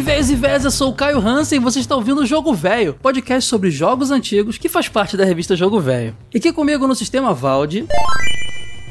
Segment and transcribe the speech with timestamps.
[0.00, 2.54] E aí, e velhas, eu sou o Caio Hansen e você está ouvindo o Jogo
[2.54, 6.16] Velho, podcast sobre jogos antigos que faz parte da revista Jogo Velho.
[6.32, 7.84] E aqui comigo no sistema Valde.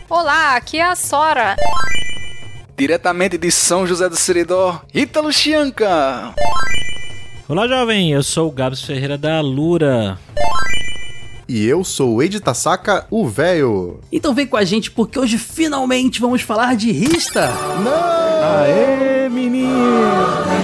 [0.08, 1.56] Olá, aqui é a Sora.
[2.78, 6.36] Diretamente de São José do Seridó, Ítalo Chianca.
[7.48, 10.20] Olá, jovem, eu sou o Gabs Ferreira da Lura.
[11.48, 14.00] E eu sou o Edi Tasaka, o véio.
[14.12, 17.48] Então vem com a gente porque hoje finalmente vamos falar de Rista.
[17.84, 18.20] Não!
[18.62, 20.59] Aê, menino!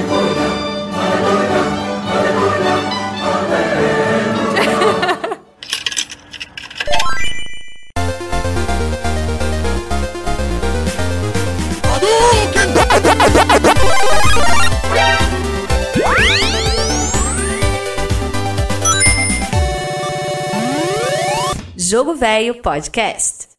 [21.88, 23.55] Jogo Velho Podcast.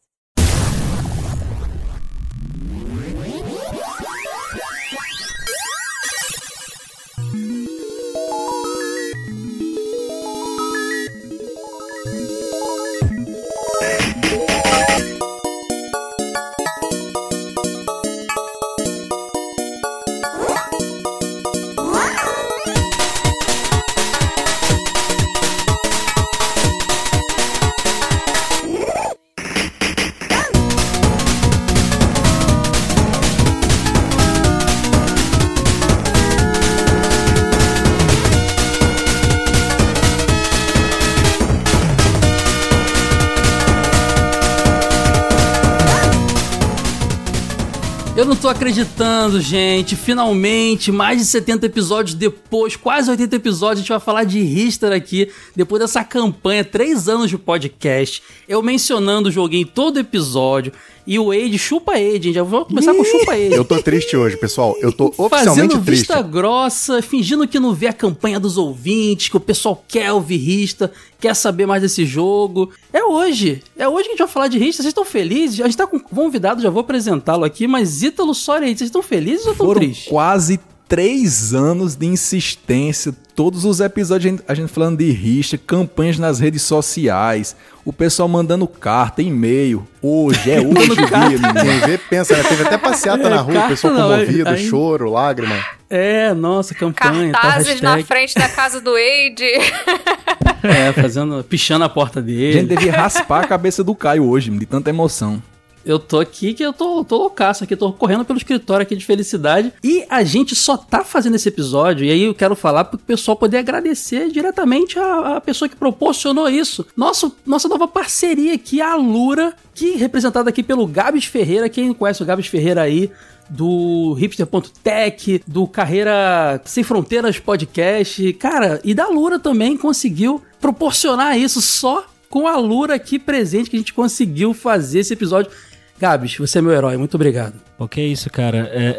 [48.47, 49.97] Tô acreditando, gente.
[49.97, 54.93] Finalmente, mais de 70 episódios depois, quase 80 episódios, a gente vai falar de Richter
[54.93, 55.29] aqui.
[55.53, 60.71] Depois dessa campanha, três anos de podcast, eu mencionando o joguinho em todo episódio.
[61.05, 63.53] E o Age, chupa Age, já vou começar com chupa Age.
[63.53, 64.77] Eu tô triste hoje, pessoal.
[64.81, 66.07] Eu tô oficialmente Fazendo triste.
[66.07, 70.37] vista grossa, fingindo que não vê a campanha dos ouvintes, que o pessoal quer ouvir
[70.37, 72.71] Rista, quer saber mais desse jogo.
[72.91, 73.63] É hoje.
[73.77, 74.81] É hoje que a gente vai falar de Rista.
[74.81, 75.59] Vocês estão felizes?
[75.61, 79.01] A gente tá com um convidado, já vou apresentá-lo aqui, mas Ítalo Soria, vocês estão
[79.01, 80.07] felizes ou estão tristes?
[80.07, 85.57] quase três anos de insistência, todos os episódios a gente, a gente falando de rixa,
[85.57, 87.55] campanhas nas redes sociais,
[87.85, 89.87] o pessoal mandando carta, e-mail.
[90.01, 91.53] Hoje, é hoje o dia, menino.
[91.61, 92.43] Quem vê, pensa, né?
[92.43, 95.55] Teve até passeata É, na rua, não, comovido, aí- choro, lágrima.
[95.89, 98.03] É, nossa, campanha, tal, Cartazes na hashtag.
[98.07, 99.43] frente da casa do Wade.
[100.63, 102.63] É, fazendo, pichando a porta A gente dele.
[102.75, 105.41] devia raspar a cabeça do Caio hoje, de tanta emoção.
[105.87, 109.05] Eu tô aqui que eu tô, tô loucaço aqui, tô correndo pelo escritório aqui de
[109.05, 109.71] felicidade.
[109.81, 113.37] E a gente só tá fazendo esse episódio, e aí eu quero falar pro pessoal
[113.37, 116.85] poder agradecer diretamente a, a pessoa que proporcionou isso.
[116.95, 121.69] Nosso, nossa nova parceria aqui, a Lura, que representada aqui pelo Gabs Ferreira.
[121.69, 123.09] Quem conhece o Gabs Ferreira aí?
[123.49, 131.61] Do hipster.tech, do Carreira Sem Fronteiras Podcast, cara, e da Lura também conseguiu proporcionar isso
[131.61, 135.51] só com a Lura aqui presente que a gente conseguiu fazer esse episódio.
[135.99, 137.55] Gabs, você é meu herói, muito obrigado.
[137.79, 138.69] O que é isso, cara?
[138.73, 138.97] É,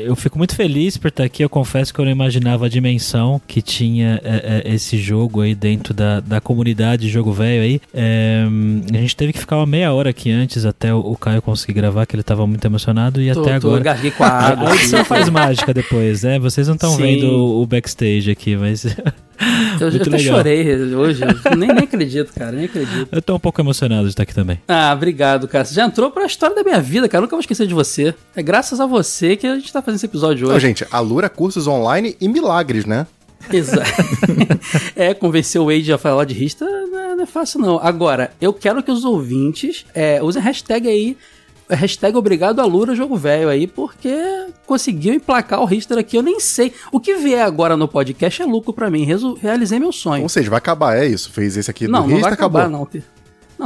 [0.00, 1.42] é, eu fico muito feliz por estar aqui.
[1.44, 5.54] Eu confesso que eu não imaginava a dimensão que tinha é, é, esse jogo aí
[5.54, 7.80] dentro da, da comunidade Jogo Velho aí.
[7.92, 8.44] É,
[8.92, 11.74] a gente teve que ficar uma meia hora aqui antes até o, o Caio conseguir
[11.74, 13.96] gravar, que ele tava muito emocionado e Tô- até tô- agora.
[14.16, 14.70] com a água.
[14.70, 16.38] A edição faz mágica depois, né?
[16.38, 18.86] Vocês não estão vendo o, o backstage aqui, mas
[19.80, 20.36] Eu, Muito eu até legal.
[20.36, 21.20] chorei hoje.
[21.56, 23.08] nem, nem acredito, cara, nem acredito.
[23.10, 24.60] eu tô um pouco emocionado de estar aqui também.
[24.68, 25.64] Ah, obrigado, cara.
[25.64, 27.18] Você já entrou pra história da minha vida, cara.
[27.18, 28.14] Eu nunca vou esquecer de você.
[28.36, 30.66] É graças a você que a gente tá fazendo esse episódio Não, hoje.
[30.66, 33.06] gente, a Lura cursos online e milagres, né?
[33.52, 33.90] Exato.
[34.96, 37.78] é, convencer o Wade a falar de Rista não é, não é fácil, não.
[37.82, 41.16] Agora, eu quero que os ouvintes é, usem a hashtag aí.
[41.68, 44.12] Hashtag obrigado a Lura Jogo Velho aí, porque
[44.66, 46.16] conseguiu emplacar o Richter aqui.
[46.16, 46.72] Eu nem sei.
[46.92, 49.04] O que vier agora no podcast é lucro pra mim.
[49.04, 50.22] Resu- realizei meu sonho.
[50.22, 51.30] Ou seja, vai acabar, é isso.
[51.32, 52.88] Fez esse aqui Não, do não Rista, vai acabar, acabou.
[52.92, 53.02] não.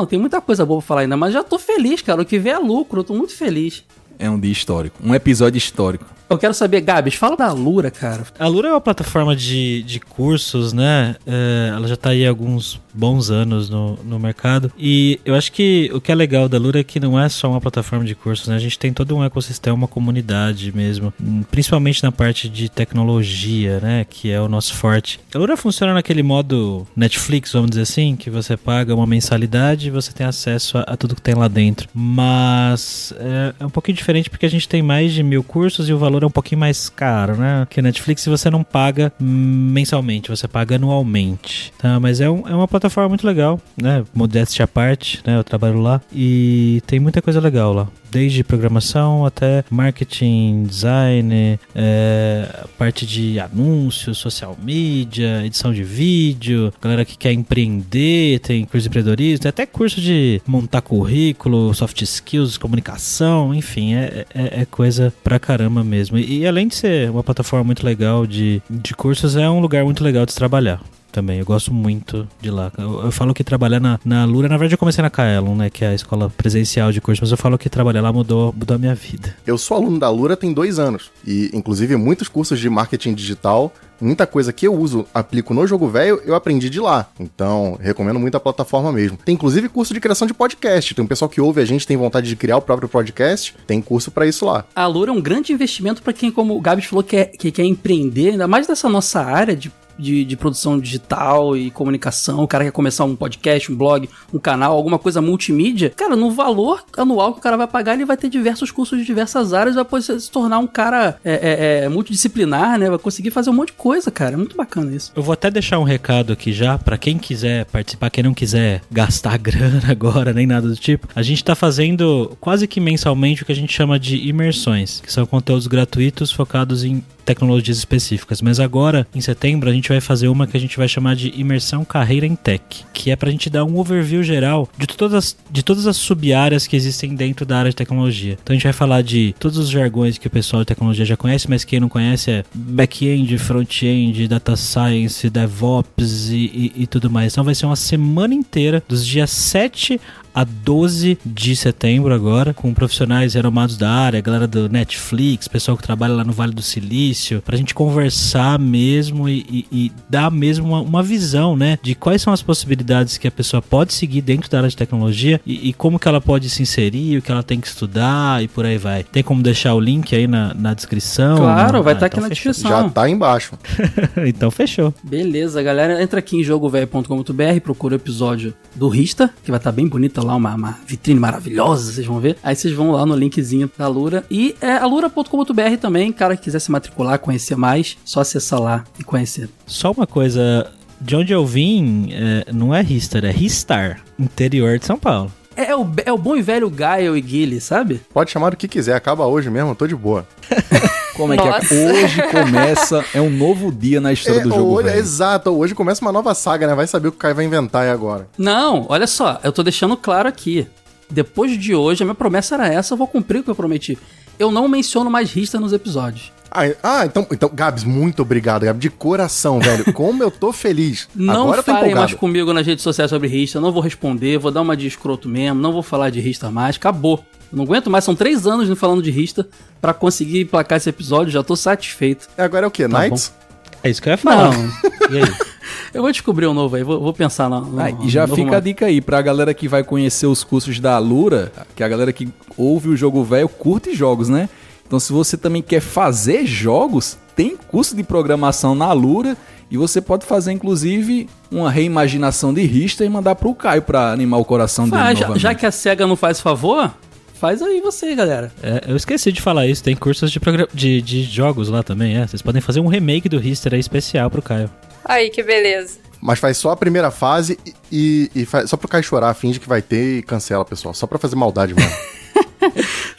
[0.00, 2.22] Não, tem muita coisa boa pra falar ainda, mas já tô feliz, cara.
[2.22, 3.82] O que vier é lucro, eu tô muito feliz.
[4.18, 6.04] É um dia histórico, um episódio histórico.
[6.30, 8.22] Eu quero saber, Gabs, fala da Lura, cara.
[8.38, 11.16] A Lura é uma plataforma de, de cursos, né?
[11.26, 14.70] É, ela já tá aí há alguns bons anos no, no mercado.
[14.76, 17.48] E eu acho que o que é legal da Lura é que não é só
[17.48, 18.56] uma plataforma de cursos, né?
[18.56, 21.14] A gente tem todo um ecossistema, uma comunidade mesmo.
[21.22, 24.04] hum, Principalmente na parte de tecnologia, né?
[24.08, 25.18] Que é o nosso forte.
[25.34, 29.90] A Lura funciona naquele modo Netflix, vamos dizer assim, que você paga uma mensalidade e
[29.90, 31.88] você tem acesso a, a tudo que tem lá dentro.
[31.94, 35.92] Mas é, é um pouquinho diferente porque a gente tem mais de mil cursos e
[35.92, 37.66] o valor é um pouquinho mais caro, né?
[37.70, 41.72] Que Netflix você não paga mensalmente, você paga anualmente.
[41.78, 41.98] Tá?
[42.00, 44.04] Mas é, um- é uma plataforma muito legal, né?
[44.14, 45.36] Modéstia à parte, né?
[45.36, 47.88] Eu trabalho lá e tem muita coisa legal lá.
[48.10, 57.04] Desde programação até marketing, design, é, parte de anúncios, social media, edição de vídeo, galera
[57.04, 62.58] que quer empreender, tem curso de empreendedorismo, tem até curso de montar currículo, soft skills,
[62.58, 66.18] comunicação, enfim, é, é, é coisa pra caramba mesmo.
[66.18, 69.84] E, e além de ser uma plataforma muito legal de, de cursos, é um lugar
[69.84, 71.38] muito legal de se trabalhar também.
[71.38, 72.70] Eu gosto muito de lá.
[72.78, 75.70] Eu, eu falo que trabalhar na, na Lura, na verdade eu comecei na Kaelon, né,
[75.70, 78.74] que é a escola presencial de curso, mas eu falo que trabalhar lá mudou, mudou
[78.74, 79.34] a minha vida.
[79.46, 81.10] Eu sou aluno da Lura tem dois anos.
[81.26, 85.88] E, inclusive, muitos cursos de marketing digital, muita coisa que eu uso, aplico no jogo
[85.88, 87.08] velho, eu aprendi de lá.
[87.18, 89.18] Então, recomendo muito a plataforma mesmo.
[89.24, 90.94] Tem inclusive curso de criação de podcast.
[90.94, 93.80] Tem um pessoal que ouve a gente, tem vontade de criar o próprio podcast, tem
[93.80, 94.64] curso pra isso lá.
[94.74, 97.64] A Lura é um grande investimento pra quem, como o Gabs falou, quer, que quer
[97.64, 102.64] empreender, ainda mais dessa nossa área de de, de, produção digital e comunicação, o cara
[102.64, 107.32] quer começar um podcast, um blog, um canal, alguma coisa multimídia, cara, no valor anual
[107.32, 110.20] que o cara vai pagar, ele vai ter diversos cursos de diversas áreas, vai poder
[110.20, 112.88] se tornar um cara é, é, é, multidisciplinar, né?
[112.88, 114.34] Vai conseguir fazer um monte de coisa, cara.
[114.34, 115.12] É muito bacana isso.
[115.14, 118.82] Eu vou até deixar um recado aqui já, para quem quiser participar, quem não quiser
[118.90, 121.08] gastar grana agora, nem nada do tipo.
[121.14, 125.12] A gente tá fazendo quase que mensalmente o que a gente chama de imersões, que
[125.12, 128.40] são conteúdos gratuitos focados em tecnologias específicas.
[128.40, 131.30] Mas agora, em setembro, a gente vai fazer uma que a gente vai chamar de
[131.36, 132.62] Imersão Carreira em Tech,
[132.94, 136.66] que é pra gente dar um overview geral de todas as, de todas as sub-áreas
[136.66, 138.38] que existem dentro da área de tecnologia.
[138.42, 141.18] Então a gente vai falar de todos os jargões que o pessoal de tecnologia já
[141.18, 147.10] conhece, mas quem não conhece é back-end, front-end, data science, DevOps e, e, e tudo
[147.10, 147.34] mais.
[147.34, 150.00] Então vai ser uma semana inteira, dos dias 7
[150.34, 155.82] a 12 de setembro agora, com profissionais renomados da área, galera do Netflix, pessoal que
[155.82, 160.68] trabalha lá no Vale do Silício, pra gente conversar mesmo e, e, e dar mesmo
[160.68, 164.50] uma, uma, visão, né, de quais são as possibilidades que a pessoa pode seguir dentro
[164.50, 167.42] da área de tecnologia e, e, como que ela pode se inserir, o que ela
[167.42, 169.02] tem que estudar e por aí vai.
[169.02, 171.38] Tem como deixar o link aí na, na descrição?
[171.38, 172.52] Claro, vai estar ah, tá então aqui na fechou.
[172.52, 172.82] descrição.
[172.84, 173.58] Já tá aí embaixo.
[174.26, 174.92] então fechou.
[175.02, 176.02] Beleza, galera.
[176.02, 180.17] Entra aqui em jogovelho.com.br, procura o episódio do Rista, que vai estar tá bem bonito
[180.22, 182.36] lá lá uma, uma, vitrine maravilhosa, vocês vão ver.
[182.42, 184.24] Aí vocês vão lá no linkzinho da Lura.
[184.30, 189.04] E é alura.com.br também, cara que quiser se matricular, conhecer mais, só acessar lá e
[189.04, 189.48] conhecer.
[189.66, 190.70] Só uma coisa,
[191.00, 195.32] de onde eu vim, é, não é Ristar, é Ristar, interior de São Paulo.
[195.58, 198.00] É, é, o, é o bom e velho Gaio e Guile, sabe?
[198.14, 200.24] Pode chamar do que quiser, acaba hoje mesmo, eu tô de boa.
[201.16, 201.66] Como é Nossa.
[201.66, 201.92] que é?
[201.92, 204.74] Hoje começa, é um novo dia na história é, do jogo.
[204.74, 206.76] Hoje, exato, hoje começa uma nova saga, né?
[206.76, 208.28] Vai saber o que o Kai vai inventar aí agora.
[208.38, 210.64] Não, olha só, eu tô deixando claro aqui.
[211.10, 213.98] Depois de hoje, a minha promessa era essa, eu vou cumprir o que eu prometi.
[214.38, 216.30] Eu não menciono mais Rista nos episódios.
[216.58, 219.92] Ah, ah, então, então, Gabs, muito obrigado, Gabs, de coração, velho.
[219.92, 221.08] Como eu tô feliz.
[221.14, 224.62] Não Agora falem mais comigo nas redes sociais sobre Rista, não vou responder, vou dar
[224.62, 227.24] uma de escroto mesmo, não vou falar de Rista mais, acabou.
[227.52, 229.48] Eu não aguento mais, são três anos falando de Rista
[229.80, 232.28] para conseguir placar esse episódio, já tô satisfeito.
[232.36, 232.88] Agora é o quê?
[232.88, 233.28] Tá Knights?
[233.28, 233.48] Bom.
[233.84, 234.52] É isso que eu ia falar.
[234.52, 234.70] Não.
[235.10, 235.48] e aí?
[235.92, 237.58] Eu vou descobrir um novo aí, vou, vou pensar na.
[237.78, 240.94] Ah, e já fica a dica aí pra galera que vai conhecer os cursos da
[240.94, 244.48] Alura, que a galera que ouve o jogo velho curte jogos, né?
[244.88, 249.36] Então, se você também quer fazer jogos, tem curso de programação na Alura
[249.70, 254.38] e você pode fazer, inclusive, uma reimaginação de Rista e mandar pro Caio pra animar
[254.38, 255.32] o coração faz, dele.
[255.32, 256.90] Já, já que a SEGA não faz favor,
[257.34, 258.50] faz aí você, galera.
[258.62, 260.40] É, eu esqueci de falar isso, tem cursos de,
[260.72, 262.26] de, de jogos lá também, é.
[262.26, 264.70] Vocês podem fazer um remake do History aí especial pro Caio.
[265.04, 265.98] Aí, que beleza.
[266.18, 267.58] Mas faz só a primeira fase
[267.92, 270.94] e, e, e faz, só pro Caio chorar, finge que vai ter e cancela, pessoal.
[270.94, 271.92] Só pra fazer maldade mano.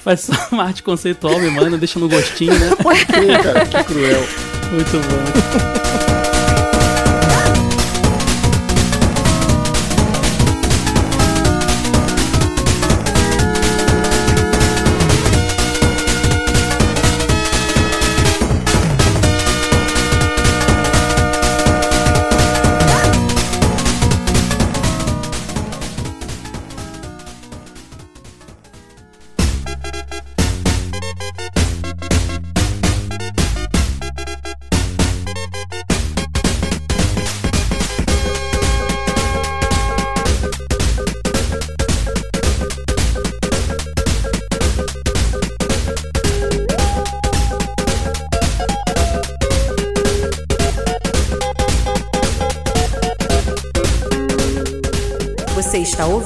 [0.09, 2.71] faz só uma arte conceitual, me manda, deixa no gostinho, né?
[2.81, 4.25] Pode crer, cara, que cruel.
[4.71, 6.18] Muito bom.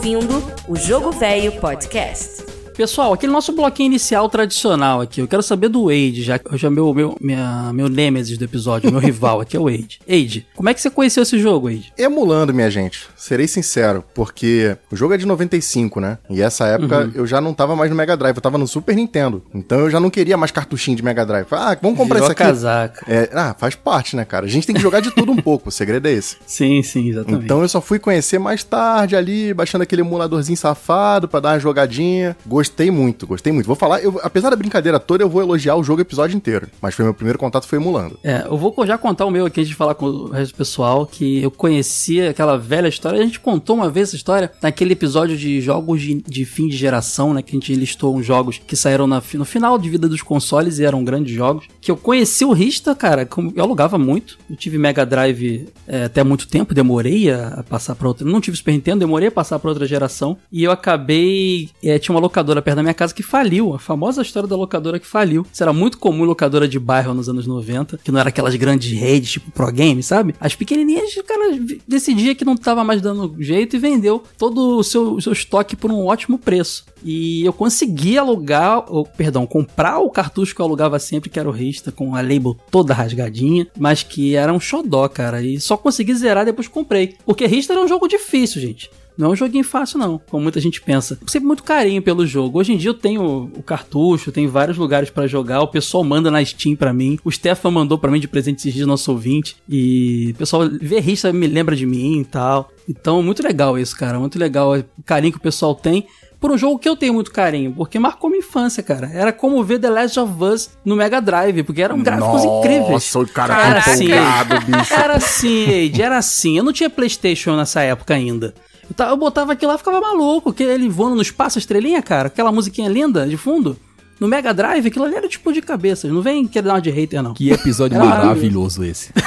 [0.03, 2.42] Ouvindo o Jogo Velho Podcast.
[2.75, 6.65] Pessoal, aquele nosso bloquinho inicial tradicional aqui, eu quero saber do Wade, já que hoje
[6.65, 9.99] é meu, meu, minha, meu nêmesis do episódio, meu rival aqui é o Wade.
[10.09, 11.93] Wade, como é que você conheceu esse jogo, Wade?
[11.97, 13.07] Emulando, minha gente.
[13.15, 16.17] Serei sincero, porque o jogo é de 95, né?
[16.29, 18.95] E essa época eu já não tava mais no Mega Drive, eu tava no Super
[18.95, 19.43] Nintendo.
[19.53, 21.47] Então eu já não queria mais cartuchinho de Mega Drive.
[21.51, 22.43] Ah, vamos comprar Virou isso aqui.
[22.43, 23.05] casaca.
[23.07, 24.45] É, ah, faz parte, né, cara?
[24.45, 26.37] A gente tem que jogar de tudo um pouco, o segredo é esse.
[26.45, 27.45] Sim, sim, exatamente.
[27.45, 31.59] Então eu só fui conhecer mais tarde ali, baixando aquele emuladorzinho safado pra dar uma
[31.59, 32.35] jogadinha.
[32.45, 33.65] Gostei muito, gostei muito.
[33.67, 36.67] Vou falar, eu- apesar da brincadeira toda, eu vou elogiar o jogo o episódio inteiro.
[36.81, 38.19] Mas foi meu primeiro contato foi emulando.
[38.23, 40.57] É, eu vou já contar o meu aqui antes de falar com o resto do
[40.57, 43.19] pessoal, que eu conhecia aquela velha história.
[43.19, 46.75] A gente contou uma vez essa história naquele episódio de jogos de, de fim de
[46.77, 47.41] geração, né?
[47.41, 50.79] Que a gente listou uns jogos que saíram na no final de vida dos consoles
[50.79, 51.65] e eram grandes jogos.
[51.81, 54.37] Que eu conheci o Rista, cara, eu alugava muito.
[54.49, 58.27] Eu tive Mega Drive é, até muito tempo, demorei a, a passar pra outra.
[58.27, 60.37] Não tive Super Nintendo, demorei a passar pra outra geração.
[60.51, 61.69] E eu acabei.
[61.83, 63.73] é, tinha uma locadora perto da minha casa que faliu.
[63.73, 65.45] A famosa história da locadora que faliu.
[65.51, 68.91] Isso era muito comum locadora de bairro nos anos 90, que não era aquelas grandes
[68.97, 70.35] redes, tipo Pro Game, sabe?
[70.39, 74.83] As pequenininhas, o cara decidia que não tava mais dando jeito e vendeu todo o
[74.83, 76.85] seu, o seu estoque por um ótimo preço.
[77.03, 81.49] E eu consegui alugar, ou, perdão, comprar o cartucho que eu alugava sempre, que era
[81.49, 85.41] o Rista, com a label toda rasgadinha, mas que era um xodó, cara.
[85.41, 87.15] E só consegui zerar depois que comprei.
[87.25, 88.89] Porque Rista era um jogo difícil, gente.
[89.17, 91.19] Não é um joguinho fácil, não, como muita gente pensa.
[91.27, 92.59] Sempre muito carinho pelo jogo.
[92.59, 95.61] Hoje em dia eu tenho o cartucho, tem vários lugares pra jogar.
[95.61, 97.19] O pessoal manda na Steam pra mim.
[97.23, 99.55] O Stefan mandou pra mim de presente esses dias, nosso ouvinte.
[99.69, 102.71] E o pessoal vê Rista, me lembra de mim e tal.
[102.89, 104.19] Então, muito legal isso, cara.
[104.19, 106.07] Muito legal o carinho que o pessoal tem
[106.43, 109.09] por um jogo que eu tenho muito carinho, porque marcou minha infância, cara.
[109.13, 112.89] Era como ver The Last of Us no Mega Drive, porque eram gráficos incríveis.
[112.89, 114.93] Nossa, o cara Era tá assim, bicho.
[114.93, 116.57] Era assim, Eide, era assim.
[116.57, 118.53] Eu não tinha Playstation nessa época ainda.
[118.89, 121.61] Eu, ta- eu botava aquilo lá e ficava maluco, que ele voando no espaço, a
[121.61, 123.77] estrelinha, cara, aquela musiquinha linda de fundo.
[124.19, 126.07] No Mega Drive, aquilo ali era tipo de cabeça.
[126.07, 127.33] Não vem querer dar uma de hater, não.
[127.33, 129.11] Que episódio maravilhoso esse.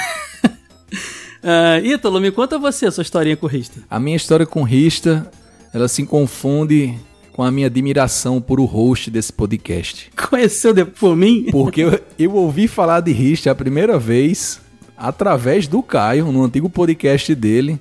[1.49, 3.81] Ah, Ítalo, me conta você, sua historinha com o Rista.
[3.89, 5.31] A minha história com Rista,
[5.73, 6.95] ela se confunde
[7.33, 10.11] com a minha admiração por o host desse podcast.
[10.29, 11.47] Conheceu por mim?
[11.53, 14.61] Porque eu, eu ouvi falar de Rista a primeira vez
[14.97, 17.79] através do Caio, no antigo podcast dele.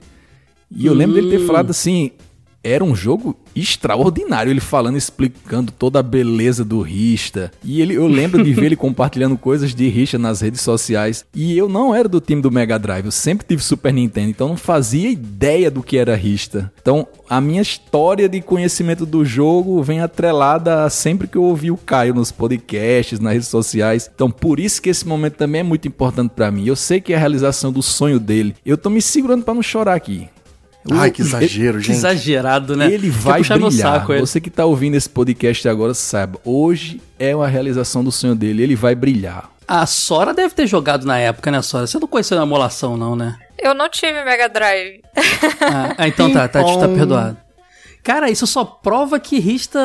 [0.76, 2.12] E eu lembro dele ter falado assim:
[2.66, 4.50] era um jogo extraordinário.
[4.50, 7.52] Ele falando, explicando toda a beleza do Rista.
[7.64, 11.24] E ele, eu lembro de ver ele compartilhando coisas de Rista nas redes sociais.
[11.34, 14.50] E eu não era do time do Mega Drive, eu sempre tive Super Nintendo, então
[14.50, 16.72] não fazia ideia do que era Rista.
[16.82, 21.70] Então a minha história de conhecimento do jogo vem atrelada a sempre que eu ouvi
[21.70, 24.10] o Caio nos podcasts, nas redes sociais.
[24.14, 26.66] Então por isso que esse momento também é muito importante pra mim.
[26.66, 28.56] Eu sei que é a realização do sonho dele.
[28.66, 30.28] Eu tô me segurando pra não chorar aqui.
[30.92, 31.96] Ai, que exagero, Que gente.
[31.98, 32.92] exagerado, né?
[32.92, 34.00] ele vai puxar meu brilhar.
[34.00, 34.22] saco, ele.
[34.22, 38.62] Você que tá ouvindo esse podcast agora, saiba, hoje é uma realização do sonho dele,
[38.64, 39.50] ele vai brilhar.
[39.68, 41.88] A Sora deve ter jogado na época, né, Sora?
[41.88, 43.36] Você não conheceu a emulação, não, né?
[43.58, 45.02] Eu não tive Mega Drive.
[45.62, 46.96] Ah, ah, então tá, tá, tá Ping-pong.
[46.96, 47.38] perdoado.
[48.04, 49.80] Cara, isso só prova que Rista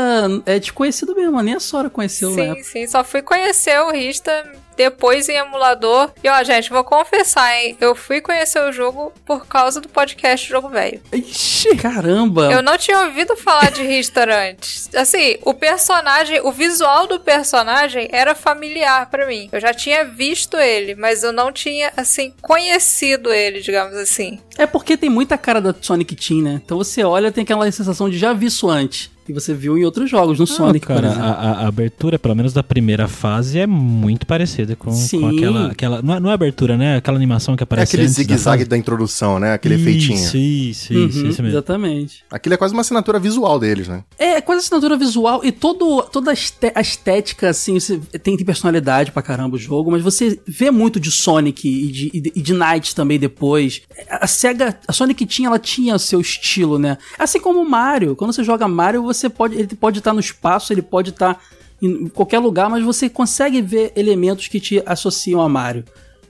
[0.45, 2.65] é desconhecido mesmo, nem a Sora conheceu Sim, época.
[2.65, 2.87] sim.
[2.87, 4.31] Só fui conhecer o Rista
[4.77, 6.11] depois em emulador.
[6.23, 7.77] E ó, gente, vou confessar, hein?
[7.81, 11.01] Eu fui conhecer o jogo por causa do podcast Jogo Velho.
[11.13, 11.77] Ixi!
[11.77, 12.51] Caramba!
[12.51, 14.89] Eu não tinha ouvido falar de Richter antes.
[14.95, 19.49] Assim, o personagem, o visual do personagem era familiar pra mim.
[19.53, 24.39] Eu já tinha visto ele, mas eu não tinha, assim, conhecido ele, digamos assim.
[24.57, 26.61] É porque tem muita cara da Sonic Team, né?
[26.65, 29.11] Então você olha, tem aquela sensação de já vi isso antes.
[29.33, 31.23] Que você viu em outros jogos, no Sonic, cara, por exemplo.
[31.25, 35.21] a, a- abertura, pelo menos da primeira fase, é muito parecida com, Sim.
[35.21, 35.67] com aquela.
[35.71, 36.97] aquela não, é, não é abertura, né?
[36.97, 38.69] Aquela animação que É aparece aquele antes da zigue-zague fase.
[38.71, 39.53] da introdução, né?
[39.53, 40.19] Aquele isso, efeitinho.
[40.19, 41.47] Isso, isso, Uhum, isso mesmo.
[41.49, 42.25] Exatamente.
[42.31, 44.03] Aquilo é quase uma assinatura visual deles, né?
[44.19, 46.31] É, quase assinatura visual e todo, toda
[46.75, 50.99] a estética, assim, você tem, tem personalidade pra caramba o jogo, mas você vê muito
[50.99, 53.83] de Sonic e de, e de, e de também depois.
[54.09, 56.97] A SEGA, a Sonic tinha, ela tinha o seu estilo, né?
[57.19, 58.17] Assim como o Mario.
[58.17, 61.43] Quando você joga Mario, você pode, ele pode estar no espaço, ele pode estar
[61.83, 65.85] em qualquer lugar, mas você consegue ver elementos que te associam a Mario.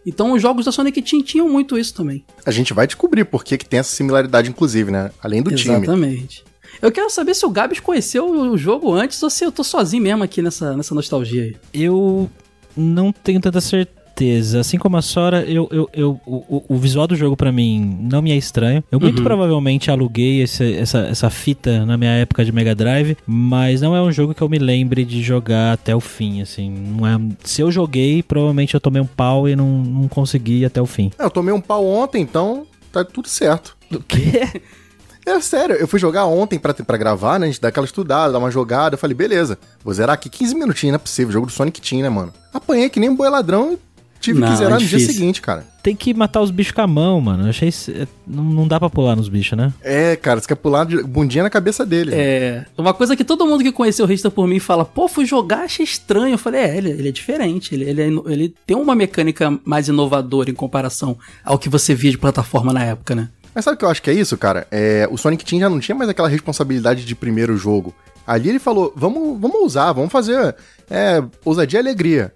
[0.07, 2.25] Então os jogos da Sonic Team tinham muito isso também.
[2.45, 5.11] A gente vai descobrir por que, que tem essa similaridade, inclusive, né?
[5.23, 5.75] Além do time.
[5.77, 6.45] Exatamente.
[6.81, 10.03] Eu quero saber se o Gabs conheceu o jogo antes ou se eu tô sozinho
[10.03, 11.57] mesmo aqui nessa, nessa nostalgia aí.
[11.75, 12.31] Eu
[12.77, 14.00] não tenho tanta certeza.
[14.61, 18.21] Assim como a Sora, eu, eu, eu, o, o- visual do jogo pra mim não
[18.23, 18.83] me é estranho.
[18.91, 19.25] Eu muito Uhum.
[19.25, 24.03] provavelmente aluguei esse- essa, essa fita na minha época de Mega Drive, mas não é
[24.03, 26.71] um jogo que eu me lembre de jogar até o fim, assim.
[26.71, 30.81] Não é, se eu joguei, provavelmente eu tomei um pau e não, não consegui até
[30.81, 31.11] o fim.
[31.19, 33.77] É, eu tomei um pau ontem, então tá tudo certo.
[33.93, 34.61] O quê?
[35.27, 37.47] É sério, eu fui jogar ontem pra, pra gravar, né?
[37.47, 38.95] A gente dá aquela estudada, dá uma jogada.
[38.95, 41.31] Eu falei, beleza, vou zerar aqui 15 minutinhos, não é possível.
[41.31, 42.33] Jogo do Sonic Team, né, mano?
[42.55, 43.79] Apanhei que nem um boi ladrão e
[44.21, 45.65] tive Não, que zerar é no dia seguinte, cara.
[45.83, 47.45] Tem que matar os bichos com a mão, mano.
[47.45, 47.71] Eu achei.
[47.89, 49.73] é, Não, não dá pra pular nos bichos, né?
[49.83, 52.13] É, cara, você quer pular de bundinha na cabeça dele.
[52.15, 55.25] É, uma coisa que todo mundo que conheceu o Rista por mim fala, pô, fui
[55.25, 56.35] jogar, achei estranho.
[56.35, 59.89] Eu falei, é, ele, ele é diferente, ele, ele, é ele tem uma mecânica mais
[59.89, 63.29] inovadora em comparação ao que você via de plataforma na época, né?
[63.55, 64.67] Mas sabe o que eu acho que é isso, cara?
[64.71, 67.95] É, o Sonic Team já não tinha mais aquela responsabilidade de primeiro jogo.
[68.27, 70.55] Ali ele falou, vamos, vamos usar, vamos fazer
[70.89, 72.33] é, ousadia e alegria.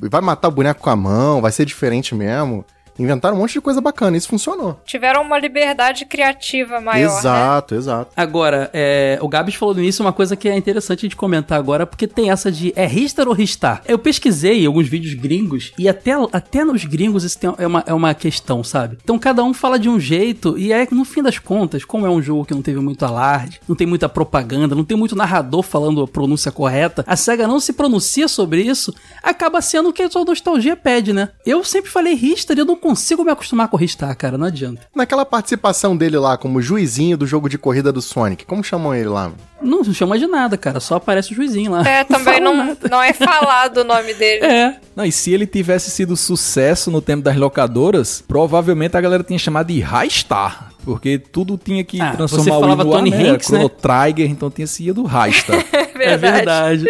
[0.00, 2.64] Vai matar o boneco com a mão, vai ser diferente mesmo.
[2.98, 4.80] Inventaram um monte de coisa bacana, isso funcionou.
[4.84, 7.18] Tiveram uma liberdade criativa maior, né?
[7.18, 8.12] exato, exato.
[8.16, 11.86] Agora, é, o Gabs falou no início uma coisa que é interessante de comentar agora,
[11.86, 13.82] porque tem essa de é Ristar ou Ristar?
[13.86, 17.94] Eu pesquisei alguns vídeos gringos e até, até nos gringos isso tem- é, uma, é
[17.94, 18.98] uma questão, sabe?
[19.02, 22.10] Então cada um fala de um jeito e é no fim das contas, como é
[22.10, 25.62] um jogo que não teve muito alarde, não tem muita propaganda, não tem muito narrador
[25.62, 30.02] falando a pronúncia correta, a SEGA não se pronuncia sobre isso, acaba sendo o que
[30.02, 31.28] a sua nostalgia pede, né?
[31.46, 34.80] Eu sempre falei Ristar e eu não consigo me acostumar com Ristar, cara, não adianta.
[34.94, 39.10] Naquela participação dele lá como juizinho do jogo de corrida do Sonic, como chamam ele
[39.10, 39.30] lá?
[39.60, 41.86] Não chama de nada, cara, só aparece o juizinho lá.
[41.86, 42.88] É, também não, nada.
[42.90, 44.42] não é falado o nome dele.
[44.46, 49.22] É, Não, e se ele tivesse sido sucesso no tempo das locadoras, provavelmente a galera
[49.22, 50.70] tinha chamado de High Star.
[50.88, 53.68] Porque tudo tinha que Ah, transformar você o falava hino Tony Hanks, né?
[53.68, 55.62] Trigger, então tinha sido High Star.
[56.00, 56.86] é verdade.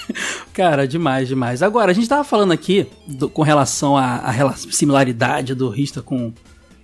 [0.52, 1.62] Cara, demais, demais.
[1.62, 6.30] Agora, a gente tava falando aqui do- com relação à, similaridade do Rista com,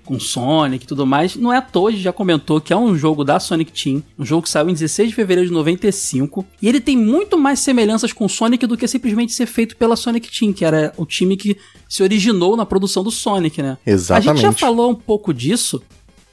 [0.06, 1.36] com Sonic e tudo mais.
[1.36, 4.02] Não é à toa, a gente já comentou que é um jogo da Sonic Team,
[4.18, 7.58] um jogo que saiu em 16 de fevereiro de 95, e ele tem muito mais
[7.60, 11.36] semelhanças com Sonic do que simplesmente ser feito pela Sonic Team, que era o time
[11.36, 11.56] que
[11.88, 13.76] se originou na produção do Sonic, né?
[13.84, 14.60] A gente já Exatamente.
[14.60, 15.82] falou um pouco disso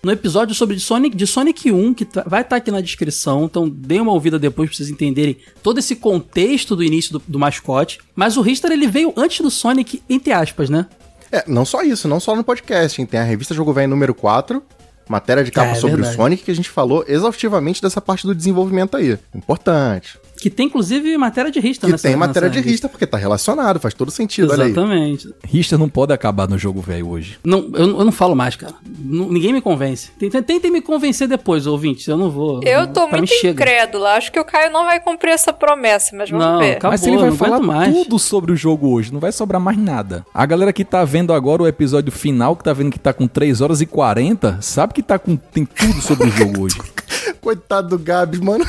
[0.03, 3.69] no episódio sobre Sonic, de Sonic 1, que tá- vai estar aqui na descrição, então
[3.69, 7.99] deem uma ouvida depois pra vocês entenderem todo esse contexto do início do, do mascote.
[8.15, 10.87] Mas o Ristar ele veio antes do Sonic, entre aspas, né?
[11.31, 13.05] É, não só isso, não só no podcast, hein?
[13.07, 14.61] Tem a revista Jogo Velho número 4,
[15.07, 16.15] matéria de capa É, sobre verdade.
[16.15, 19.17] o Sonic, que a gente falou exaustivamente dessa parte do desenvolvimento aí.
[19.35, 20.17] Importante.
[20.41, 23.15] Que tem inclusive matéria de Ristar Que nessa tem matéria nessa de rista, porque tá
[23.15, 24.71] relacionado, faz todo sentido, olha aí.
[24.71, 25.29] Exatamente.
[25.45, 27.37] Richter não pode acabar no jogo velho hoje.
[27.43, 28.73] Não, eu, eu não falo mais, cara.
[28.99, 30.09] Não- ninguém me convence.
[30.17, 32.07] Tentem, tentem me convencer depois, ouvintes.
[32.07, 32.59] Eu não vou.
[32.63, 33.51] Eu não- tô muito chega.
[33.61, 34.13] incrédula.
[34.15, 36.71] Acho que o Caio não vai cumprir essa promessa, mas vamos Não, ver.
[36.77, 37.93] Acabou, Mas ele vai falar mais.
[37.93, 40.25] tudo sobre o jogo hoje, não vai sobrar mais nada.
[40.33, 43.27] A galera que tá vendo agora o episódio final, que tá vendo que tá com
[43.27, 46.77] 3 horas e 40, sabe que tá com tem tudo sobre o jogo hoje.
[47.39, 48.65] Coitado do Gabs, mano.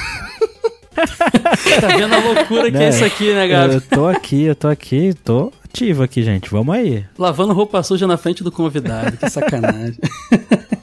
[1.81, 2.89] Tá vendo a loucura que é Né?
[2.91, 3.75] isso aqui, né, Gabi?
[3.75, 6.51] Eu tô aqui, eu tô aqui, tô ativo aqui, gente.
[6.51, 7.05] Vamos aí.
[7.19, 9.99] Lavando roupa suja na frente do convidado, que sacanagem.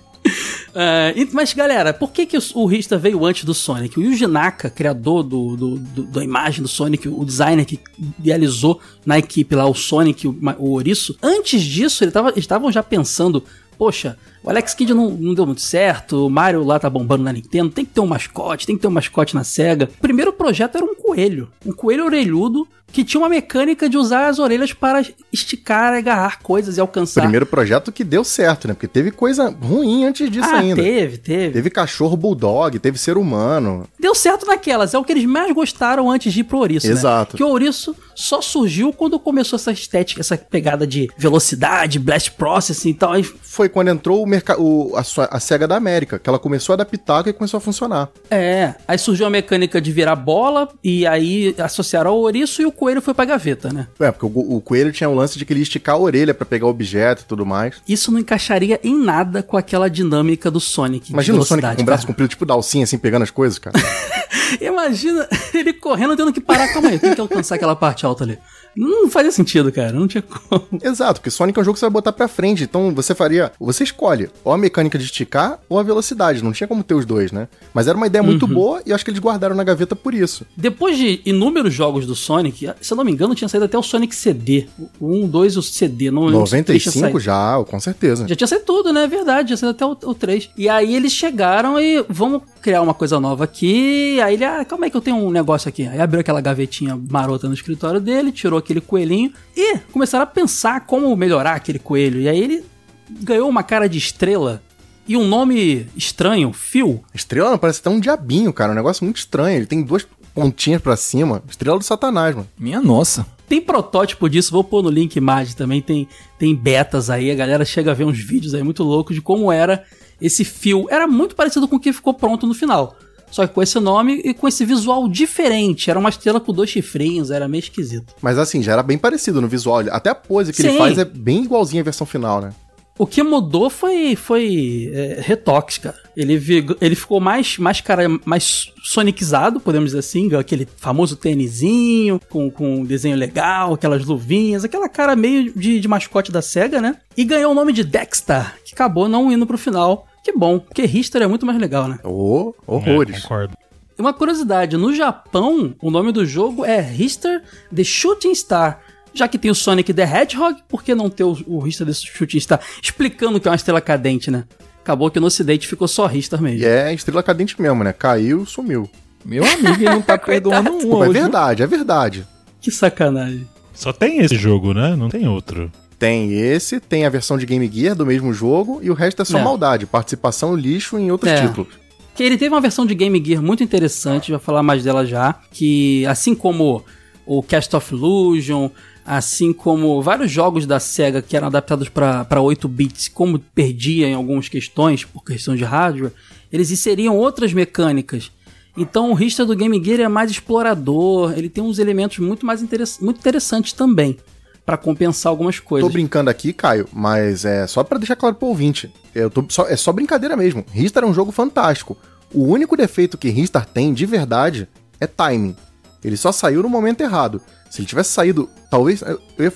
[1.16, 4.00] E- mas galera, por que, que o, Rista veio antes do Sonic?
[4.00, 7.80] O Yuji Naka, criador do, do- do- da imagem do Sonic, o designer que
[8.20, 12.72] idealizou na equipe lá o Sonic, o, o Ouriço, antes disso ele tava- eles estavam
[12.72, 13.44] já pensando,
[13.78, 17.34] poxa, o Alex Kidd não, não deu muito certo, o Mario lá tá bombando na
[17.34, 19.90] Nintendo, tem que ter um mascote, tem que ter um mascote na SEGA.
[19.98, 24.28] O primeiro projeto era um coelho, um coelho orelhudo que tinha uma mecânica de usar
[24.28, 27.22] as orelhas para esticar, agarrar coisas e alcançar.
[27.22, 28.74] Primeiro projeto que deu certo, né?
[28.74, 30.82] Porque teve coisa ruim antes disso ah, ainda.
[30.82, 31.54] teve, teve.
[31.54, 33.88] Teve cachorro bulldog, teve ser humano.
[34.00, 36.94] Deu certo naquelas, é o que eles mais gostaram antes de ir pro Ouriço, né?
[36.94, 37.38] Exato.
[37.38, 42.90] Que o Ouriço só surgiu quando começou essa estética, essa pegada de velocidade, blast processing
[42.90, 43.14] e tal.
[43.14, 44.24] Aí, Foi quando entrou
[44.58, 47.58] o o- a, sua- a SEGA da América, que ela começou a adaptar e começou
[47.58, 48.10] a funcionar.
[48.30, 52.72] é, aí surgiu a mecânica de virar bola e aí associaram ao Ouriço e o
[52.72, 53.88] coelho foi pra gaveta, né?
[54.00, 56.34] É, porque o, o coelho tinha o lance de que ele ia esticar a orelha
[56.34, 57.76] pra pegar objeto e tudo mais.
[57.88, 61.12] Isso não encaixaria em nada com aquela dinâmica do Sonic.
[61.12, 62.14] Imagina o Sonic com o braço cara.
[62.14, 63.78] comprido, tipo Dalcinha, assim, pegando as coisas, cara.
[64.62, 66.68] Imagina ele correndo tendo que parar.
[66.74, 68.38] Calma aí, tem que alcançar aquela parte alta ali.
[68.76, 69.92] Não fazia sentido, cara.
[69.92, 70.66] Não tinha como.
[70.84, 72.64] Exato, porque Sonic é um jogo que você vai botar pra frente.
[72.64, 73.52] Então você faria.
[73.60, 76.44] Você escolhe ou a mecânica de esticar ou a velocidade.
[76.44, 77.48] Não tinha como ter os dois, né?
[77.74, 78.54] Mas era uma ideia muito Uhum.
[78.54, 80.46] boa e acho que eles guardaram na gaveta por isso.
[80.56, 83.84] Depois de inúmeros jogos do Sonic, se eu não me engano, tinha saído até o
[83.84, 84.68] Sonic CD.
[85.00, 86.12] O 1, 2 e o CD.
[86.12, 87.20] Não, não sei se tinha 95 saído.
[87.20, 88.28] já, com certeza.
[88.28, 89.04] Já tinha saído tudo, né?
[89.04, 90.50] É verdade, já saiu até o, o 3.
[90.58, 94.20] E aí eles chegaram e vamos criar uma coisa nova aqui.
[94.22, 95.88] Aí ele, ah, calma aí que eu tenho um negócio aqui.
[95.88, 100.86] Aí abriu aquela gavetinha marota no escritório dele, tirou aquele coelhinho e começaram a pensar
[100.86, 102.22] como melhorar aquele coelho.
[102.22, 102.66] E aí ele
[103.10, 104.62] ganhou uma cara de estrela
[105.08, 107.04] e um nome estranho, Phil.
[107.14, 108.72] Estrela parece até um diabinho, cara.
[108.72, 109.58] Um negócio muito estranho.
[109.58, 111.42] Ele tem duas pontinhas pra cima.
[111.50, 112.48] Estrela do Satanás, mano.
[112.58, 113.26] Minha nossa.
[113.48, 117.66] Tem protótipo disso, vou pôr no link imagem também, tem, tem betas aí, a galera
[117.66, 119.84] chega a ver uns vídeos aí muito loucos de como era
[120.22, 122.96] esse fio era muito parecido com o que ficou pronto no final.
[123.32, 125.90] Só que com esse nome e com esse visual diferente.
[125.90, 128.14] Era uma estrela com dois chifrinhos, era meio esquisito.
[128.22, 129.84] Mas assim, já era bem parecido no visual.
[129.92, 130.78] Até a pose que ele Sim.
[130.78, 132.54] faz é bem igualzinha à versão final, né?
[133.00, 135.96] O que mudou foi, foi é, retoques, cara.
[136.18, 136.38] Ele,
[136.82, 142.82] ele ficou mais, mais, cara, mais sonicizado, podemos dizer assim, aquele famoso tênisinho, com, com
[142.82, 146.98] um desenho legal, aquelas luvinhas, aquela cara meio de, de mascote da SEGA, né?
[147.16, 150.06] E ganhou o nome de Dexter, que acabou não indo pro final.
[150.24, 152.00] Que bom, porque Richter é muito mais legal, né?
[152.04, 153.18] Ô, horrores.
[153.18, 153.54] É, concordo.
[153.98, 157.42] E Uma curiosidade, no Japão, o nome do jogo é Richter
[157.74, 158.80] The Shooting Star.
[159.14, 161.94] Já que tem o Sonic the Hedgehog, por que não ter o, o Richter The
[161.94, 162.62] Shooting Star?
[162.82, 164.46] Explicando que é uma estrela cadente, né?
[164.82, 166.60] Acabou que no ocidente ficou só Richter mesmo.
[166.60, 167.94] E é estrela cadente mesmo, né?
[167.94, 168.90] Caiu, sumiu.
[169.26, 172.26] Meu amigo, ele não tá perdoando um é verdade, é verdade.
[172.62, 173.48] Que sacanagem.
[173.74, 174.96] Só tem esse jogo, né?
[174.96, 175.72] Não tem outro.
[176.00, 179.26] Tem esse, tem a versão de Game Gear do mesmo jogo, e o resto é
[179.26, 179.44] só É.
[179.44, 181.46] maldade, participação lixo em outros É.
[181.46, 181.74] títulos.
[182.16, 185.36] Que ele teve uma versão de Game Gear muito interessante, vai falar mais dela já.
[185.52, 186.84] Que assim como
[187.26, 188.70] o Cast of Illusion,
[189.06, 194.14] assim como vários jogos da SEGA que eram adaptados para 8 bits, como perdia em
[194.14, 196.12] algumas questões, por questão de hardware,
[196.52, 198.32] eles inseriam outras mecânicas.
[198.78, 202.62] Então o Richter do Game Gear é mais explorador, ele tem uns elementos muito mais
[202.62, 204.18] interess muito interessantes também,
[204.66, 205.88] para compensar algumas coisas.
[205.88, 208.94] Tô brincando aqui, Caio, mas é só pra deixar claro pro ouvinte.
[209.16, 210.66] Eu tô só, é só brincadeira mesmo.
[210.72, 211.98] Ristar é um jogo fantástico.
[212.34, 214.68] O único defeito que Ristar tem, de verdade,
[215.00, 215.56] é timing.
[216.04, 217.42] Ele só saiu no momento errado.
[217.70, 219.04] Se ele tivesse saído, talvez.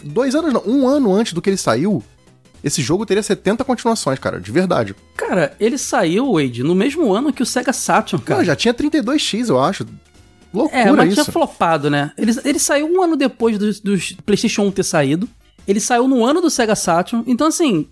[0.03, 2.03] Dois anos, não, um ano antes do que ele saiu,
[2.63, 4.95] esse jogo teria 70 continuações, cara, de verdade.
[5.15, 8.37] Cara, ele saiu, Wade, no mesmo ano que o Sega Saturn, cara.
[8.37, 9.85] Cara, já tinha 32x, eu acho.
[10.53, 11.31] Loucura É, mas tinha isso.
[11.31, 12.11] flopado, né?
[12.17, 15.27] Ele, ele saiu um ano depois do, do PlayStation 1 ter saído.
[15.67, 17.23] Ele saiu no ano do Sega Saturn.
[17.27, 17.87] Então, assim,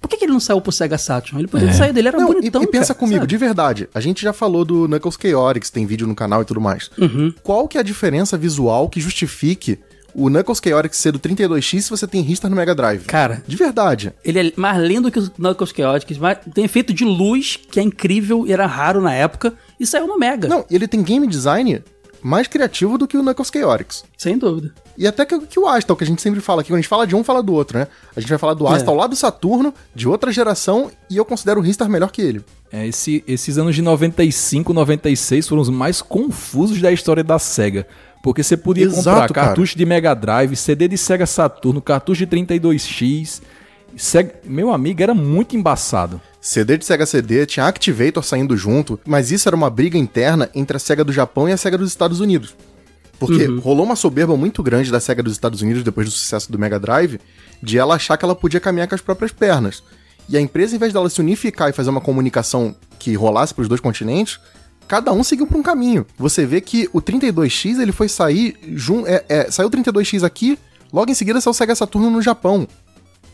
[0.00, 1.40] por que, que ele não saiu pro Sega Saturn?
[1.40, 2.62] Ele poderia ter saído, ele era Não, e- bonitão.
[2.62, 3.26] e, pensa cara, comigo, sabe?
[3.28, 6.60] de verdade, a gente já falou do Knuckles Chaotix, tem vídeo no canal e tudo
[6.60, 6.90] mais.
[6.96, 7.34] Uhum.
[7.42, 9.78] Qual que é a diferença visual que justifique
[10.14, 13.04] o Knuckles Chaotix ser do 32X se você tem Ristar no Mega Drive?
[13.04, 14.12] Cara, De verdade.
[14.24, 17.82] ele é mais lindo que o Knuckles Chaotix, mas tem efeito de luz que é
[17.82, 19.52] incrível e era raro na época.
[19.78, 21.82] E saiu no Mega, Não, e ele tem game design
[22.22, 24.04] mais criativo do que o Knuckles Chaotix.
[24.16, 24.72] sem dúvida.
[24.96, 26.88] E até que, que o Astal, que a gente sempre fala aqui, quando a gente
[26.88, 27.86] fala de um, fala do outro, né?
[28.16, 28.74] A gente vai falar do É.
[28.74, 32.44] Astal lá do Saturno, de outra geração, e eu considero o Ristar melhor que ele.
[32.72, 37.86] É, esse- esses anos de 95, 96 foram os mais confusos da história da SEGA.
[38.22, 39.46] Porque você podia Exato, comprar cara.
[39.48, 43.40] cartucho de Mega Drive, CD de Sega Saturno, cartucho de 32X.
[43.98, 46.20] Sega- Meu amigo, era muito embaçado.
[46.40, 50.76] CD de Sega CD, tinha Activator saindo junto, mas isso era uma briga interna entre
[50.76, 52.54] a SEGA do Japão e a SEGA dos Estados Unidos.
[53.18, 56.58] Porque rolou uma soberba muito grande da SEGA dos Estados Unidos depois do sucesso do
[56.58, 57.18] Mega Drive,
[57.60, 59.82] de ela achar que ela podia caminhar com as próprias pernas.
[60.28, 63.62] E a empresa, em vez dela se unificar e fazer uma comunicação que rolasse para
[63.62, 64.38] os dois continentes,
[64.86, 66.06] cada um seguiu para um caminho.
[66.16, 70.56] Você vê que o 32X ele foi sair jun é, é, saiu o 32X aqui,
[70.92, 72.68] logo em seguida saiu o Sega Saturno no Japão.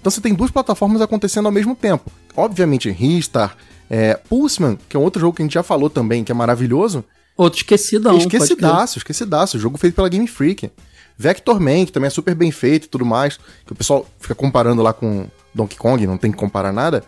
[0.04, 2.12] Então você tem duas plataformas acontecendo ao mesmo tempo.
[2.36, 3.56] Obviamente, Ristar,
[3.88, 6.34] é, Pulseman, que é um outro jogo que a gente já falou também, que é
[6.34, 7.02] maravilhoso.
[7.34, 8.18] Outro esquecidão.
[8.18, 9.58] esquecidaço, esquecidaço.
[9.58, 10.70] Jogo feito pela Game Freak.
[11.16, 13.38] Vector Man, que também é super bem feito e tudo mais.
[13.64, 17.02] Que o pessoal fica comparando lá com Donkey Kong, não tem que comparar nada.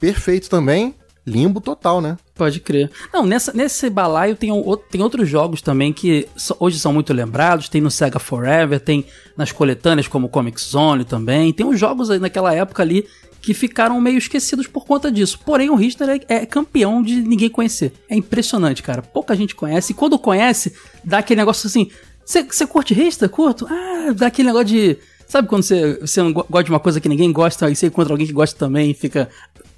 [0.00, 0.94] Perfeito também.
[1.28, 2.16] Limbo total, né?
[2.34, 2.90] Pode crer.
[3.12, 6.26] Não, nessa, nesse balaio tem, o- tem outros jogos também que
[6.58, 7.68] hoje são muito lembrados.
[7.68, 9.04] Tem no Sega Forever, tem
[9.36, 11.52] nas coletâneas como Comic Zone também.
[11.52, 13.06] Tem uns jogos aí naquela época ali
[13.40, 15.38] que ficaram meio esquecidos por conta disso.
[15.44, 17.92] Porém, o Richter é, é campeão de ninguém conhecer.
[18.08, 19.00] É impressionante, cara.
[19.02, 19.92] Pouca gente conhece.
[19.92, 20.72] E quando conhece,
[21.04, 21.88] dá aquele negócio assim...
[22.24, 23.28] Você curte Richter?
[23.28, 23.66] Curto?
[23.70, 24.98] Ah, dá aquele negócio de...
[25.26, 27.86] Sabe quando você, você não go- gosta de uma coisa que ninguém gosta, aí você
[27.86, 29.28] encontra alguém que gosta também e fica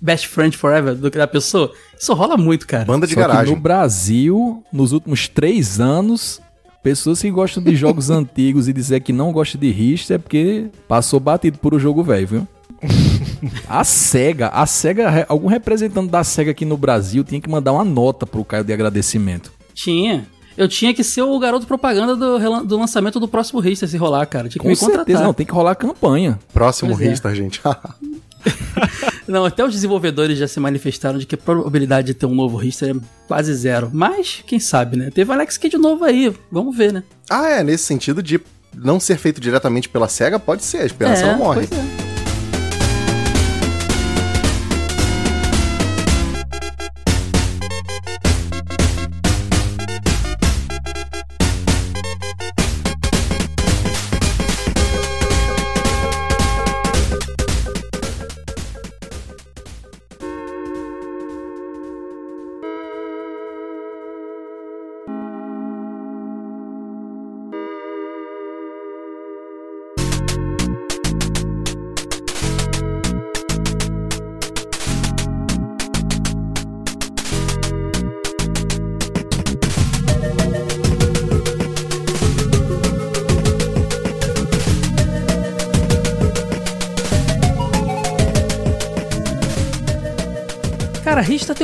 [0.00, 1.72] best friend forever do que da pessoa?
[1.98, 2.84] Isso rola muito, cara.
[2.84, 3.54] Banda de Só que garagem.
[3.54, 6.40] no Brasil, nos últimos três anos,
[6.82, 10.66] pessoas que gostam de jogos antigos e dizer que não gosta de Richter é porque
[10.88, 12.48] passou batido por o jogo velho, viu?
[13.68, 17.84] A SEGA, a SEGA, algum representante da SEGA aqui no Brasil tinha que mandar uma
[17.84, 19.50] nota pro Caio de agradecimento.
[19.74, 20.26] Tinha.
[20.56, 24.26] Eu tinha que ser o garoto propaganda do, do lançamento do próximo Richter se rolar,
[24.26, 24.48] cara.
[24.48, 24.98] Tinha que Com me contratar.
[25.06, 26.38] certeza, não, tem que rolar campanha.
[26.52, 27.10] Próximo Pois é.
[27.10, 27.60] Ristar, gente.
[29.30, 32.56] Não, até os desenvolvedores já se manifestaram de que a probabilidade de ter um novo
[32.56, 33.88] Richter é quase zero.
[33.92, 35.08] Mas, quem sabe, né?
[35.10, 36.34] Teve Alex Kidd novo aí.
[36.50, 37.04] Vamos ver, né?
[37.30, 38.40] ah, é, nesse sentido de
[38.74, 41.66] não ser feito diretamente pela SEGA, pode ser, a esperança é, não morre.
[41.68, 41.99] pois é.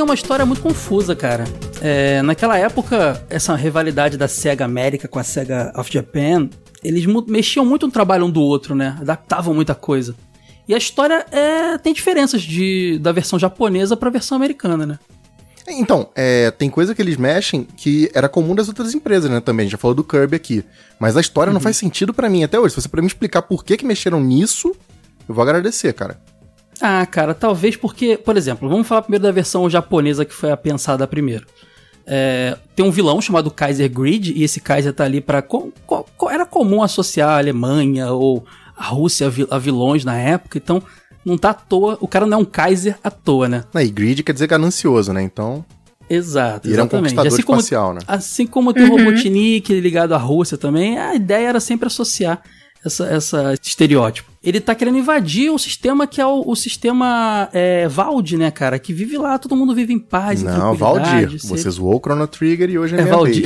[0.07, 1.43] Uma história muito confusa, cara.
[1.81, 6.49] É, naquela época, essa rivalidade da SEGA América com a SEGA of Japan,
[6.81, 8.95] eles mexiam muito no trabalho um do outro, né?
[9.01, 10.15] Adaptavam muita coisa.
[10.65, 14.99] E a história é, tem diferenças de, da versão japonesa pra versão americana, né?
[15.67, 19.63] Então, é, tem coisa que eles mexem que era comum das outras empresas, né, também.
[19.63, 20.63] A gente já falou do Kirby aqui.
[20.97, 22.73] Mas a história não faz sentido pra mim até hoje.
[22.73, 24.73] Se você pra me explicar por que que mexeram nisso,
[25.27, 26.17] eu vou agradecer, cara.
[26.81, 30.57] Ah, cara, talvez porque, por exemplo, vamos falar primeiro da versão japonesa que foi a
[30.57, 31.45] pensada primeiro.
[32.05, 35.41] É, tem um vilão chamado Kaiser Grid, e esse Kaiser tá ali pra.
[35.41, 38.45] co- co- co- era comum associar a Alemanha ou
[38.77, 40.81] a Rússia a vi- a vilões na época, então
[41.25, 41.97] não tá à toa.
[41.99, 43.63] O cara não é um Kaiser à toa, né?
[43.73, 45.21] Né, E grid quer dizer ganancioso, né?
[45.21, 45.65] Então,
[46.09, 47.09] Exato, e ele é um exatamente.
[47.15, 47.99] conquistador assim como, espacial, né?
[48.07, 52.41] assim como tem o Robotnik ligado à Rússia também, a ideia era sempre associar
[52.85, 54.31] essa, essa esse estereótipo.
[54.43, 58.79] Ele tá querendo invadir o sistema que é o, o sistema é, Valdi, né, cara?
[58.79, 61.37] Que vive lá, todo mundo vive em paz, Não, Valdir.
[61.43, 63.45] você- zoou o Chrono Trigger e hoje é, É Valdir.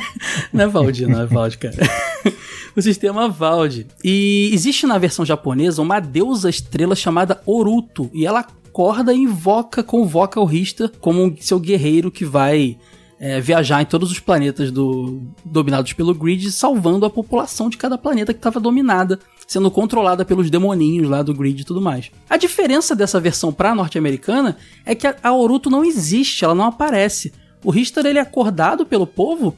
[0.52, 1.76] não é Valdir, não é Valdir, cara.
[2.76, 3.86] o sistema Valdi.
[4.04, 8.10] E existe na versão japonesa uma deusa estrela chamada Oruto.
[8.12, 12.76] E ela acorda e invoca, convoca o Rista como seu guerreiro que vai
[13.18, 17.96] é, viajar em todos os planetas do- dominados pelo Grid, salvando a população de cada
[17.96, 22.10] planeta que estava dominada, sendo controlada pelos demoninhos lá do Grid e tudo mais.
[22.28, 26.64] A diferença dessa versão pra norte-americana é que a, a Oruto não existe, ela não
[26.66, 27.32] aparece.
[27.64, 29.56] O Richter ele é acordado pelo povo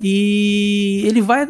[0.00, 1.48] e ele vai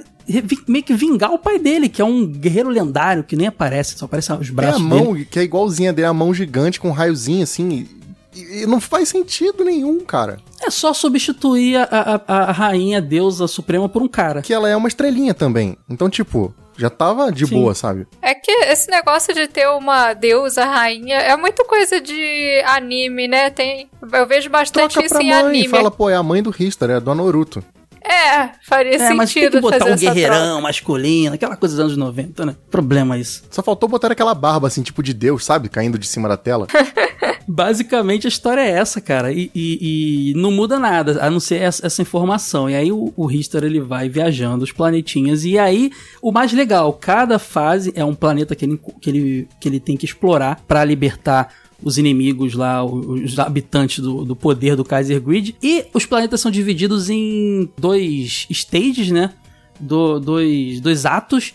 [0.68, 4.04] meio que vingar o pai dele, que é um guerreiro lendário que nem aparece, só
[4.04, 5.24] aparece os Tem a braços mão, dele.
[5.24, 7.86] que é igualzinha dele, a mão gigante com um raiozinho assim.
[8.34, 10.38] E, e não faz sentido nenhum, cara.
[10.62, 14.42] É só substituir a, a, a rainha deusa suprema por um cara.
[14.42, 15.76] Que ela é uma estrelinha também.
[15.88, 17.54] Então, tipo, já tava de Sim.
[17.56, 18.06] boa, sabe?
[18.22, 23.50] É que esse negócio de ter uma deusa rainha é muito coisa de anime, né?
[23.50, 25.66] Tem, eu vejo bastante Troca isso pra em mãe anime.
[25.66, 27.62] e fala, pô, é a mãe do Richter, é a dona Naruto.
[28.02, 30.14] É, faria É, mas tem sentido que botar fazer um essa troca.
[30.14, 32.56] guerreirão masculino, aquela coisa dos anos 90, né?
[32.70, 33.44] Problema isso.
[33.50, 35.68] Só faltou botar aquela barba, assim, tipo de Deus, sabe?
[35.68, 36.66] Caindo de cima da tela.
[37.52, 39.32] Basicamente a história é essa, cara.
[39.32, 42.70] E, e- e não muda nada, a não ser essa, essa informação.
[42.70, 45.44] E aí o, o Richter ele vai viajando os planetinhas.
[45.44, 45.90] E aí,
[46.22, 49.96] o mais legal, cada fase é um planeta que ele, que ele, que ele tem
[49.96, 55.20] que explorar pra libertar os inimigos lá, os os habitantes do, do poder do Kaiser
[55.20, 55.56] Grid.
[55.60, 59.32] E os planetas são divididos em dois stages, né?
[59.80, 61.52] Do- dois, dois atos.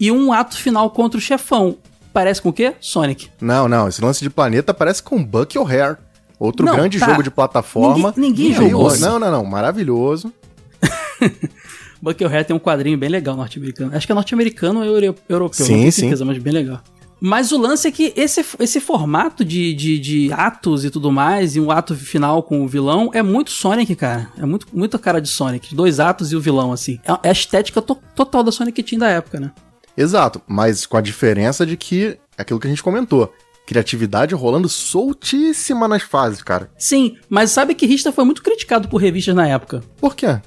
[0.00, 1.76] E um ato final contra o chefão.
[2.16, 2.72] Parece com o quê?
[2.80, 3.28] Sonic.
[3.42, 5.98] Não, não, esse lance de planeta parece com Buck O'Hare.
[6.38, 7.10] Outro Não, grande tá.
[7.10, 8.14] jogo de plataforma.
[8.16, 8.86] Ninguém- ninguém jogou.
[8.90, 10.32] ó, Não, não, não, maravilhoso.
[12.00, 13.94] Buckethead tem um quadrinho bem legal norte-americano.
[13.94, 16.00] Acho que é norte-americano ou euro- europeu, Sim, não tenho sim.
[16.00, 16.80] certeza, mas bem legal.
[17.20, 21.54] Mas o lance é que esse, esse formato de, de, de atos e tudo mais,
[21.56, 24.28] e um ato final com o vilão, é muito Sonic, cara.
[24.38, 25.74] É muito, muito a cara de Sonic.
[25.74, 26.98] Dois atos e o vilão, assim.
[27.06, 29.50] É é a estética to- total da Sonic Team da época, né?
[29.96, 33.32] Exato, mas com a diferença de que é aquilo que a gente comentou.
[33.66, 36.70] Criatividade rolando soltíssima nas fases, cara.
[36.78, 39.82] Sim, mas sabe que Rista foi muito criticado por revistas na época.
[40.00, 40.40] Por quê?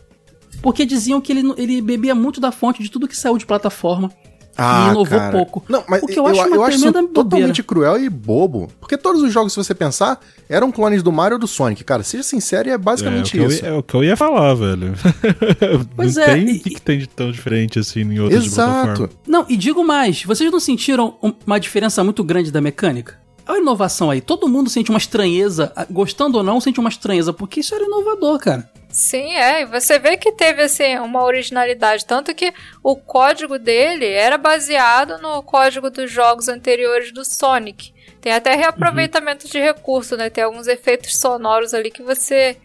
[0.61, 4.11] Porque diziam que ele, ele bebia muito da fonte de tudo que saiu de plataforma.
[4.61, 5.31] Ah, e inovou cara.
[5.31, 5.63] pouco.
[5.69, 7.23] Não, mas o que eu, acho uma eu acho isso tremenda bobeira.
[7.29, 8.67] totalmente cruel e bobo.
[8.79, 11.83] Porque todos os jogos, se você pensar, eram clones do Mario ou do Sonic.
[11.83, 13.63] Cara, seja sincero, é É o, basicamente que eu, isso.
[13.63, 14.93] ia- é o que eu ia falar, velho.
[15.95, 18.45] Pois não é, tem e- o que, que tem de tão diferente assim em outros.
[18.45, 19.09] Exato.
[19.27, 23.17] Não, e digo mais, vocês não sentiram um- uma diferença muito grande da mecânica?
[23.47, 27.33] Olha a inovação aí, todo mundo sente uma estranheza, gostando ou não, sente uma estranheza,
[27.33, 28.69] porque isso era inovador, cara.
[28.99, 29.61] Sim, é.
[29.61, 32.05] E você vê que teve assim, uma originalidade.
[32.05, 37.93] Tanto que o código dele era baseado no código dos jogos anteriores do Sonic.
[38.19, 40.29] Tem até reaproveitamento de recurso, né?
[40.29, 42.57] Tem alguns efeitos sonoros ali que você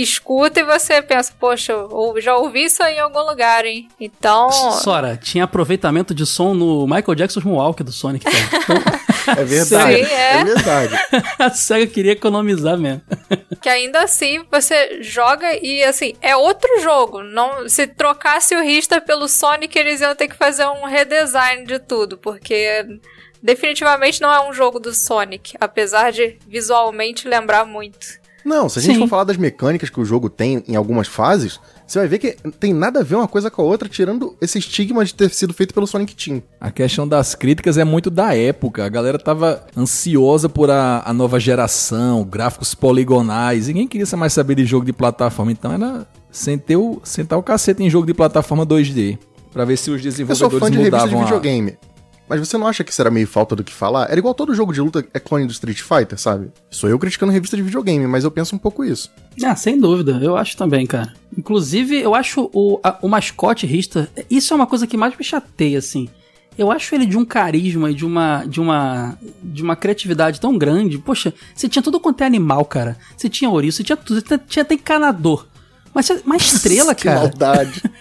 [0.00, 3.88] escuta e você pensa, poxa, eu já ouvi isso aí em algum lugar, hein?
[4.00, 4.50] Então.
[4.50, 8.24] Sora, tinha aproveitamento de som no Michael Jackson's Moonwalk do Sonic.
[9.24, 10.04] Então, É verdade.
[10.04, 10.40] Sim, é.
[10.40, 10.94] é verdade.
[11.38, 13.02] a SEGA queria economizar mesmo.
[13.62, 17.22] Que ainda assim você joga e assim, é outro jogo.
[17.22, 21.78] Não, se trocasse o Rista pelo Sonic, eles iam ter que fazer um redesign de
[21.78, 22.84] tudo, porque
[23.40, 28.20] definitivamente não é um jogo do Sonic, apesar de visualmente lembrar muito.
[28.44, 29.00] Não, se a gente Sim.
[29.00, 32.36] for falar das mecânicas que o jogo tem em algumas fases, você vai ver que
[32.58, 35.52] tem nada a ver uma coisa com a outra, tirando esse estigma de ter sido
[35.52, 36.42] feito pelo Sonic Team.
[36.60, 38.84] A questão das críticas é muito da época.
[38.84, 43.68] A galera tava ansiosa por a, a nova geração, gráficos poligonais.
[43.68, 45.52] Ninguém queria mais saber de jogo de plataforma.
[45.52, 49.18] Então era sentar o, sentar o cacete em jogo de plataforma 2D.
[49.52, 51.91] Pra ver se os Eu sou desenvolvedores fã de revista de mudavam a...
[52.32, 54.10] Mas você não acha que será meio falta do que falar?
[54.10, 56.50] Era igual todo jogo de luta é clone do Street Fighter, sabe?
[56.70, 59.10] Sou eu criticando revista de videogame, mas eu penso um pouco isso.
[59.44, 61.12] Ah, sem dúvida, eu acho também, cara.
[61.36, 65.22] Inclusive, eu acho o, a- o mascote Rista, isso é uma coisa que mais me
[65.22, 66.08] chateia, assim.
[66.56, 70.56] Eu acho ele de um carisma e de uma, de uma, de uma criatividade tão
[70.56, 70.96] grande.
[70.96, 72.96] Poxa, você tinha tudo quanto é animal, cara.
[73.14, 75.46] Você tinha ouriço, você tinha tudo, você tinha até encanador.
[75.94, 77.20] Mas uma estrela, que cara.
[77.20, 77.82] maldade.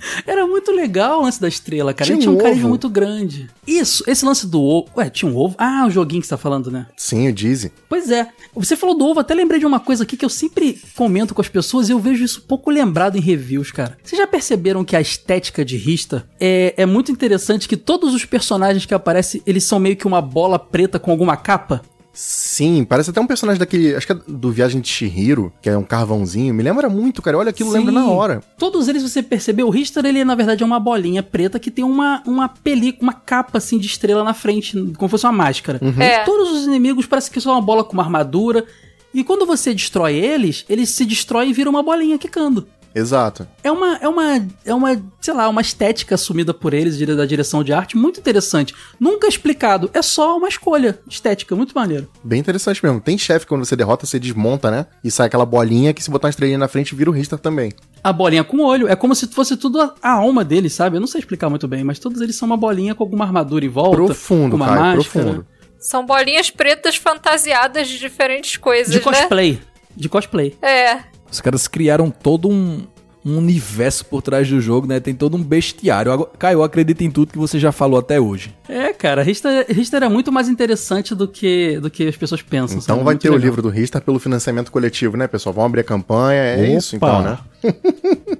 [0.26, 2.06] Era muito legal o lance da estrela, cara.
[2.06, 3.48] Tinha ele tinha um um carisma muito grande.
[3.66, 4.88] Isso, esse lance do ovo.
[4.96, 5.54] Ué, tinha um ovo?
[5.58, 6.86] Ah, o joguinho que você tá falando, né?
[6.96, 7.72] Sim, o Dizzy.
[7.88, 8.28] Pois é.
[8.54, 11.40] Você falou do ovo, até lembrei de uma coisa aqui que eu sempre comento com
[11.40, 13.98] as pessoas e eu vejo isso pouco lembrado em reviews, cara.
[14.02, 18.24] Vocês já perceberam que a estética de Rista é, é muito interessante que todos os
[18.24, 21.82] personagens que aparecem, eles são meio que uma bola preta com alguma capa?
[22.16, 23.94] Sim, parece até um personagem daquele.
[23.94, 26.54] Acho que é do Viagem de Shihiro, que é um carvãozinho.
[26.54, 27.36] Me lembra muito, cara.
[27.36, 27.98] Olha aquilo, lembra Sim.
[27.98, 28.42] na hora.
[28.56, 31.84] Todos eles, você percebeu, o Richter, ele na verdade é uma bolinha preta que tem
[31.84, 35.78] uma, uma película, uma capa assim de estrela na frente, como se fosse uma máscara.
[35.98, 36.24] É.
[36.24, 38.64] Todos os inimigos parecem que são uma bola com uma armadura.
[39.12, 42.66] E quando você destrói eles, eles se destroem e viram uma bolinha quicando.
[42.98, 43.46] Exato.
[43.62, 47.26] É uma, é uma, é uma, sei lá, uma estética assumida por eles, dire- da
[47.26, 48.74] direção de arte, muito interessante.
[48.98, 52.08] Nunca explicado, é só uma escolha estética, muito maneiro.
[52.24, 52.98] Bem interessante mesmo.
[53.00, 54.86] Tem chefe que quando você derrota, você desmonta, né?
[55.04, 57.72] E sai aquela bolinha que se botar uma estrelinha na frente, vira o Richter também.
[58.02, 60.96] A bolinha com olho, é como se fosse tudo a, a alma deles, sabe?
[60.96, 63.64] Eu não sei explicar muito bem, mas todos eles são uma bolinha com alguma armadura
[63.64, 63.96] em volta.
[64.06, 64.96] Profundo, uma Caio, máscara.
[65.02, 65.46] profundo.
[65.78, 69.04] São bolinhas pretas fantasiadas de diferentes coisas, De né?
[69.04, 69.60] cosplay.
[69.94, 70.56] De cosplay.
[70.62, 71.00] É.
[71.30, 72.82] Os caras criaram todo um,
[73.26, 75.00] um universo por trás do jogo, né?
[75.00, 76.28] Tem todo um bestiário.
[76.38, 78.54] Caio, acredita em tudo que você já falou até hoje.
[78.68, 82.78] É, cara, Richter, Richter é muito mais interessante do que, do que as pessoas pensam.
[82.78, 83.44] Então vai ter o legal.
[83.44, 85.52] livro do Richter pelo financiamento coletivo, né, pessoal?
[85.52, 86.78] Vão abrir a campanha, é Opa.
[86.78, 87.38] isso então, né?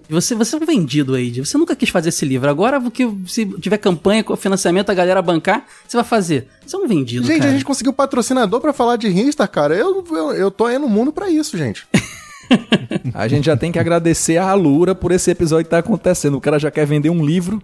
[0.08, 2.48] Você, você é um vendido aí, você nunca quis fazer esse livro.
[2.48, 6.46] Agora, que se tiver campanha com financiamento, a galera bancar, você vai fazer.
[6.64, 7.50] Você é um vendido, Gente, cara.
[7.50, 9.74] a gente conseguiu patrocinador pra falar de Richter, cara.
[9.74, 11.86] Eu, eu, eu tô aí no mundo pra isso, gente.
[13.14, 16.36] A gente já tem que agradecer a Alura por esse episódio que tá acontecendo.
[16.36, 17.62] O cara já quer vender um livro.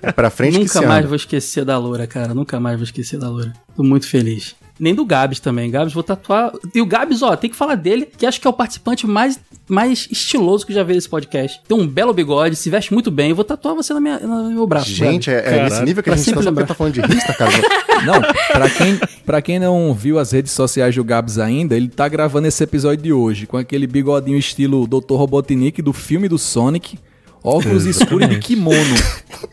[0.00, 1.08] É pra frente que Nunca se mais anda.
[1.08, 2.34] vou esquecer da Loura, cara.
[2.34, 3.52] Nunca mais vou esquecer da Loura.
[3.76, 4.54] Tô muito feliz.
[4.82, 5.70] Nem do Gabs também.
[5.70, 6.50] Gabs, vou tatuar.
[6.74, 9.38] E o Gabs, ó, tem que falar dele, que acho que é o participante mais,
[9.68, 11.60] mais estiloso que já veio desse podcast.
[11.68, 13.30] Tem um belo bigode, se veste muito bem.
[13.30, 14.90] Eu vou tatuar você na minha, no meu braço.
[14.90, 15.46] Gente, Gabs.
[15.46, 17.52] é, é nesse nível que a Pra gente tá só tá falando de Richter, cara.
[18.04, 22.08] Não, pra quem, pra quem não viu as redes sociais do Gabs ainda, ele tá
[22.08, 25.14] gravando esse episódio de hoje com aquele bigodinho estilo Dr.
[25.14, 26.98] Robotnik do filme do Sonic,
[27.44, 28.96] óculos escuros e de kimono.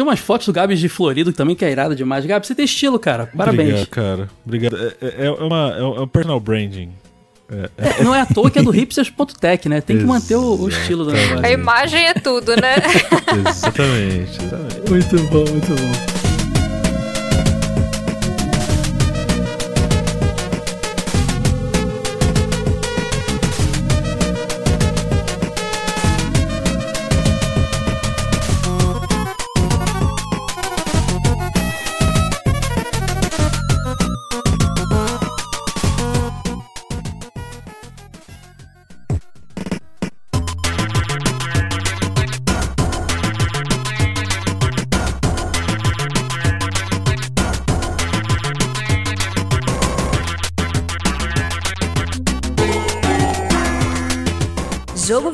[0.00, 2.24] Tem umas fotos do Gabs de Florido que também que é irada demais.
[2.24, 3.26] Gabs, você tem estilo, cara.
[3.36, 3.68] Parabéns.
[3.68, 4.30] Obrigado, cara.
[4.46, 4.76] Obrigado.
[4.78, 6.88] É, é, é uma, é um personal branding.
[7.50, 9.82] É, não é à toa que é do hipsters.tech, né?
[9.82, 11.44] Tem que manter o, o estilo do negócio.
[11.44, 12.76] A imagem é tudo, né?
[13.46, 14.90] Exatamente, exatamente.
[14.90, 16.19] Muito bom, muito bom.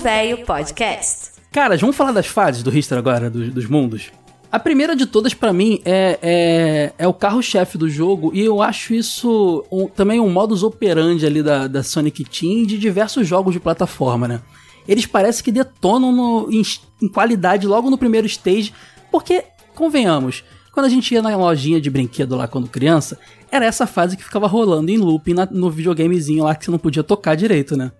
[0.06, 1.32] Velho Podcast.
[1.50, 4.12] Cara, vamos falar das fases do Richter agora, dos, dos mundos.
[4.52, 8.62] A primeira de todas, pra mim, é, é, é o carro-chefe do jogo, e eu
[8.62, 13.26] acho isso um- também um modus operandi ali da, da Sonic Team e de diversos
[13.26, 14.40] jogos de plataforma, né?
[14.86, 16.62] Eles parecem que detonam no- em,
[17.02, 18.72] em qualidade logo no primeiro stage,
[19.10, 19.42] porque,
[19.74, 23.18] convenhamos, quando a gente ia na lojinha de brinquedo lá quando criança,
[23.50, 26.78] era essa fase que ficava rolando em looping na- no videogamezinho lá que você não
[26.78, 27.90] podia tocar direito, né?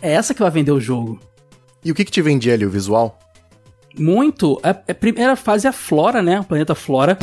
[0.00, 1.18] É essa que vai vender o jogo.
[1.84, 3.18] E o que que te vendia ali, o visual?
[3.96, 4.60] Muito.
[4.62, 6.40] A, a primeira fase é a Flora, né?
[6.40, 7.18] O planeta Flora.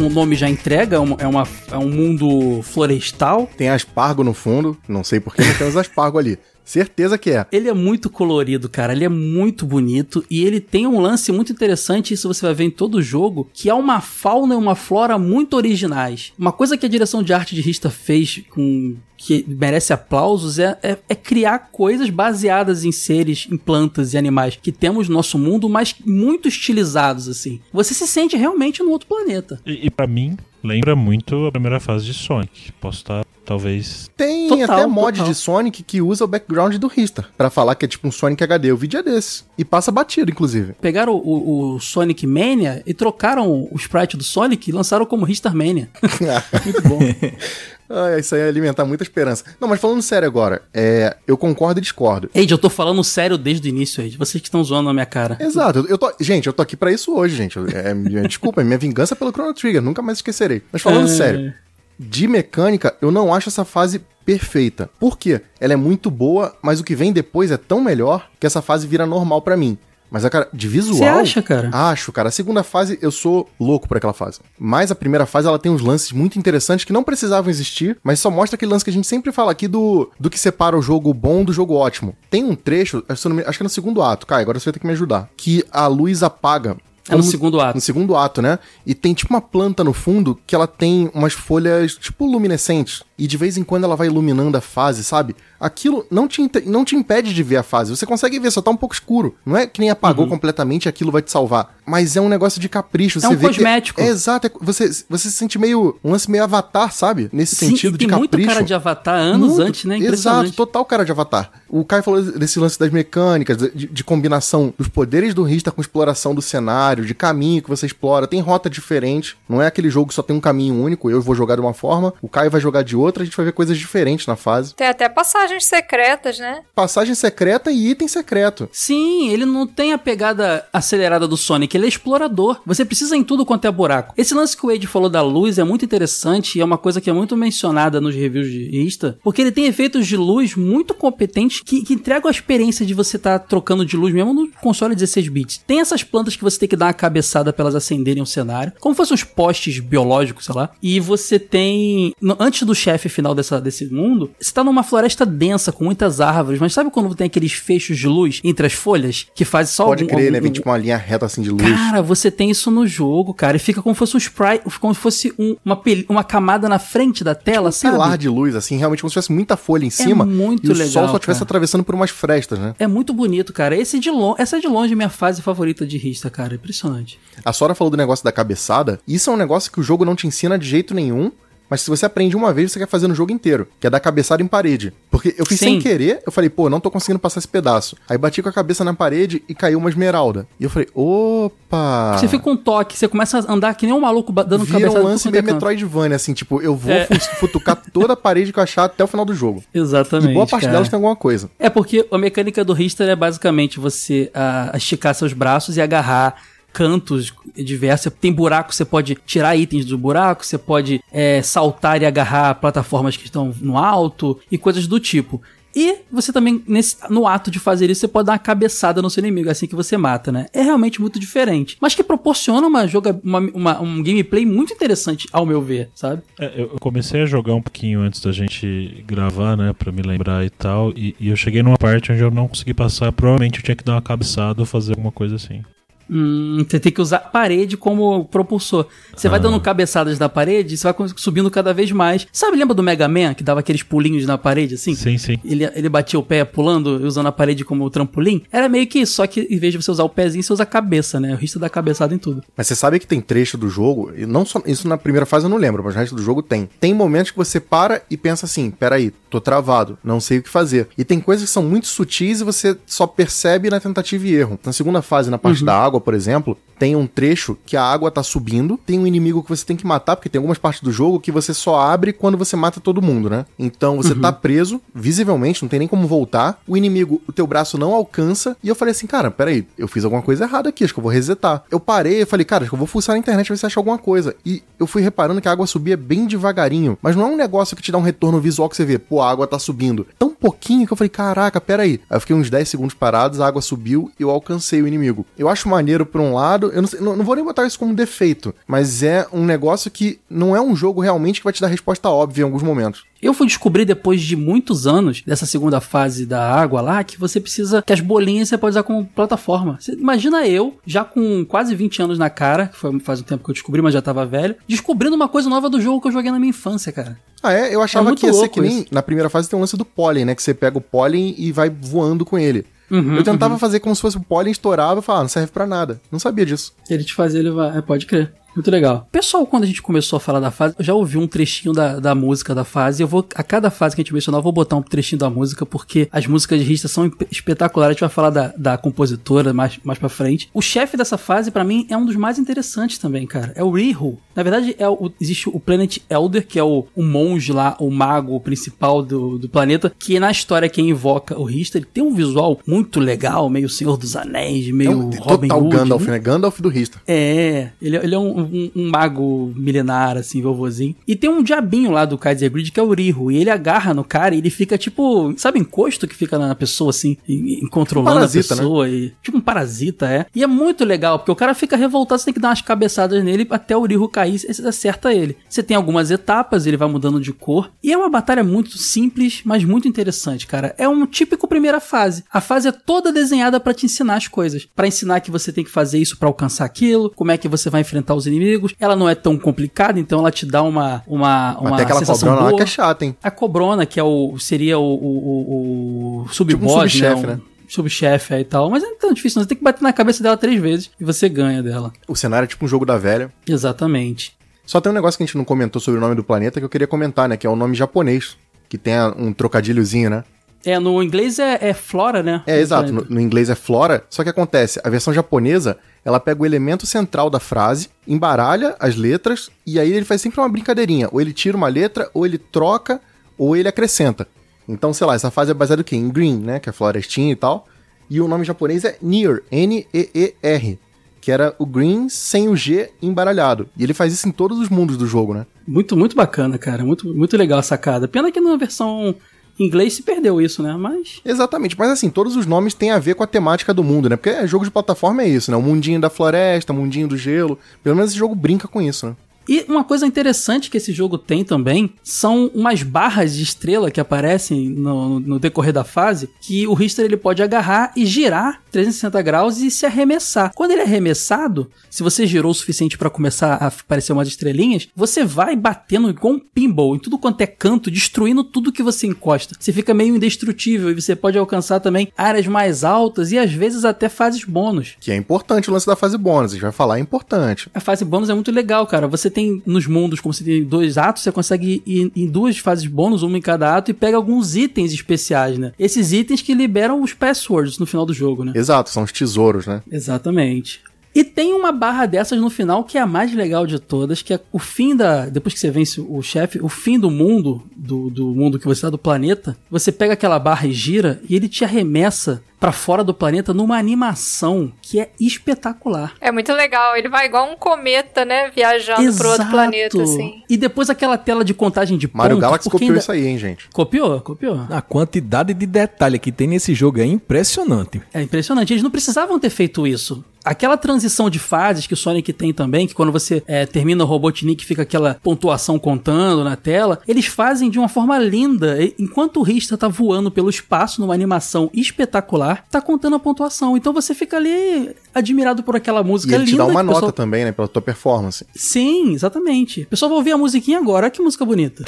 [0.00, 3.48] O nome já entrega, é, é, uma, é um mundo florestal.
[3.56, 6.38] Tem aspargo no fundo, não sei porquê, mas tem os aspargo ali.
[6.70, 7.44] Certeza que é.
[7.50, 8.92] Ele é muito colorido, cara.
[8.92, 10.24] Ele é muito bonito.
[10.30, 13.50] E ele tem um lance muito interessante, isso você vai ver em todo o jogo,
[13.52, 16.32] que é uma fauna e uma flora muito originais.
[16.38, 20.78] Uma coisa que a direção de arte de Rista fez com que merece aplausos é,
[20.82, 25.38] é, é, criar coisas baseadas em seres, em plantas e animais que temos no nosso
[25.38, 27.60] mundo, mas muito estilizados, assim.
[27.72, 29.60] Você se sente realmente no outro planeta.
[29.66, 32.72] E, e para mim, lembra muito a primeira fase de Sonic.
[32.80, 34.10] Posso estar, talvez.
[34.16, 35.32] Tem Total, até mod total.
[35.32, 38.42] de Sonic que usa o background do Rista pra falar que é tipo um Sonic
[38.42, 38.72] HD.
[38.72, 39.44] O vídeo é desse.
[39.56, 40.72] E passa batido, inclusive.
[40.80, 45.54] Pegaram o, o- Sonic Mania e trocaram o sprite do Sonic e lançaram como Ristar
[45.54, 45.88] Mania.
[46.64, 46.98] Muito bom.
[47.90, 49.44] Ah, isso aí é alimentar muita esperança.
[49.60, 52.30] Não, mas falando sério agora, é, eu concordo e discordo.
[52.32, 54.16] Eide, eu tô falando sério desde o início, Eide.
[54.16, 55.36] Vocês que estão zoando na minha cara.
[55.40, 57.58] Exato, eu, tô, gente, eu tô aqui pra isso hoje, gente.
[57.74, 60.62] É, minha- desculpa, é minha vingança pelo Chrono Trigger, nunca mais esquecerei.
[60.72, 61.08] Mas falando É.
[61.08, 61.52] sério,
[61.98, 64.88] de mecânica, eu não acho essa fase perfeita.
[65.00, 65.40] Por quê?
[65.58, 68.86] Ela é muito boa, mas o que vem depois é tão melhor que essa fase
[68.86, 69.76] vira normal pra mim.
[70.10, 70.98] Mas, cara, de visual.
[70.98, 71.70] Você acha, cara?
[71.72, 72.28] Acho, cara.
[72.28, 74.40] A segunda fase, eu sou louco por aquela fase.
[74.58, 78.18] Mas a primeira fase, ela tem uns lances muito interessantes que não precisavam existir, mas
[78.20, 80.82] só mostra aquele lance que a gente sempre fala aqui do, do que separa o
[80.82, 82.16] jogo bom do jogo ótimo.
[82.28, 84.80] Tem um trecho, me- acho que é no segundo ato, Kai, agora você vai ter
[84.80, 86.76] que me ajudar, que a luz apaga.
[87.08, 87.74] É no segundo ato.
[87.76, 88.58] No segundo ato, né?
[88.86, 93.02] E tem tipo uma planta no fundo que ela tem umas folhas tipo luminescentes.
[93.18, 95.34] E de vez em quando ela vai iluminando a fase, sabe?
[95.60, 97.94] Aquilo não te, não te impede de ver a fase.
[97.94, 99.36] Você consegue ver, só tá um pouco escuro.
[99.44, 101.76] Não é que nem apagou completamente e aquilo vai te salvar.
[101.84, 103.20] Mas é um negócio de capricho.
[103.20, 104.00] Você um vê cosmético.
[104.00, 104.46] Que é, exato.
[104.46, 105.98] é- você, você se sente meio.
[106.02, 107.28] Um lance meio avatar, sabe?
[107.32, 108.36] Nesse Sim, sentido e tem de capricho.
[108.36, 109.62] muito cara de Avatar anos Muito.
[109.62, 109.98] antes, né?
[109.98, 111.50] Exato, total cara de Avatar.
[111.68, 115.80] O Kai falou desse lance das mecânicas, de, de combinação dos poderes do Rista com
[115.80, 118.26] exploração do cenário, de caminho que você explora.
[118.26, 119.36] Tem rota diferente.
[119.48, 121.10] Não é aquele jogo que só tem um caminho único.
[121.10, 123.22] Eu vou jogar de uma forma, o Kai vai jogar de outra.
[123.22, 124.74] A gente vai ver coisas diferentes na fase.
[124.74, 125.08] Tem até
[125.50, 126.60] passagens secretas, né?
[126.74, 128.68] Passagem secreta e item secreto.
[128.72, 132.60] Sim, ele não tem a pegada acelerada do Sonic, ele é explorador.
[132.64, 134.14] Você precisa em tudo quanto é buraco.
[134.16, 137.00] Esse lance que o Wade falou da luz é muito interessante e é uma coisa
[137.00, 140.94] que é muito mencionada nos reviews de Insta, porque ele tem efeitos de luz muito
[140.94, 144.94] competentes que, que entregam a experiência de você estar trocando de luz mesmo no console
[144.94, 145.58] 16 bits.
[145.66, 148.72] Tem essas plantas que você tem que dar uma cabeçada pra elas acenderem o cenário,
[148.80, 150.70] como se fossem uns postes biológicos, sei lá.
[150.82, 155.24] E você tem, no- antes do chefe final dessa, desse mundo, você tá numa floresta
[155.40, 159.26] densa com muitas árvores, mas sabe quando tem aqueles fechos de luz entre as folhas
[159.34, 160.38] que faz só Pode algum- crer, né?
[160.38, 161.62] Vem tipo uma linha reta assim de luz.
[161.62, 163.56] Cara, você tem isso no jogo, cara.
[163.56, 166.68] E fica como se fosse um sprite, como se fosse um- uma, pel- uma camada
[166.68, 167.94] na frente da tela, sabe?
[167.94, 170.26] pilar de luz, assim, realmente como se tivesse muita folha em cima.
[170.26, 172.74] muito e o legal, sol só estivesse atravessando por umas frestas, né?
[172.78, 173.74] É muito bonito, cara.
[173.74, 176.54] Esse de lon- essa é de longe minha fase favorita de Rista, cara.
[176.54, 177.18] Impressionante.
[177.44, 179.00] A Sora falou do negócio da cabeçada.
[179.08, 181.32] Isso é um negócio que o jogo não te ensina de jeito nenhum.
[181.70, 183.68] Mas se você aprende uma vez, você quer fazer no jogo inteiro.
[183.78, 184.92] Que é dar cabeçada em parede.
[185.10, 185.66] Porque eu fiz Sim.
[185.66, 187.96] sem querer, eu falei, pô, não tô conseguindo passar esse pedaço.
[188.08, 190.48] Aí bati com a cabeça na parede e caiu uma esmeralda.
[190.58, 192.16] E eu falei, opa!
[192.18, 194.80] Você fica com um toque, você começa a andar que nem um maluco dando Vira
[194.80, 195.44] cabeçada um lance meio.
[195.44, 197.04] Metroidvania, assim, tipo, eu vou É.
[197.06, 199.62] fu- futucar toda a parede que eu achar até o final do jogo.
[199.72, 200.30] Exatamente.
[200.32, 200.72] E boa parte cara.
[200.72, 201.50] delas tem alguma coisa.
[201.58, 206.34] É porque a mecânica do Richter é basicamente você ah, esticar seus braços e agarrar
[206.72, 208.12] cantos diversos.
[208.20, 213.16] Tem buraco, você pode tirar itens do buraco, você pode é, saltar e agarrar plataformas
[213.16, 215.40] que estão no alto e coisas do tipo.
[215.72, 219.08] E você também, nesse- no ato de fazer isso, você pode dar uma cabeçada no
[219.08, 220.46] seu inimigo, assim que você mata, né?
[220.52, 221.76] É realmente muito diferente.
[221.80, 226.22] Mas que proporciona uma joga, uma, uma- um gameplay muito interessante, ao meu ver, sabe?
[226.40, 230.44] É, eu comecei a jogar um pouquinho antes da gente gravar, né, pra me lembrar
[230.44, 233.64] e tal, e, e eu cheguei numa parte onde eu não consegui passar, provavelmente eu
[233.64, 235.62] tinha que dar uma cabeçada ou fazer alguma coisa assim.
[236.10, 238.86] Hum, você tem que usar a parede como propulsor.
[239.14, 242.26] Você vai dando cabeçadas na parede e você vai subindo cada vez mais.
[242.32, 244.94] Sabe, lembra do Mega Man que dava aqueles pulinhos na parede assim?
[244.94, 245.38] Sim, sim.
[245.44, 248.42] Ele, ele batia o pé pulando, usando a parede como trampolim.
[248.50, 250.64] Era meio que isso, só que em vez de você usar o pezinho, você usa
[250.64, 251.32] a cabeça, né?
[251.32, 252.42] O risco da cabeçada em tudo.
[252.56, 255.46] Mas você sabe que tem trecho do jogo, e não só isso na primeira fase
[255.46, 256.68] eu não lembro, mas o resto do jogo tem.
[256.80, 260.48] Tem momentos que você para e pensa assim: peraí, tô travado, não sei o que
[260.48, 260.88] fazer.
[260.98, 264.58] E tem coisas que são muito sutis e você só percebe na tentativa e erro.
[264.64, 268.10] Na segunda fase, na parte da água, por exemplo, tem um trecho que a água
[268.10, 270.90] tá subindo, tem um inimigo que você tem que matar, porque tem algumas partes do
[270.90, 273.44] jogo que você só abre quando você mata todo mundo, né?
[273.58, 276.58] Então você tá preso, visivelmente, não tem nem como voltar.
[276.66, 278.56] O inimigo, o teu braço não alcança.
[278.62, 281.02] E eu falei assim, cara, peraí, eu fiz alguma coisa errada aqui, acho que eu
[281.02, 281.64] vou resetar.
[281.70, 283.66] Eu parei, eu falei, cara, acho que eu vou fuçar na internet pra ver se
[283.66, 284.34] acha alguma coisa.
[284.44, 286.96] E eu fui reparando que a água subia bem devagarinho.
[287.02, 289.20] Mas não é um negócio que te dá um retorno visual que você vê, pô,
[289.20, 290.06] a água tá subindo.
[290.18, 292.00] Tão pouquinho que eu falei, caraca, peraí.
[292.08, 295.26] Aí eu fiquei uns 10 segundos parados, a água subiu e eu alcancei o inimigo.
[295.36, 296.70] Eu acho maneiro maneiro por um lado.
[296.72, 299.90] Eu não, sei, não, não vou nem botar isso como defeito, mas é um negócio
[299.90, 303.04] que não é um jogo realmente que vai te dar resposta óbvia em alguns momentos.
[303.20, 307.38] Eu fui descobrir depois de muitos anos dessa segunda fase da água lá que você
[307.38, 309.76] precisa que as bolinhas você pode usar como plataforma.
[309.78, 313.44] Você, imagina eu, já com quase 20 anos na cara, que foi faz um tempo
[313.44, 316.12] que eu descobri, mas já tava velho, descobrindo uma coisa nova do jogo que eu
[316.12, 317.18] joguei na minha infância, cara.
[317.42, 317.74] Ah, é?
[317.74, 318.80] Eu achava É que ia ser que nem.
[318.80, 318.86] isso.
[318.90, 320.34] Na primeira fase tem um lance do pólen, né?
[320.34, 322.64] Que você pega o pólen e vai voando com ele.
[322.90, 325.52] Uhum, eu tentava fazer como se fosse o pólen estourava e falava, ah, não serve
[325.52, 326.00] pra nada.
[326.10, 326.74] Não sabia disso.
[326.88, 327.76] Ele te fazia levar.
[327.76, 328.32] É, pode crer.
[328.54, 329.08] Muito legal.
[329.12, 332.00] Pessoal, quando a gente começou a falar da fase, eu já ouvi um trechinho da,
[332.00, 333.02] da música da fase.
[333.02, 335.30] Eu vou, a cada fase que a gente mencionar, eu vou botar um trechinho da
[335.30, 337.90] música, porque as músicas de Rista são espetaculares.
[337.90, 340.48] A gente vai falar da, da compositora mais, mais pra frente.
[340.52, 343.52] O chefe dessa fase, pra mim, é um dos mais interessantes também, cara.
[343.54, 344.18] É o Rihu.
[344.34, 347.90] Na verdade, é o, existe o Planet Elder, que é o, o monge lá, o
[347.90, 352.14] mago principal do, do planeta, que na história quem invoca o Rista, ele tem um
[352.14, 355.76] visual muito legal, meio Senhor dos Anéis, meio É um Robin total Hood.
[355.76, 356.18] Gandalf, muito né?
[356.18, 357.00] Gandalf do Rista.
[357.06, 360.94] é, ele, ele é um, um- um mago milenar, assim, vovozinho.
[361.06, 363.30] E tem um diabinho lá do Kaiser Grid que é o Riho.
[363.30, 365.32] E ele agarra no cara e ele fica tipo.
[365.36, 368.88] Sabe, encosto que fica na pessoa, assim, e, e controlando Um parasita, a pessoa.
[368.88, 370.26] E, tipo um parasita, é.
[370.34, 373.22] E é muito legal, porque o cara fica revoltado, você tem que dar umas cabeçadas
[373.24, 375.36] nele até o Riho cair e você acerta ele.
[375.48, 377.70] Você tem algumas etapas, ele vai mudando de cor.
[377.82, 380.74] E é uma batalha muito simples, mas muito interessante, cara.
[380.78, 382.24] É um típico primeira fase.
[382.32, 384.66] A fase é toda desenhada pra te ensinar as coisas.
[384.74, 387.68] Pra ensinar que você tem que fazer isso pra alcançar aquilo, como é que você
[387.70, 388.74] vai enfrentar os inimigos.
[388.80, 392.28] Ela não é tão complicada, então ela te dá uma uma uma Até aquela sensação
[392.28, 392.56] cobrona lá boa.
[392.56, 393.16] que é chata, hein?
[393.22, 397.34] A cobrona, que é o seria o, o, o, o sub-boss, subchefe, né?
[397.34, 397.40] né?
[397.66, 398.68] Um Subchefe aí e tal.
[398.68, 399.44] Mas não é tão difícil, não.
[399.44, 401.92] Você tem que bater na cabeça dela três vezes e você ganha dela.
[402.08, 403.32] O cenário é tipo um jogo da velha.
[403.46, 404.36] Exatamente.
[404.66, 406.64] Só tem um negócio que a gente não comentou sobre o nome do planeta que
[406.64, 407.36] eu queria comentar, né?
[407.36, 408.36] Que é o nome japonês.
[408.68, 410.24] Que tem um trocadilhozinho, né?
[410.64, 412.42] É, no inglês é, é Flora, né?
[412.46, 412.92] É, exato.
[412.92, 414.04] No, no inglês é flora.
[414.10, 418.96] Só que acontece, a versão japonesa, ela pega o elemento central da frase, embaralha as
[418.96, 421.08] letras, e aí ele faz sempre uma brincadeirinha.
[421.12, 423.00] Ou ele tira uma letra, ou ele troca,
[423.36, 424.26] ou ele acrescenta.
[424.68, 426.60] Então, sei lá, essa fase é baseada em green, né?
[426.60, 427.66] Que é florestinha e tal.
[428.08, 430.78] E o nome japonês é Near, N-E-E-R.
[431.20, 433.68] Que era o green sem o G embaralhado.
[433.76, 435.44] E ele faz isso em todos os mundos do jogo, né?
[435.66, 436.84] Muito, muito bacana, cara.
[436.84, 438.08] Muito, muito legal a sacada.
[438.08, 439.14] Pena que na versão
[439.60, 440.74] inglês se perdeu isso, né?
[440.76, 441.20] Mas.
[441.24, 444.16] Exatamente, mas assim, todos os nomes têm a ver com a temática do mundo, né?
[444.16, 445.56] Porque jogo de plataforma é isso, né?
[445.56, 447.58] O mundinho da floresta, o mundinho do gelo.
[447.82, 449.16] Pelo menos esse jogo brinca com isso, né?
[449.48, 454.00] E uma coisa interessante que esse jogo tem também são umas barras de estrela que
[454.00, 459.22] aparecem no, no decorrer da fase, que o Richter ele pode agarrar e girar 360
[459.22, 460.52] graus e se arremessar.
[460.54, 464.88] Quando ele é arremessado, se você girou o suficiente para começar a aparecer umas estrelinhas,
[464.94, 469.06] você vai batendo igual um pinball em tudo quanto é canto, destruindo tudo que você
[469.06, 469.56] encosta.
[469.58, 473.84] Você fica meio indestrutível e você pode alcançar também áreas mais altas e às vezes
[473.84, 474.96] até fases bônus.
[475.00, 477.68] Que é importante o lance da fase bônus, a gente vai falar, é importante.
[477.74, 479.08] A fase bônus é muito legal, cara.
[479.08, 482.86] Você tem nos mundos, como você tem dois atos, você consegue ir em duas fases
[482.86, 485.72] bônus, uma em cada ato, e pega alguns itens especiais, né?
[485.78, 488.52] Esses itens que liberam os passwords no final do jogo, né?
[488.54, 489.82] Exato, são os tesouros, né?
[489.90, 490.82] Exatamente.
[491.12, 494.32] E tem uma barra dessas no final que é a mais legal de todas, que
[494.32, 495.26] é o fim da.
[495.26, 498.82] Depois que você vence o chefe, o fim do mundo, do, do mundo que você
[498.82, 503.02] tá do planeta, você pega aquela barra e gira, e ele te arremessa pra fora
[503.02, 506.12] do planeta numa animação que é espetacular.
[506.20, 506.94] É muito legal.
[506.96, 508.50] Ele vai igual um cometa, né?
[508.54, 510.42] Viajando pro outro planeta, assim.
[510.48, 513.38] E depois aquela tela de contagem de Mario pontos, Galaxy copiou ainda- isso aí, hein,
[513.38, 513.68] gente?
[513.72, 514.60] Copiou, copiou.
[514.70, 518.00] A quantidade de detalhe que tem nesse jogo é impressionante.
[518.12, 518.72] É impressionante.
[518.72, 520.22] Eles não precisavam ter feito isso.
[520.42, 524.06] Aquela transição de fases que o Sonic tem também, que quando você é, termina o
[524.06, 528.78] Robotnik fica aquela pontuação contando na tela, eles fazem de uma forma linda.
[528.98, 533.76] Enquanto o Rista tá voando pelo espaço numa animação espetacular, tá contando a pontuação.
[533.76, 536.56] Então você fica ali admirado por aquela E música ele linda.
[536.56, 537.52] te dá uma nota pessoal- também, né?
[537.52, 538.46] Pela tua performance.
[538.54, 539.82] Sim, exatamente.
[539.82, 541.06] O pessoal vai ouvir a musiquinha agora.
[541.06, 541.84] Olha que música bonita.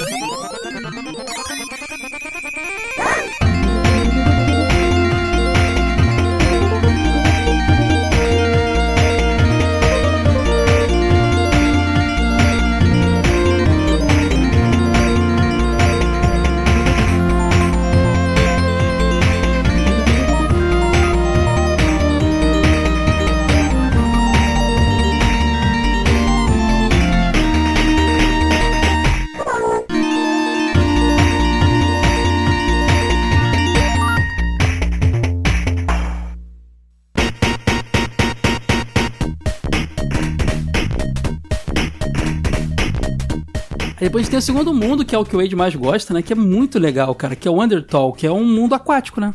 [44.03, 45.73] Aí depois a gente tem o segundo mundo, que é o que o Wade mais
[45.73, 46.21] gosta, né?
[46.21, 47.37] Que é muito legal, cara.
[47.37, 49.33] Que é o Undertale, que é um mundo aquático, né?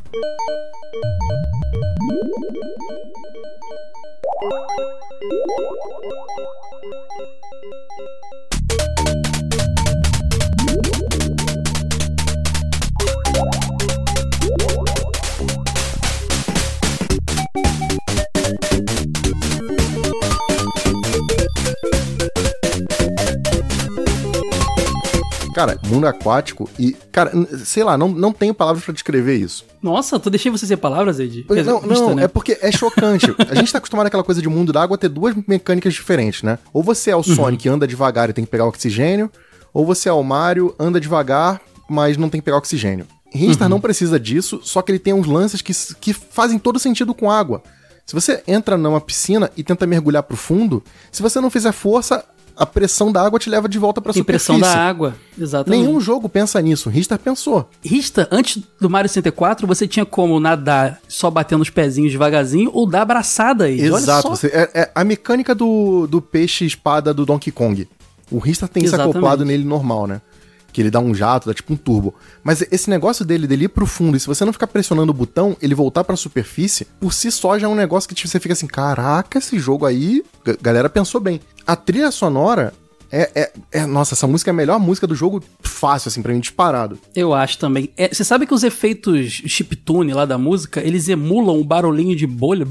[25.58, 27.32] Cara, mundo aquático e, cara,
[27.64, 29.64] sei lá, não, não tenho palavras pra descrever isso.
[29.82, 31.44] Nossa, tu deixei você ser palavras, Ed?
[31.66, 32.22] Não, não, né?
[32.22, 33.26] é porque é chocante.
[33.50, 36.60] a gente tá acostumado àquela coisa de mundo da água ter duas mecânicas diferentes, né?
[36.72, 37.22] Ou você é Uhum.
[37.22, 39.28] o Sonic, anda devagar e tem que pegar oxigênio,
[39.74, 43.04] ou você é o Mario, anda devagar, mas não tem que pegar oxigênio.
[43.32, 43.70] Ristar Uhum.
[43.70, 47.28] não precisa disso, só que ele tem uns lances que, que fazem todo sentido com
[47.28, 47.64] água.
[48.06, 52.24] Se você entra numa piscina e tenta mergulhar pro fundo, se você não fizer força,
[52.58, 54.52] a pressão da água te leva de volta pra Tem superfície.
[54.52, 55.14] pressão da água.
[55.38, 55.80] Exatamente.
[55.80, 56.90] Nenhum jogo pensa nisso.
[56.90, 57.68] Ristar pensou.
[57.84, 62.88] Rista, antes do Mario 64, você tinha como nadar só batendo os pezinhos devagarzinho ou
[62.88, 63.64] dar abraçada.
[63.64, 64.28] Olha Exato.
[64.28, 67.88] você- é, é a mecânica do, do peixe espada do Donkey Kong.
[68.30, 70.20] O Rista tem isso acoplado nele normal, né?
[70.78, 72.14] Que ele dá um jato, dá tipo um turbo.
[72.40, 75.14] Mas esse negócio dele, dele ir pro fundo, e se você não ficar pressionando o
[75.14, 78.38] botão, ele voltar pra superfície, por si só já é um negócio que tipo, você
[78.38, 80.22] fica assim, caraca, esse jogo aí,
[80.62, 81.40] galera pensou bem.
[81.66, 82.72] A trilha sonora
[83.10, 86.32] é, é, é- Nossa, essa música é a melhor música do jogo, fácil, assim, pra
[86.32, 86.98] mim, disparado.
[87.14, 87.90] Eu acho também.
[87.96, 92.26] É, você sabe que os efeitos chiptune lá da música, eles emulam o barulhinho de
[92.26, 92.66] bolha?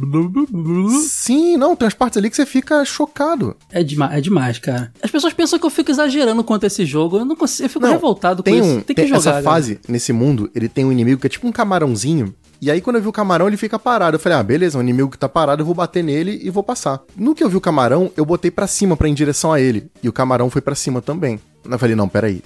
[1.02, 3.56] Sim, não, tem umas partes ali que você fica chocado.
[3.72, 4.92] É, dema é demais, cara.
[5.02, 7.18] As pessoas pensam que eu fico exagerando quanto a esse jogo.
[7.18, 8.76] Eu não consigo, eu fico Não, revoltado com um, isso.
[8.82, 9.18] Tem que tem jogar.
[9.20, 9.44] essa galera.
[9.50, 12.34] fase nesse mundo, ele tem um inimigo que é tipo um camarãozinho.
[12.60, 14.16] E aí, quando eu vi o camarão, ele fica parado.
[14.16, 16.64] Eu falei, ah, beleza, um inimigo que tá parado, eu vou bater nele e vou
[16.64, 17.02] passar.
[17.16, 19.62] No que eu vi o camarão, eu botei pra cima pra ir em direção a
[19.62, 19.92] ele.
[20.02, 21.40] E o camarão foi pra cima também.
[21.64, 22.42] Eu falei, não, peraí.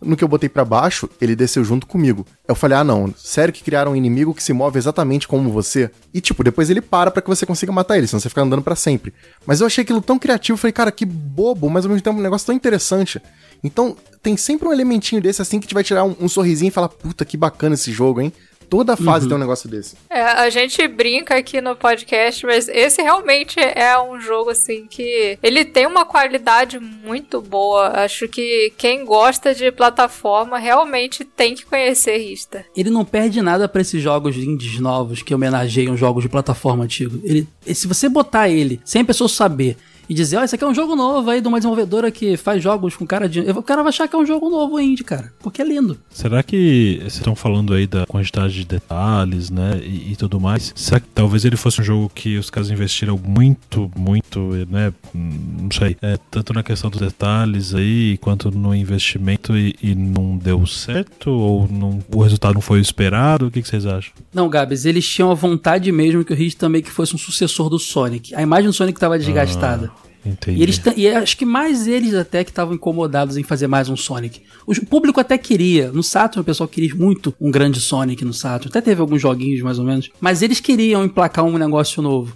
[0.00, 2.26] No que eu botei pra baixo, ele desceu junto comigo.
[2.46, 5.90] Eu falei, ah, não, sério que criaram um inimigo que se move exatamente como você?
[6.12, 8.62] E tipo, depois ele para pra que você consiga matar ele, senão você fica andando
[8.62, 9.14] pra sempre.
[9.46, 12.22] Mas eu achei aquilo tão criativo, falei, cara, que bobo, mas ao mesmo tempo um
[12.22, 13.20] negócio tão interessante.
[13.62, 16.72] Então, tem sempre um elementinho desse assim que te vai tirar um, um sorrisinho e
[16.72, 18.32] falar, puta, que bacana esse jogo, hein?
[18.68, 19.96] Toda fase tem um negócio desse.
[20.10, 25.38] É, a gente brinca aqui no podcast, mas esse realmente é um jogo assim que
[25.42, 27.88] ele tem uma qualidade muito boa.
[28.04, 32.64] Acho que quem gosta de plataforma realmente tem que conhecer Rista.
[32.76, 37.20] Ele não perde nada pra esses jogos indies novos que homenageiam jogos de plataforma antigo.
[37.24, 39.76] Ele, se você botar ele sem a pessoa saber
[40.08, 42.62] e dizer, ó, esse aqui é um jogo novo aí de uma desenvolvedora que faz
[42.62, 43.40] jogos com cara de.
[43.40, 45.32] O cara vai achar que é um jogo novo indie, cara.
[45.40, 45.98] Porque é lindo.
[46.10, 50.72] Será que vocês estão falando aí da quantidade de detalhes, né, e, e tudo mais?
[50.74, 55.70] Será que talvez ele fosse um jogo que os caras investiram muito, muito, né, não
[55.70, 60.64] sei, é, tanto na questão dos detalhes aí, quanto no investimento e, e não deu
[60.66, 61.30] certo?
[61.30, 63.46] Ou não, o resultado não foi esperado?
[63.46, 64.12] O que, que vocês acham?
[64.32, 67.68] Não, Gabs, eles tinham a vontade mesmo que o Hit também que fosse um sucessor
[67.68, 68.34] do Sonic.
[68.34, 69.90] A imagem do Sonic estava desgastada.
[70.24, 70.58] Entendi.
[70.58, 73.96] E, eles e acho que mais eles até que estavam incomodados em fazer mais um
[73.96, 74.42] Sonic.
[74.66, 75.92] O público até queria.
[75.92, 78.68] No Saturn o pessoal queria muito um grande Sonic no Saturn.
[78.68, 80.10] Até teve alguns joguinhos mais ou menos.
[80.20, 82.34] Mas eles queriam emplacar um negócio novo.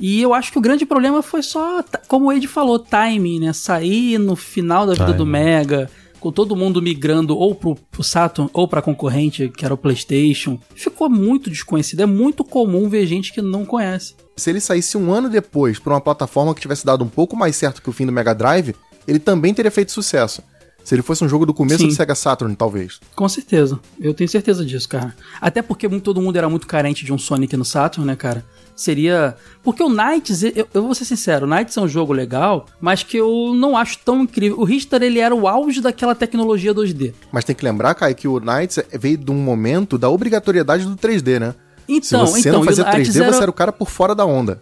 [0.00, 3.52] E eu acho que o grande problema foi só, como o Ed falou, timing, né?
[3.52, 5.30] Sair no final da vida do Timing.
[5.30, 5.90] Mega,
[6.22, 10.56] com todo mundo migrando ou pro, pro Saturn ou pra concorrente, que era o PlayStation.
[10.72, 12.00] Ficou muito desconhecido.
[12.00, 14.14] É muito comum ver gente que não conhece.
[14.36, 17.56] Se ele saísse um ano depois pra uma plataforma que tivesse dado um pouco mais
[17.56, 18.74] certo que o fim do Mega Drive,
[19.06, 20.42] ele também teria feito sucesso.
[20.84, 21.88] Se ele fosse um jogo do começo Sim.
[21.88, 23.00] do Sega Saturn, talvez.
[23.14, 23.80] Com certeza.
[24.00, 25.14] Eu tenho certeza disso, cara.
[25.40, 28.44] Até porque todo mundo era muito carente de um Sonic no Saturn, né, cara?
[28.82, 29.36] Seria.
[29.62, 33.04] Porque o Knights, eu, eu vou ser sincero, o Knights é um jogo legal, mas
[33.04, 34.58] que eu não acho tão incrível.
[34.58, 37.14] O Richter, ele era o auge daquela tecnologia 2D.
[37.30, 40.96] Mas tem que lembrar, Kai, que o Knights veio de um momento da obrigatoriedade do
[40.96, 41.54] 3D, né?
[41.88, 43.32] Então, Se você então, não fazia e o Knights 3D, era...
[43.32, 44.60] você era o cara por fora da onda.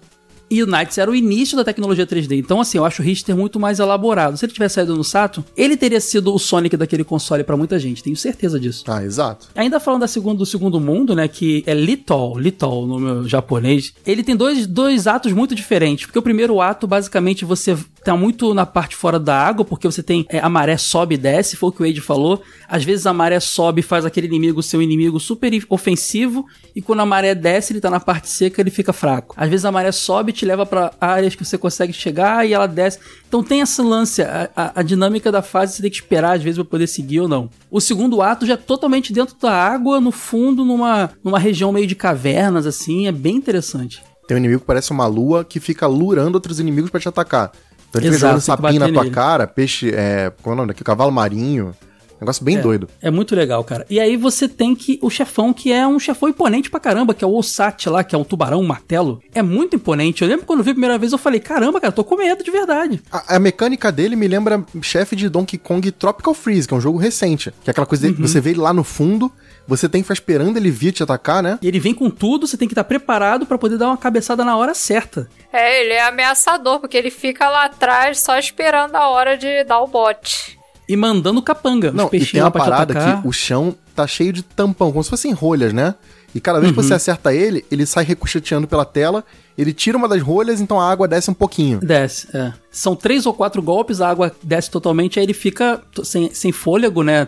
[0.50, 2.36] E o Knights era o início da tecnologia 3D.
[2.38, 4.36] Então, assim, eu acho o Richter muito mais elaborado.
[4.36, 7.78] Se ele tivesse saído no Saturn, ele teria sido o Sonic daquele console pra muita
[7.78, 8.02] gente.
[8.02, 8.84] Tenho certeza disso.
[8.88, 9.48] Ah, exato.
[9.54, 13.94] Ainda falando da segundo, do segundo mundo, né, que é Litol, Litol no meu japonês,
[14.04, 18.54] ele tem dois, dois atos muito diferentes, porque o primeiro ato, basicamente, você tá muito
[18.54, 21.68] na parte fora da água, porque você tem é, a maré sobe e desce, foi
[21.68, 24.76] o que o Wade falou, às vezes a maré sobe e faz aquele inimigo ser
[24.78, 28.70] um inimigo super ofensivo, e quando a maré desce, ele tá na parte seca, ele
[28.70, 29.34] fica fraco.
[29.36, 32.52] Às vezes a maré sobe e te leva pra áreas que você consegue chegar, e
[32.52, 32.98] ela desce.
[33.28, 36.42] Então tem essa lance, a, a- a dinâmica da fase você tem que esperar às
[36.42, 37.50] vezes pra poder seguir ou não.
[37.70, 41.86] O segundo ato já é totalmente dentro da água, no fundo, numa, numa região meio
[41.86, 44.02] de cavernas, assim, é bem interessante.
[44.26, 47.50] Tem um inimigo que parece uma lua que fica lurando outros inimigos pra te atacar.
[47.90, 49.14] Então ele fica Exato, jogando que sapinho na tua nele.
[49.14, 50.82] cara, peixe, é, qual é o nome daqui?
[50.82, 51.74] Cavalo marinho.
[52.20, 52.60] Negócio bem É.
[52.60, 52.86] doido.
[53.00, 53.86] É muito legal, cara.
[53.88, 57.24] E aí você tem que o chefão, que é um chefão imponente pra caramba, que
[57.24, 59.22] é o Osat lá, que é um tubarão, um martelo.
[59.34, 60.20] É muito imponente.
[60.20, 62.44] Eu lembro quando eu vi a primeira vez, eu falei, caramba, cara, tô com medo
[62.44, 63.00] de verdade.
[63.10, 66.80] A, a mecânica dele me lembra chefe de Donkey Kong Tropical Freeze, que é um
[66.80, 67.54] jogo recente.
[67.64, 69.32] Que é aquela coisa de você vê ele lá no fundo,
[69.70, 71.58] você tem que ficar esperando ele vir te atacar, né?
[71.62, 74.44] E ele vem com tudo, você tem que estar preparado pra poder dar uma cabeçada
[74.44, 75.28] na hora certa.
[75.52, 79.80] É, ele é ameaçador, porque ele fica lá atrás só esperando a hora de dar
[79.80, 80.58] o bote.
[80.88, 81.92] E mandando capanga.
[81.92, 85.10] Não, os e tem uma parada que o chão tá cheio de tampão, como se
[85.10, 85.94] fossem rolhas, né?
[86.34, 86.84] E cada vez que Uhum.
[86.84, 89.24] você acerta ele, ele sai ricocheteando pela tela,
[89.58, 91.80] ele tira uma das rolhas, então a água desce um pouquinho.
[91.80, 92.52] Desce, é.
[92.70, 97.02] São três ou quatro golpes, a água desce totalmente, aí ele fica sem, sem fôlego,
[97.02, 97.26] né?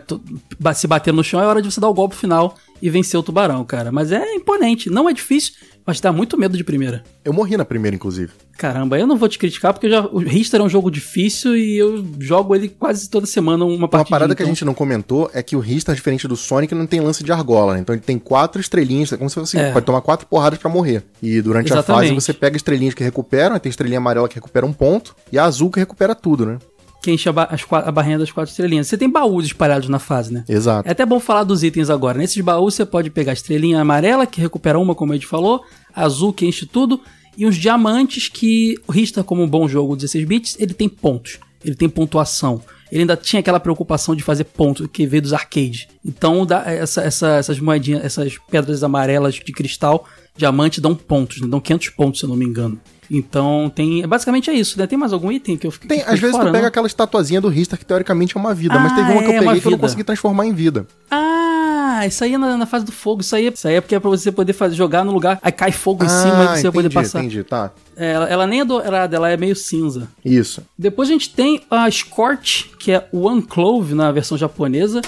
[0.74, 3.22] Se bater no chão é hora de você dar o golpe final e vencer o
[3.22, 3.90] tubarão, cara.
[3.92, 5.52] Mas é imponente, não é difícil,
[5.86, 7.02] mas dá muito medo de primeira.
[7.24, 8.32] Eu morri na primeira, inclusive.
[8.58, 11.76] Caramba, eu não vou te criticar porque já, o Richter é um jogo difícil e
[11.78, 14.10] eu jogo ele quase toda semana uma Uma partida.
[14.10, 17.00] parada que a gente não comentou é que o Ristar, diferente do Sonic, não tem
[17.00, 17.80] lance de argola, né?
[17.80, 19.72] Então ele tem quatro estrelinhas, é como se fosse assim, É.
[19.72, 21.02] pode tomar quatro porradas pra morrer.
[21.22, 22.10] E durante a Exatamente.
[22.10, 25.44] fase você pega estrelinhas que recuperam, tem estrelinha amarela que recupera um ponto, e a
[25.44, 26.58] azul que recupera tudo, né?
[27.02, 28.86] Que enche a, ba- a barrinha das quatro estrelinhas.
[28.86, 30.44] Você tem baús espalhados na fase, né?
[30.48, 30.88] Exato.
[30.88, 32.16] É até bom falar dos itens agora.
[32.16, 35.62] Nesses baús você pode pegar a estrelinha amarela, que recupera uma, como a gente falou,
[35.94, 37.00] azul, que enche tudo,
[37.36, 41.38] e uns diamantes que o Rista, como um bom jogo 16 bits, ele tem pontos,
[41.64, 42.62] ele tem pontuação.
[42.90, 45.88] Ele ainda tinha aquela preocupação de fazer pontos que veio dos arcades.
[46.04, 51.48] Então dá essa- essa- essas moedinhas, essas pedras amarelas de cristal, diamante, dão pontos, né?
[51.48, 52.78] dão 500 pontos, se eu não me engano.
[53.14, 54.06] Então tem.
[54.08, 54.86] Basicamente é isso, né?
[54.86, 55.86] Tem mais algum item que eu fiquei.
[55.88, 56.68] Tem, que fiquei às vezes fora, tu pega não?
[56.68, 59.32] aquela estatuazinha do Ristar que teoricamente é uma vida, mas Ah, teve uma que eu
[59.34, 60.86] é, peguei que eu não consegui transformar em vida.
[61.10, 63.20] Ah, isso aí é na, na fase do fogo.
[63.20, 65.38] Isso aí, é- isso aí é porque é pra você poder fazer, jogar no lugar.
[65.42, 67.18] Aí cai fogo em cima e você vai poder Ah, entendi, passar.
[67.20, 67.70] entendi, tá.
[67.94, 70.08] É, ela, ela nem é dourada, ela é meio cinza.
[70.24, 70.62] Isso.
[70.78, 75.02] Depois a gente tem a Scorch, que é o One Clove na versão japonesa.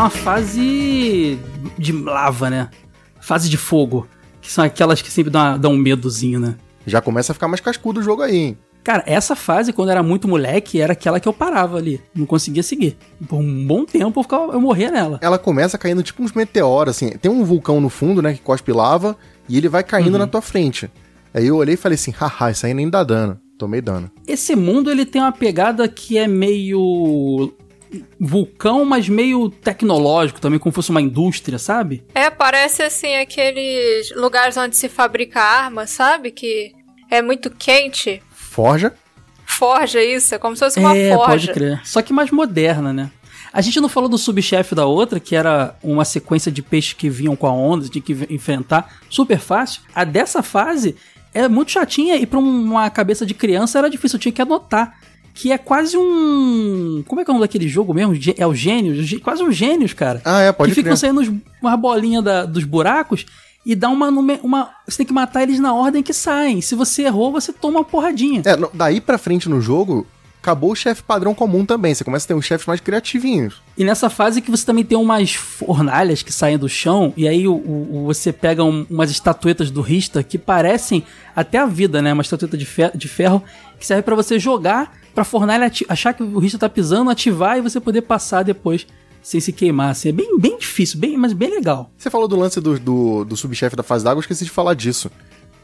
[0.00, 1.38] Uma fase
[1.78, 2.68] de lava, né?
[3.20, 4.06] Fase de fogo.
[4.40, 6.56] Que são aquelas que sempre dão, dão um medozinho, né?
[6.86, 8.58] Já começa a ficar mais cascudo o jogo aí, hein?
[8.82, 12.00] Cara, essa fase, quando eu era muito moleque, era aquela que eu parava ali.
[12.14, 12.96] Não conseguia seguir.
[13.28, 15.18] Por um bom tempo eu, ficava, eu morria nela.
[15.20, 17.10] Ela começa caindo tipo uns meteoros, assim.
[17.18, 19.14] Tem um vulcão no fundo, né, que cospe lava,
[19.46, 20.18] e ele vai caindo Uhum.
[20.20, 20.90] na tua frente.
[21.34, 23.38] Aí eu olhei e falei assim, haha, isso aí nem dá dano.
[23.58, 24.10] Tomei dano.
[24.26, 27.52] Esse mundo, ele tem uma pegada que é meio
[28.18, 32.02] vulcão, mas meio tecnológico também, como se fosse uma indústria, sabe?
[32.14, 36.30] É, parece assim aqueles lugares onde se fabrica arma, sabe?
[36.30, 36.72] Que
[37.10, 38.22] é muito quente.
[38.30, 38.94] Forja.
[39.44, 41.26] Forja isso, é como se fosse uma é, forja.
[41.48, 41.80] pode crer.
[41.84, 43.10] Só que mais moderna, né?
[43.52, 47.10] A gente não falou do subchefe da outra, que era uma sequência de peixes que
[47.10, 49.82] vinham com a onda, tinha que enfrentar, super fácil.
[49.92, 50.94] A dessa fase
[51.34, 54.40] é muito chatinha e pra um- uma cabeça de criança era difícil, eu tinha que
[54.42, 55.00] anotar.
[55.40, 57.02] Que é quase um.
[57.06, 58.14] Como é que é o nome daquele jogo mesmo?
[58.36, 59.06] É o Gênios?
[59.06, 60.20] Gê- Quase um Gênios, cara.
[60.24, 61.40] Ah, é, pode que ficam saindo
[61.78, 63.24] bolinhas da- dos buracos
[63.64, 64.70] e dá uma, uma.
[64.86, 66.60] Você tem que matar eles na ordem que saem.
[66.60, 68.42] Se você errou, você toma uma porradinha.
[68.44, 70.06] É, daí pra frente no jogo,
[70.42, 71.94] acabou o chefe padrão comum também.
[71.94, 73.62] Você começa a ter uns chefes mais criativinhos.
[73.76, 77.46] E nessa fase que você também tem umas fornalhas que saem do chão, e aí
[77.46, 81.04] o, o- você pega um- umas estatuetas do Rista que parecem
[81.36, 82.12] até a vida, né?
[82.12, 83.42] Uma estatueta de, fe- de ferro
[83.78, 87.60] que serve pra você jogar pra fornalha achar que o Rista tá pisando, ativar e
[87.60, 88.86] você poder passar depois
[89.22, 89.90] sem se queimar.
[89.90, 91.90] Assim, é bem, bem difícil, bem, mas bem legal.
[91.98, 94.72] Você falou do lance do, do, do subchefe da fase d'água, eu esqueci de falar
[94.74, 95.10] disso.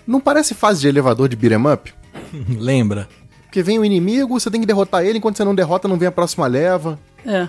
[0.07, 1.93] Não parece fase de elevador de beat'em up?
[2.59, 3.09] Lembra?
[3.57, 6.07] Porque vem o inimigo, você tem que derrotar ele, enquanto você não derrota, não vem
[6.09, 6.99] a próxima leva.
[7.25, 7.49] É.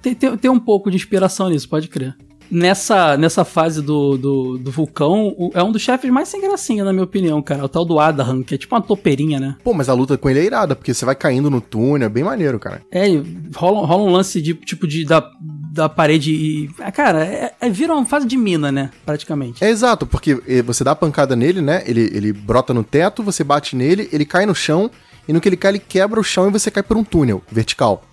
[0.00, 2.16] Tem, tem, tem um pouco de inspiração nisso, pode crer.
[2.50, 6.84] Nessa, nessa fase do, do, do vulcão, o- é um dos chefes mais sem gracinha,
[6.84, 7.62] na minha opinião, cara.
[7.64, 9.56] O tal do Adahan, que é tipo uma topeirinha, né?
[9.62, 12.08] Pô, mas a luta com ele é irada, porque você vai caindo no túnel, é
[12.08, 12.80] bem maneiro, cara.
[12.90, 13.08] É,
[13.54, 15.28] rola, rola um lance de tipo de da,
[15.72, 16.70] da parede e.
[16.80, 18.90] Ah, cara, é, é, vira uma fase de mina, né?
[19.04, 19.62] Praticamente.
[19.62, 21.82] É exato, porque eh, você dá a pancada nele, né?
[21.84, 24.88] Ele, ele brota no teto, você bate nele, ele cai no chão,
[25.28, 27.42] e no que ele cai, ele quebra o chão e você cai por um túnel
[27.50, 28.04] vertical.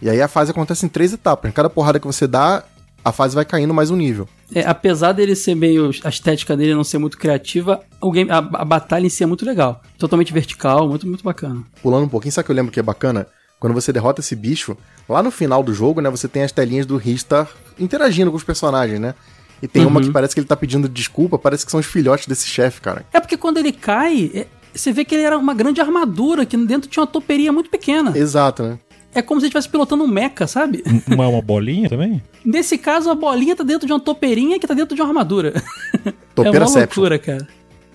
[0.00, 1.48] E aí a fase acontece em três etapas.
[1.50, 2.62] Em cada porrada que você dá,
[3.04, 4.28] a fase vai caindo mais um nível.
[4.54, 5.90] É, apesar dele ser meio.
[6.04, 9.26] a estética dele não ser muito criativa, o game, a, a batalha em si é
[9.26, 9.82] muito legal.
[9.98, 11.62] Totalmente vertical, muito, muito bacana.
[11.82, 13.26] Pulando um pouquinho, sabe o que eu lembro que é bacana?
[13.58, 14.76] Quando você derrota esse bicho,
[15.08, 17.48] lá no final do jogo, né, você tem as telinhas do Ristar
[17.78, 19.14] interagindo com os personagens, né?
[19.60, 20.06] E tem uma Uhum.
[20.06, 23.04] que parece que ele tá pedindo desculpa, parece que são os filhotes desse chefe, cara.
[23.12, 24.46] É porque quando ele cai, é-
[24.80, 28.16] você vê que ele era uma grande armadura, que dentro tinha uma toperia muito pequena.
[28.16, 28.78] Exato, né?
[29.14, 30.82] É como se ele estivesse pilotando um mecha, sabe?
[31.10, 32.22] Uma, uma bolinha também?
[32.44, 35.54] Nesse caso, a bolinha tá dentro de uma topeirinha que tá dentro de uma armadura.
[36.04, 37.00] é Topeira uma Seption.
[37.02, 37.48] loucura, cara.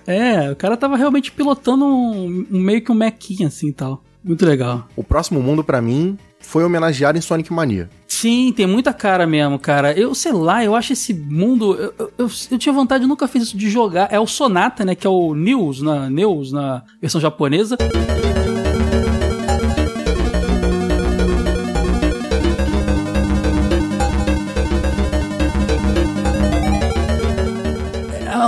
[0.06, 4.02] É, o cara tava realmente pilotando um, um meio que um mechinha assim e tal.
[4.22, 4.86] Muito legal.
[4.96, 7.88] O próximo mundo, pra mim, foi homenageado em Sonic Mania.
[8.06, 9.92] Sim, tem muita cara mesmo, cara.
[9.98, 11.74] Eu sei lá, eu acho esse mundo.
[11.74, 14.08] Eu, eu, eu- tinha vontade, nunca fiz isso de jogar.
[14.10, 14.94] É o Sonata, né?
[14.94, 17.76] Que é o News na, News na versão japonesa.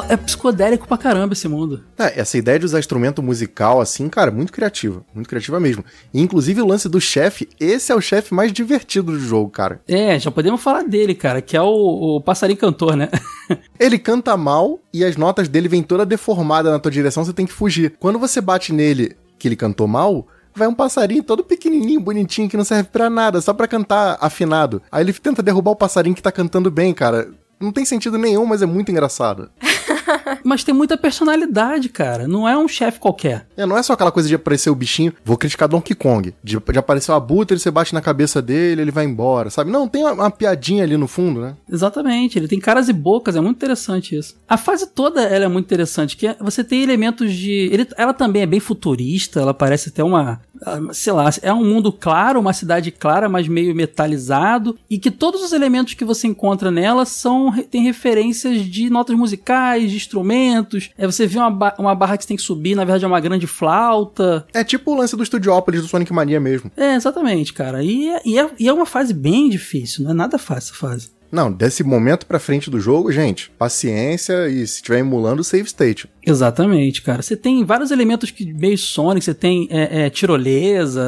[0.09, 1.83] É, psicodélico pra caramba esse mundo.
[1.99, 5.05] É, essa ideia de usar instrumento musical assim, cara, muito criativa.
[5.13, 5.85] Muito criativa mesmo.
[6.15, 9.81] E, inclusive o lance do chefe, esse é o chefe mais divertido do jogo, cara.
[9.89, 13.09] É, já podemos falar dele, cara, que é o, o passarinho cantor, né?
[13.81, 17.47] Ele canta mal e as notas dele vêm toda deformada na tua direção, você tem
[17.47, 17.95] que fugir.
[17.99, 22.57] Quando você bate nele que ele cantou mal, vai um passarinho todo pequenininho, bonitinho, que
[22.57, 24.81] não serve pra nada, só pra cantar afinado.
[24.91, 27.29] Aí ele tenta derrubar o passarinho que tá cantando bem, cara.
[27.61, 29.51] Não tem sentido nenhum, mas é muito engraçado.
[30.45, 32.27] Mas tem muita personalidade, cara.
[32.29, 33.47] Não é um chefe qualquer.
[33.57, 36.35] É, não é só aquela coisa de aparecer o bichinho, vou criticar Donkey Kong.
[36.43, 39.71] De, de aparecer o abutre, você bate na cabeça dele, ele vai embora, sabe?
[39.71, 41.55] Não, tem uma, uma piadinha ali no fundo, né?
[41.71, 44.37] Exatamente, ele tem caras e bocas, é muito interessante isso.
[44.49, 47.51] A fase toda ela é muito interessante, que é- você tem elementos de.
[47.73, 50.41] ele- ela também é bem futurista, ela parece até uma.
[50.65, 55.11] ah, Sei lá, é um mundo claro, uma cidade clara, mas meio metalizado, e que
[55.11, 60.91] todos os elementos que você encontra nela são tem referências de notas musicais, de instrumentos.
[60.97, 63.09] É, você vê uma, ba- uma barra que você tem que subir, na verdade é
[63.09, 64.47] uma grande flauta.
[64.55, 66.71] É tipo o lance do Studiópolis do Sonic Mania mesmo.
[66.77, 67.83] É, exatamente, cara.
[67.83, 70.75] E é, e é- e é uma fase bem difícil, não é nada fácil essa
[70.75, 71.16] fase.
[71.37, 76.09] Não, desse momento pra frente do jogo, gente, paciência e se estiver emulando, save state.
[76.27, 77.23] Exatamente, cara.
[77.23, 81.01] Você tem vários elementos que meio Sonic, você tem é, é, tirolesa.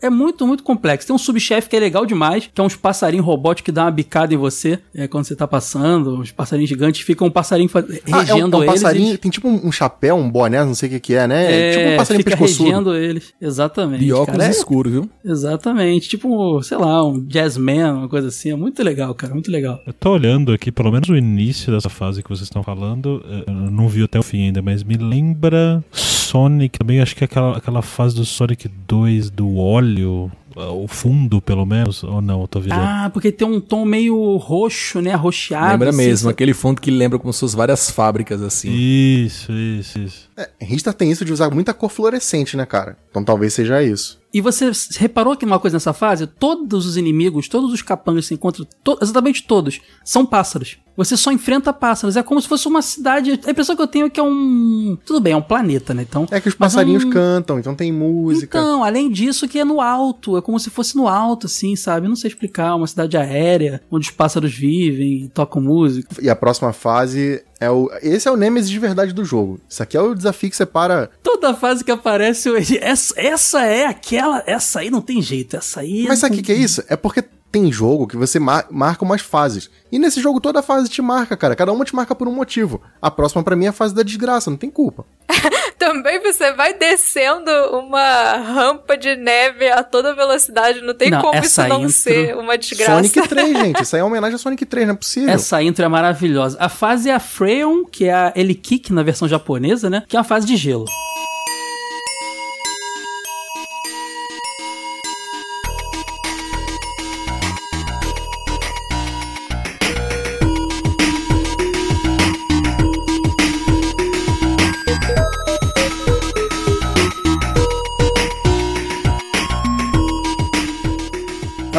[0.00, 1.06] É, é muito, muito complexo.
[1.08, 3.90] Tem um subchefe que é legal demais, que é uns passarinhos robóticos que dá uma
[3.90, 6.14] bicada em você é, quando você tá passando.
[6.20, 9.18] Uns passarinhos gigantes, fica um passarinho fa- Ah, é um, regendo é um passarinho, e-
[9.18, 11.52] tem tipo um, chapéu, um boné, não sei o que que é, né?
[11.52, 12.68] É, tipo um passarinho fica pescoçudo.
[12.68, 13.32] regendo eles.
[13.40, 14.04] Exatamente.
[14.04, 14.50] De óculos cara.
[14.50, 15.10] Escuros, viu?
[15.24, 16.08] exatamente.
[16.08, 18.50] Tipo, sei lá, um jazzman, uma coisa assim.
[18.52, 19.32] É muito legal, cara.
[19.34, 19.53] Muito legal.
[19.86, 23.70] Eu tô olhando aqui, pelo menos o início dessa fase que vocês estão falando, eu
[23.70, 27.56] não vi até o fim ainda, mas me lembra Sonic também, acho que é aquela,
[27.56, 32.60] aquela fase do Sonic 2 do óleo, o fundo pelo menos, ou não, eu tô
[32.60, 32.86] viajando.
[32.86, 35.12] Ah, porque tem um tom meio roxo, né?
[35.12, 35.72] Arroxeado.
[35.72, 38.70] Lembra assim, mesmo, aquele fundo que lembra como se fossem várias fábricas assim.
[38.70, 40.30] Isso, isso, isso.
[40.36, 42.96] É, Ristar tem isso de usar muita cor fluorescente, né, cara?
[43.10, 44.22] Então talvez seja isso.
[44.32, 46.26] E você reparou que uma coisa nessa fase?
[46.26, 50.78] Todos os inimigos, todos os capangas que você encontra, to- exatamente todos, são pássaros.
[50.96, 52.16] Você só enfrenta pássaros.
[52.16, 53.38] É como se fosse uma cidade.
[53.46, 54.96] A impressão que eu tenho é que é um.
[55.06, 56.02] Tudo bem, é um planeta, né?
[56.08, 56.26] Então.
[56.32, 58.58] É que os é passarinhos um- cantam, então tem música.
[58.58, 60.36] Então, além disso, que é no alto.
[60.36, 62.06] É como se fosse no alto, assim, sabe?
[62.06, 62.76] Não sei explicar.
[62.76, 66.08] Uma cidade aérea, onde os pássaros vivem, tocam música.
[66.22, 67.90] E a próxima fase é o.
[68.02, 69.58] Esse é o Nemesis de verdade do jogo.
[69.68, 71.10] Isso aqui é o desafio que separa.
[71.22, 74.42] Toda fase que aparece, essa, essa é aquela.
[74.46, 75.56] Essa aí não tem jeito.
[75.56, 76.04] Essa aí.
[76.06, 76.82] Mas sabe o que, que é isso?
[76.88, 79.70] É porque tem jogo que você mar- marca umas fases.
[79.90, 81.54] E nesse jogo toda fase te marca, cara.
[81.54, 82.82] Cada uma te marca por um motivo.
[83.00, 85.04] A próxima pra mim é a fase da desgraça, não tem culpa.
[85.78, 90.80] Também você vai descendo uma rampa de neve a toda velocidade.
[90.80, 92.92] Não tem Não, como isso não intro- ser uma desgraça.
[92.96, 93.82] Sonic 3, gente.
[93.82, 95.30] Isso aí é uma homenagem a Sonic 3, não é possível.
[95.30, 96.56] Essa intro é maravilhosa.
[96.60, 100.02] A fase é a Freon, que é a Elikik na versão japonesa, né?
[100.08, 100.84] Que é uma fase de gelo.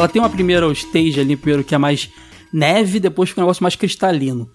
[0.06, 2.12] Ela tem uma primeira stage ali, primeiro que é mais
[2.54, 4.48] neve, depois fica um negócio mais cristalino.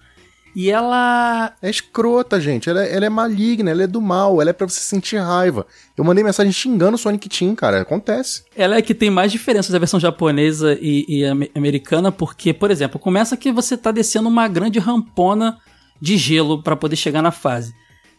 [0.55, 2.69] E ela É escrota, gente.
[2.69, 5.65] Ela é, ela é maligna, ela é do mal, ela é pra você sentir raiva.
[5.97, 7.81] Eu mandei mensagem xingando o Sonic Team, cara.
[7.81, 8.43] Acontece.
[8.55, 12.71] Ela é que tem mais diferenças da versão japonesa e, e ame- americana, porque, por
[12.71, 15.57] exemplo, começa que você tá descendo uma grande rampona
[16.01, 17.73] de gelo para poder chegar na fase.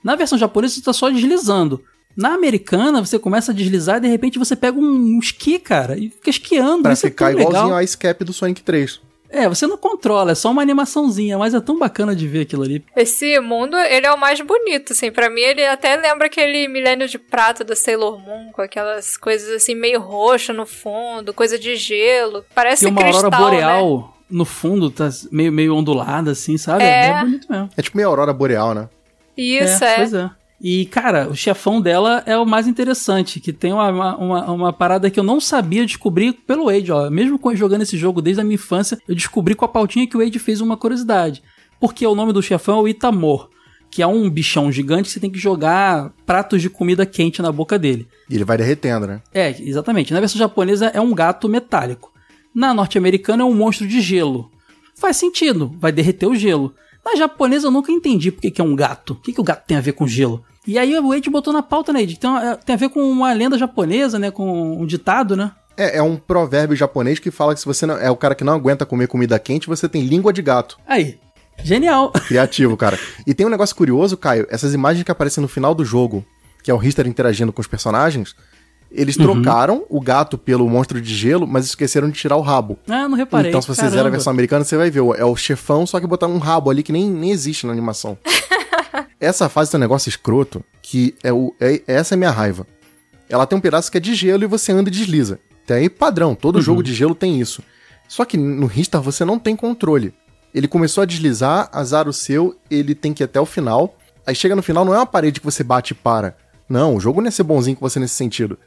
[0.04, 1.82] Na versão japonesa você tá só deslizando.
[2.16, 5.96] Na americana, você começa a deslizar e de repente você pega um, um esqui, cara,
[5.96, 6.82] e fica esquiando.
[6.82, 7.78] Pra Isso é ficar tão igualzinho legal.
[7.78, 9.00] ao Ice Cap do Sonic 3.
[9.34, 12.64] É, você não controla, é só uma animaçãozinha, mas é tão bacana de ver aquilo
[12.64, 12.84] ali.
[12.94, 15.10] Esse mundo, ele é o mais bonito, assim.
[15.10, 19.48] Pra mim, ele até lembra aquele milênio de prata do Sailor Moon, com aquelas coisas
[19.48, 22.44] assim, meio roxo no fundo, coisa de gelo.
[22.54, 23.50] Parece Tem uma cristal, aurora né?
[23.50, 24.16] boreal.
[24.28, 26.84] no fundo tá meio, meio ondulada, assim, sabe?
[26.84, 27.06] É.
[27.06, 27.70] é bonito mesmo.
[27.74, 28.86] É tipo meio aurora boreal, né?
[29.34, 29.96] Isso, é, é.
[29.96, 30.30] Pois é.
[30.64, 35.10] E, cara, o chefão dela é o mais interessante, que tem uma, uma, uma, parada
[35.10, 37.10] que eu não sabia descobrir pelo Wade, ó.
[37.10, 40.20] Mesmo jogando esse jogo desde a minha infância, eu descobri com a pautinha que o
[40.20, 41.42] Wade fez uma curiosidade.
[41.80, 43.48] Porque o nome do chefão é o Itamor,
[43.90, 47.50] que é um bichão gigante que você tem que jogar pratos de comida quente na
[47.50, 48.06] boca dele.
[48.30, 49.20] E ele vai derretendo, né?
[49.34, 50.14] É, exatamente.
[50.14, 52.12] Na versão japonesa é um gato metálico.
[52.54, 54.48] Na norte-americana é um monstro de gelo.
[54.94, 56.72] Faz sentido, vai derreter o gelo.
[57.04, 59.14] Na japonesa eu nunca entendi por que, que é um gato.
[59.14, 60.44] O que, que o gato tem a ver com gelo?
[60.66, 62.14] E aí o Wade botou na pauta, né, Ed?
[62.14, 64.30] Então, é, tem a ver com uma lenda japonesa, né?
[64.30, 65.52] Com um ditado, né?
[65.76, 68.44] É, é um provérbio japonês que fala que se você não, é o cara que
[68.44, 70.78] não aguenta comer comida quente, você tem língua de gato.
[70.86, 71.18] Aí.
[71.64, 72.12] Genial.
[72.28, 72.98] Criativo, cara.
[73.26, 74.46] E tem um negócio curioso, Caio.
[74.50, 76.24] Essas imagens que aparecem no final do jogo,
[76.62, 78.34] que é o Richter interagindo com os personagens,
[78.90, 82.78] eles trocaram o gato pelo monstro de gelo, mas esqueceram de tirar o rabo.
[82.86, 83.50] Ah, não reparei.
[83.50, 85.02] então, se você fizer a versão americana, você vai ver.
[85.18, 88.18] É o chefão, só que botaram um rabo ali que nem, nem existe na animação.
[89.22, 91.54] Essa fase tem um negócio escroto que é o.
[91.60, 92.66] é- essa é a minha raiva.
[93.28, 95.38] Ela tem um pedaço que é de gelo e você anda e desliza.
[95.64, 97.62] Tem aí padrão, todo jogo de gelo tem isso.
[98.08, 100.12] Só que no Ristar você não tem controle.
[100.52, 103.96] Ele começou a deslizar, azar o seu, ele tem que ir até o final.
[104.26, 106.36] Aí chega no final, não é uma parede que você bate e para.
[106.68, 108.58] Não, o jogo não ia ser bonzinho com você nesse sentido.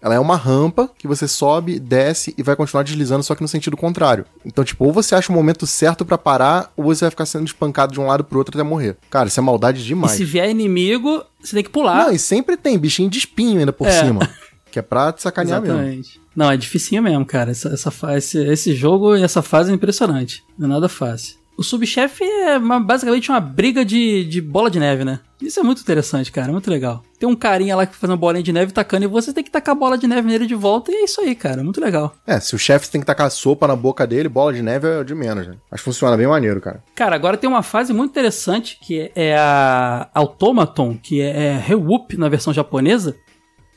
[0.00, 3.48] Ela é uma rampa que você sobe, desce e vai continuar deslizando, só que no
[3.48, 4.24] sentido contrário.
[4.44, 7.46] Então, tipo, ou você acha o momento certo pra parar, ou você vai ficar sendo
[7.46, 8.96] espancado de um lado pro outro até morrer.
[9.10, 10.12] Cara, isso é maldade E demais.
[10.12, 12.04] se vier inimigo, você tem que pular.
[12.06, 14.04] Não, e sempre tem bichinho de espinho ainda por É.
[14.04, 14.20] cima.
[14.70, 15.78] Que é pra te sacanear mesmo.
[15.78, 16.20] Exatamente.
[16.36, 17.50] Não, é dificinho mesmo, cara.
[17.52, 20.44] Essa, essa esse, esse jogo e essa fase é impressionante.
[20.58, 21.36] Não é nada fácil.
[21.58, 25.18] O subchefe é uma- basicamente uma briga de, de bola de neve, né?
[25.42, 26.52] Isso é muito interessante, cara.
[26.52, 27.02] Muito legal.
[27.18, 29.50] Tem um carinha lá que faz uma bolinha de neve tacando e você tem que
[29.50, 31.64] tacar a bola de neve nele de volta e é isso aí, cara.
[31.64, 32.14] Muito legal.
[32.24, 35.02] É, se o chefe tem que tacar sopa na boca dele, bola de neve é
[35.02, 35.56] de menos, né?
[35.68, 36.80] Mas funciona bem maneiro, cara.
[36.94, 42.16] Cara, agora tem uma fase muito interessante que é a Automaton, que é, é Rewhoop
[42.16, 43.16] na versão japonesa,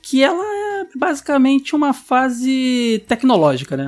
[0.04, 3.88] que ela é basicamente uma fase tecnológica, né?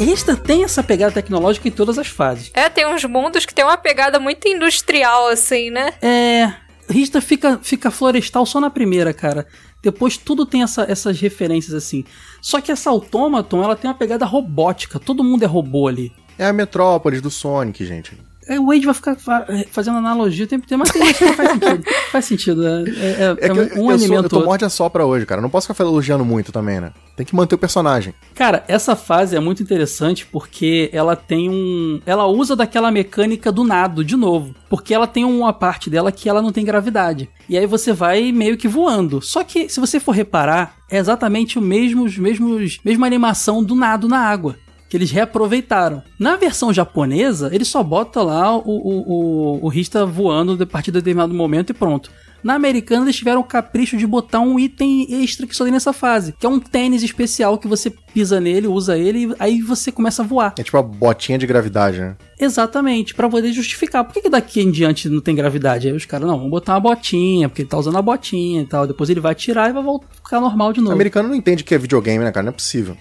[0.00, 2.50] Esta tem essa pegada tecnológica em todas as fases.
[2.54, 5.92] É, tem uns mundos que tem uma pegada muito industrial, assim, né?
[6.00, 6.52] É.
[6.88, 9.46] Rista fica, fica florestal só na primeira, cara.
[9.82, 12.04] Depois tudo tem essa- essas referências assim.
[12.40, 14.98] Só que essa Automaton, ela tem uma pegada robótica.
[14.98, 16.12] Todo mundo é robô ali.
[16.38, 18.16] É a Metrópolis do Sonic, gente.
[18.50, 21.18] É, O Wade vai ficar fa- é, fazendo analogia o tempo inteiro, mas tem gente
[21.18, 21.84] que não faz sentido.
[22.10, 22.66] faz sentido.
[22.66, 24.24] É, é- É é que eu, um eu, sou, alimento.
[24.24, 25.40] eu tô morde a sopra hoje, cara.
[25.40, 26.92] Não posso ficar elogiando muito também, né?
[27.16, 28.12] Tem que manter o personagem.
[28.34, 32.00] Cara, essa fase é muito interessante porque ela tem um.
[32.04, 34.54] Ela usa daquela mecânica do nado de novo.
[34.68, 37.28] Porque ela tem uma parte dela que ela não tem gravidade.
[37.48, 39.20] E aí você vai meio que voando.
[39.22, 43.74] Só que, se você for reparar, é exatamente o mesmo, os mesmos, mesma animação do
[43.76, 44.56] nado na água.
[44.90, 46.02] Que eles reaproveitaram.
[46.18, 50.90] Na versão japonesa, ele só bota lá o, o, o, o Rista voando a partir
[50.90, 52.10] de determinado momento e pronto.
[52.42, 55.92] Na americana, eles tiveram o capricho de botar um item extra que só tem nessa
[55.92, 59.92] fase, que é um tênis especial que você pisa nele, usa ele, e aí você
[59.92, 60.54] começa a voar.
[60.58, 62.16] É tipo a botinha de gravidade, né?
[62.38, 64.04] Exatamente, pra poder justificar.
[64.04, 65.86] Por que, que daqui em diante não tem gravidade?
[65.88, 68.66] Aí os caras, não, vamos botar uma botinha, porque ele tá usando a botinha e
[68.66, 68.86] tal.
[68.86, 70.94] Depois ele vai tirar e vai voltar, ficar normal de O novo.
[70.94, 72.44] americano não entende que é videogame, né, cara?
[72.44, 72.96] Não é possível.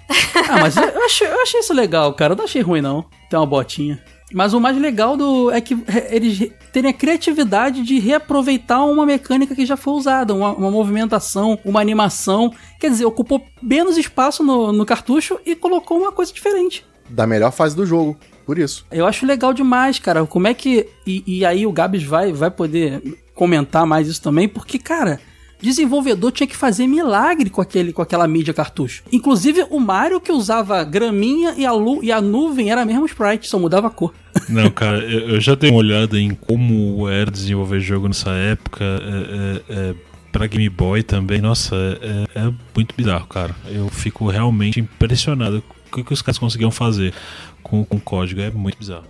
[0.50, 2.34] Ah, mas eu, eu achei, eu achei isso legal, cara.
[2.34, 3.06] Eu não achei ruim, não.
[3.30, 4.00] Ter uma botinha.
[4.34, 5.76] Mas o mais legal do é que
[6.10, 10.70] eles re- terem a criatividade de reaproveitar uma mecânica que já foi usada, uma, uma
[10.70, 12.54] movimentação, uma animação.
[12.80, 16.86] Quer dizer, ocupou menos espaço no, no cartucho e colocou uma coisa diferente.
[17.10, 18.18] Da melhor fase do jogo.
[18.46, 18.86] Por isso.
[18.92, 20.26] Eu acho legal demais, cara.
[20.26, 20.88] Como é que.
[21.06, 23.02] E, e aí o Gabs vai, vai poder
[23.36, 25.20] comentar mais isso também, porque, cara.
[25.62, 29.04] Desenvolvedor tinha que fazer milagre com, aquele, com aquela mídia cartucho.
[29.12, 33.48] Inclusive, o Mario que usava graminha e a, lu, e a nuvem era mesmo sprite,
[33.48, 34.14] só mudava a cor.
[34.48, 38.84] Não, cara, eu, já dei uma olhada em como era desenvolver jogo nessa época.
[38.86, 39.96] É, é, é,
[40.32, 43.54] pra Game Boy também, nossa, é, é muito bizarro, cara.
[43.68, 47.14] Eu fico realmente impressionado com o que os caras conseguiam fazer
[47.62, 48.40] com o código.
[48.40, 49.06] É muito bizarro.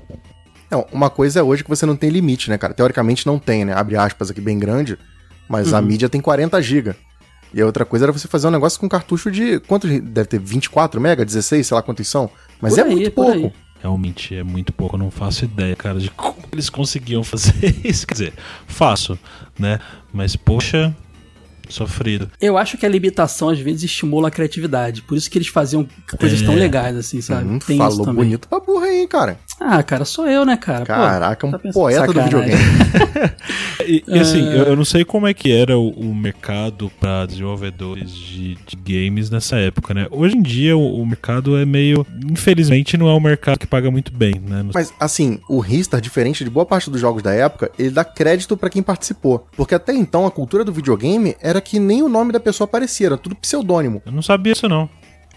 [0.72, 2.74] Não, uma coisa é hoje que você não tem limite, né, cara?
[2.74, 3.74] Teoricamente não tem, né?
[3.74, 4.97] Abre aspas aqui bem grande,
[5.50, 6.95] mas a mídia tem 40 GB.
[7.54, 9.60] E a outra coisa era você fazer um negócio com cartucho de.
[9.62, 10.39] Quanto deve ter?
[10.39, 11.26] 24 mega?
[11.26, 12.30] 16, sei lá quantos são.
[12.62, 13.32] Mas Por é aí, muito pouco.
[13.32, 13.54] aí.
[13.82, 18.06] Realmente é muito pouco, eu não faço ideia, cara, de como eles conseguiam fazer isso.
[18.06, 18.34] Quer dizer,
[18.68, 19.18] faço,
[19.58, 19.80] né?
[20.14, 20.95] Mas, poxa,
[21.70, 22.30] sofrido.
[22.41, 25.01] Eu acho que a limitação às vezes estimula a criatividade.
[25.01, 26.45] Por isso que eles faziam coisas É.
[26.45, 27.45] tão legais, assim, sabe?
[27.49, 28.26] Hum, Tem isso falou também.
[28.26, 29.38] bonito pra burra aí, hein, cara.
[29.59, 30.80] Ah, cara, sou eu, né, cara?
[30.82, 32.39] Pô, Caraca, um tá pensando- poeta do Sacanagem.
[32.55, 32.80] videogame.
[33.88, 34.53] E, e assim, É.
[34.59, 38.76] eu, eu não sei como é que era o, o mercado para desenvolvedores de, de
[38.76, 40.05] games nessa época, né?
[40.11, 42.05] Hoje em dia o, o mercado é meio.
[42.30, 44.61] Infelizmente, não é um mercado que paga muito bem, né?
[44.61, 48.03] No- Mas, assim, o Ristar, diferente de boa parte dos jogos da época, ele dá
[48.03, 49.47] crédito pra quem participou.
[49.57, 53.07] Porque até então a cultura do videogame era que nem o nome da pessoa aparecia,
[53.07, 54.01] era tudo pseudônimo.
[54.05, 54.89] Eu não sabia isso, não.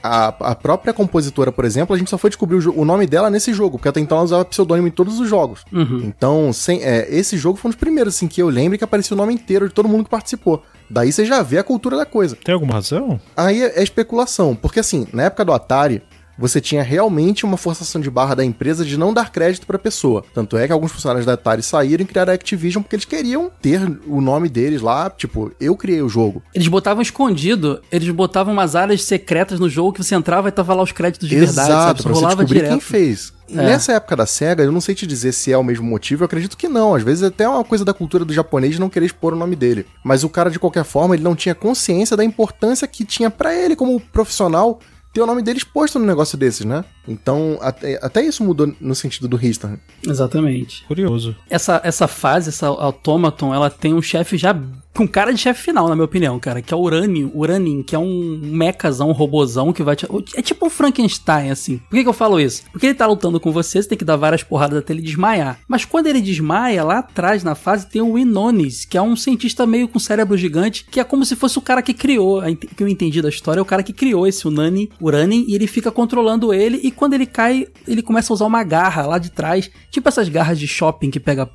[0.02, 3.30] A, a própria compositora, por exemplo, a gente só foi descobrir o, o nome dela
[3.30, 5.64] nesse jogo, porque até então ela usava pseudônimo em todos os jogos.
[5.72, 6.02] Uhum.
[6.04, 9.14] Então, sem, é, esse jogo foi um dos primeiros, assim, que eu lembro que aparecia
[9.14, 10.62] o nome inteiro de todo mundo que participou.
[10.90, 12.36] Daí você já vê a cultura da coisa.
[12.36, 13.20] Tem alguma razão?
[13.36, 16.02] Aí é é especulação, porque assim, na época do Atari,
[16.42, 20.24] você tinha realmente uma forçação de barra da empresa de não dar crédito pra pessoa.
[20.34, 23.48] Tanto é que alguns funcionários da Atari saíram e criaram a Activision porque eles queriam
[23.62, 26.42] ter o nome deles lá, tipo, eu criei o jogo.
[26.52, 30.74] Eles botavam escondido, eles botavam umas áreas secretas no jogo que você entrava e tava
[30.74, 32.02] lá os créditos de verdade, sabe?
[32.02, 32.70] Pra você rolava descobrir direto.
[32.72, 33.32] quem fez.
[33.48, 33.54] É.
[33.54, 36.26] Nessa época da SEGA, eu não sei te dizer se é o mesmo motivo, eu
[36.26, 36.94] acredito que não.
[36.94, 39.36] Às vezes até é uma coisa da cultura do japonês de não querer expor o
[39.36, 39.86] nome dele.
[40.02, 43.54] Mas o cara, de qualquer forma, ele não tinha consciência da importância que tinha pra
[43.54, 44.80] ele como profissional
[45.12, 46.84] ter o nome dele exposto num negócio desses, né?
[47.06, 49.78] Então, até, até isso mudou no sentido do Ristar.
[50.06, 50.84] Exatamente.
[50.86, 51.36] Curioso.
[51.50, 54.58] Essa, essa fase, essa Automaton, ela tem um chefe já
[54.94, 57.94] com cara de chefe final, na minha opinião, cara, que é o Uranin, Uranin, que
[57.94, 60.06] é um mechazão, um robozão que vai te...
[60.34, 61.78] É tipo um Frankenstein, assim.
[61.78, 62.64] Por que, que eu falo isso?
[62.70, 65.58] Porque ele tá lutando com você, você tem que dar várias porradas até ele desmaiar.
[65.66, 69.66] Mas quando ele desmaia, lá atrás na fase tem o Inones, que é um cientista
[69.66, 72.42] meio com cérebro gigante, que é como se fosse o cara que criou,
[72.76, 75.66] que eu entendi da história, é o cara que criou esse Unani, Uranin, e ele
[75.66, 79.30] fica controlando ele, e quando ele cai, ele começa a usar uma garra lá de
[79.30, 81.48] trás, tipo essas garras de shopping que pega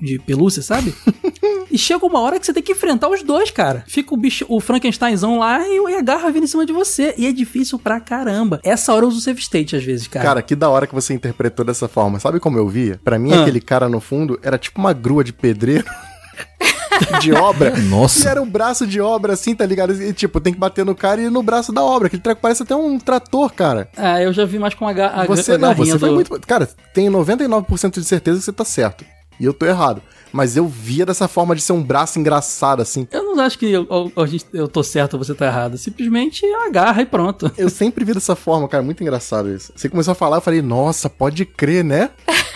[0.00, 0.92] de pelúcia, sabe?
[1.72, 3.84] E chega uma hora que você tem que enfrentar os dois, cara.
[3.86, 7.14] Fica o bicho, o Frankensteinzão lá e, e a garra vindo em cima de você.
[7.16, 8.60] E é difícil pra caramba.
[8.64, 10.24] Essa hora eu uso o save state às vezes, cara.
[10.26, 12.18] Cara, que da hora que você interpretou dessa forma.
[12.20, 13.00] Sabe como eu via?
[13.04, 13.42] Pra mim, Ah.
[13.42, 15.84] aquele cara no fundo era tipo uma grua de pedreiro.
[17.20, 17.78] de obra.
[17.78, 18.28] E Nossa.
[18.28, 19.92] era um braço de obra assim, tá ligado?
[20.00, 22.06] E, tipo, tem que bater no cara e ir no braço da obra.
[22.06, 23.88] Aquele treco parece até um trator, cara.
[23.96, 26.14] Ah, eu já vi mais com a, ga a, Você a não, você foi do-
[26.14, 26.40] muito.
[26.46, 29.04] Cara, tenho 99% de certeza que você tá certo.
[29.42, 30.00] E eu tô errado.
[30.32, 33.06] Mas eu via dessa forma de ser um braço engraçado, assim.
[33.10, 35.76] Eu não acho que eu, eu- a gente- eu tô certo ou você tá errado.
[35.76, 37.50] Simplesmente agarra e pronto.
[37.58, 38.82] Eu sempre vi dessa forma, cara.
[38.82, 39.72] Muito engraçado isso.
[39.76, 42.10] Você começou a falar, eu falei, nossa, pode crer, né?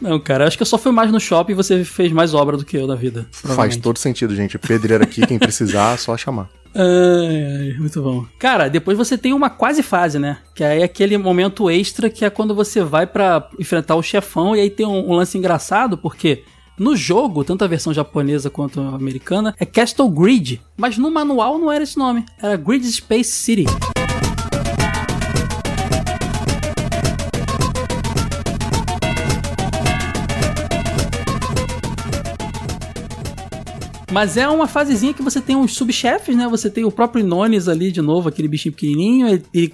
[0.00, 2.56] Não, cara, acho que eu só fui mais no shopping e você fez mais obra
[2.56, 3.26] do que eu na vida.
[3.30, 4.58] Faz todo sentido, gente.
[4.58, 6.48] Pedreiro aqui, quem precisar, só chamar.
[6.74, 8.26] Ai, ai, muito bom.
[8.38, 10.38] Cara, depois você tem uma quase fase, né?
[10.54, 14.54] Que aí é aquele momento extra que é quando você vai pra enfrentar o chefão
[14.54, 16.44] e aí tem um, um lance engraçado, porque
[16.78, 21.58] no jogo, tanto a versão japonesa quanto a americana, é Castle Grid, mas no manual
[21.58, 23.64] não era esse nome, era Grid Space City.
[34.18, 36.48] Mas é uma fasezinha que você tem uns subchefes, né?
[36.48, 39.28] Você tem o próprio Inones ali de novo, aquele bichinho pequenininho.
[39.54, 39.72] Ele,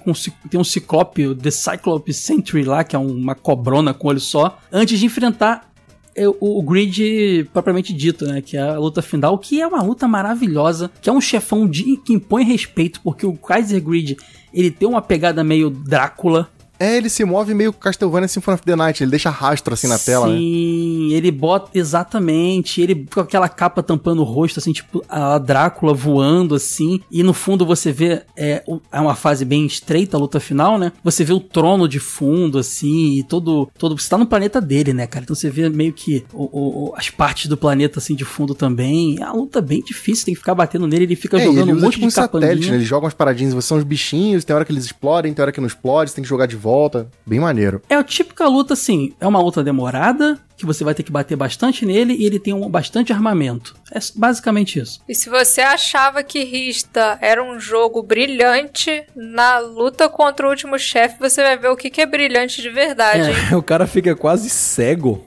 [0.51, 4.19] tem um ciclope, o The Cyclope Sentry lá, que é um- uma cobrona com olho
[4.19, 4.59] só.
[4.71, 5.71] Antes de enfrentar
[6.15, 8.39] é, o, o grid propriamente dito, né?
[8.39, 11.97] Que é a luta final, que é uma luta maravilhosa, que é um chefão de,
[11.97, 14.15] que impõe respeito, porque o Kaiser Grid
[14.53, 16.51] ele tem uma pegada meio Drácula.
[16.79, 19.03] É, ele se move meio Castlevania Symphony of the Night.
[19.03, 20.37] Ele deixa rastro assim na tela, né?
[20.37, 25.93] Sim, ele bota exatamente, ele com aquela capa tampando o rosto, assim, tipo a Drácula
[25.93, 30.39] voando assim, e no fundo você vê é, é uma fase bem estreita a luta
[30.39, 30.91] final, né?
[31.03, 34.93] Você vê o trono de fundo assim, e todo todo você tá no planeta dele,
[34.93, 35.23] né, cara?
[35.23, 39.17] Então você vê meio que o- o- as partes do planeta assim de fundo também.
[39.19, 41.77] É uma luta bem difícil, tem que ficar batendo nele, ele fica É, jogando ele
[41.77, 42.75] um monte tipo de satélite, né?
[42.77, 45.51] Ele joga umas paradinhas, você são os bichinhos, tem hora que eles explodem, tem hora
[45.51, 47.07] que não explode, você tem que jogar de volta.
[47.25, 47.79] Bem maneiro.
[47.87, 51.35] É a típica luta assim, é uma luta demorada, que você vai ter que bater
[51.35, 53.75] bastante nele e ele tem um bastante armamento.
[53.91, 55.01] É basicamente isso.
[55.07, 60.77] E se você achava que Rista era um jogo brilhante, na luta contra o último
[60.77, 63.35] chefe você vai ver o que, que é brilhante de verdade, hein?
[63.55, 65.25] O cara fica quase cego.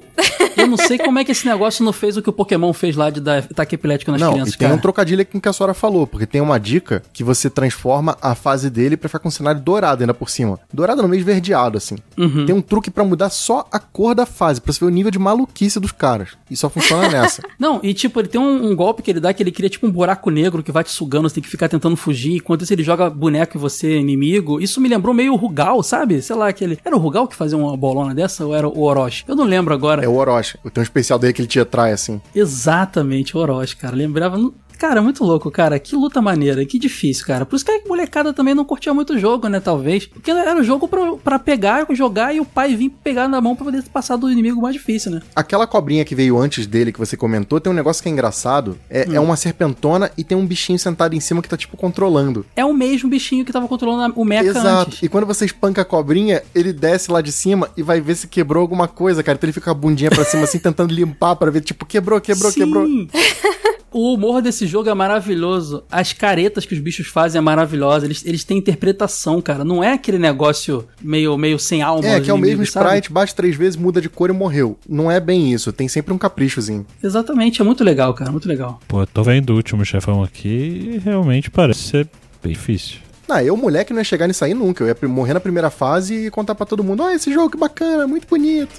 [0.57, 2.97] Eu não sei como é que esse negócio não fez o que o Pokémon fez
[2.97, 4.77] lá de dar ataque epilético nas não, crianças, e tem cara.
[4.77, 7.49] um trocadilho aqui com o que a senhora falou, porque tem uma dica que você
[7.49, 10.59] transforma a fase dele pra ficar com um cenário dourado ainda por cima.
[10.73, 11.97] Dourado no meio esverdeado, assim.
[12.17, 12.47] Uhum.
[12.47, 15.11] Tem um truque pra mudar só a cor da fase, pra você ver o nível
[15.11, 16.31] de maluquice dos caras.
[16.51, 17.43] E só funciona nessa.
[17.59, 19.87] Não, e tipo, ele tem um, um golpe que ele dá que ele cria tipo
[19.87, 22.73] um buraco negro que vai te sugando, você tem que ficar tentando fugir, enquanto isso
[22.73, 24.61] ele joga boneco em você, inimigo.
[24.61, 26.21] Isso me lembrou meio o Rugal, sabe?
[26.23, 26.79] Sei lá, aquele.
[26.85, 29.25] Era o Rugal que fazia uma bolona dessa ou era o Orochi?
[29.27, 30.05] Eu não lembro agora.
[30.05, 30.59] É o Orochi.
[30.73, 32.21] Tem um especial dele que ele te atrai, assim.
[32.35, 33.97] Exatamente, o Orochi, cara.
[33.97, 34.39] Lembrava.
[34.79, 35.79] Cara, muito louco, cara.
[35.79, 37.45] Que luta maneira, que difícil, cara.
[37.45, 40.07] Por isso que a molecada também não curtia muito o jogo, né, talvez.
[40.07, 43.57] Porque era o jogo pra, pra pegar, jogar e o pai vir pegar na mão
[43.57, 45.23] pra poder passar do inimigo mais difícil, né?
[45.35, 48.79] Aquela cobrinha que veio antes dele, que você comentou, tem um negócio que é engraçado.
[48.89, 52.47] É, é uma serpentona e tem um bichinho sentado em cima que tá, tipo, controlando.
[52.55, 54.91] É o mesmo bichinho que tava controlando o mecha Exato.
[54.91, 55.03] antes.
[55.03, 58.29] E quando você espanca a cobrinha, ele desce lá de cima e vai ver se
[58.29, 59.37] quebrou alguma coisa, cara.
[59.37, 62.21] Então ele fica com a bundinha pra cima, assim, tentando limpar pra ver, tipo, quebrou,
[62.21, 62.61] quebrou, Sim.
[62.61, 62.87] quebrou.
[63.91, 65.83] O humor desse jogo é maravilhoso.
[65.91, 68.05] As caretas que os bichos fazem é maravilhosa.
[68.07, 69.65] Eles, eles têm interpretação, cara.
[69.65, 72.07] Não é aquele negócio meio, meio sem alma.
[72.07, 72.87] É, que é o mesmo sabe?
[72.87, 74.79] sprite, bate três vezes, muda de cor e morreu.
[74.89, 76.87] Não é bem isso, tem sempre um caprichozinho.
[77.03, 78.31] Exatamente, é muito legal, cara.
[78.31, 78.79] Muito legal.
[78.87, 82.09] Pô, eu tô vendo o último chefão aqui e realmente parece ser
[82.43, 82.99] bem difícil.
[83.29, 84.83] Ah, eu, moleque, não ia chegar nisso aí nunca.
[84.85, 87.59] Eu ia morrer na primeira fase e contar pra todo mundo: Ó, esse jogo que
[87.59, 88.73] bacana, muito bonito.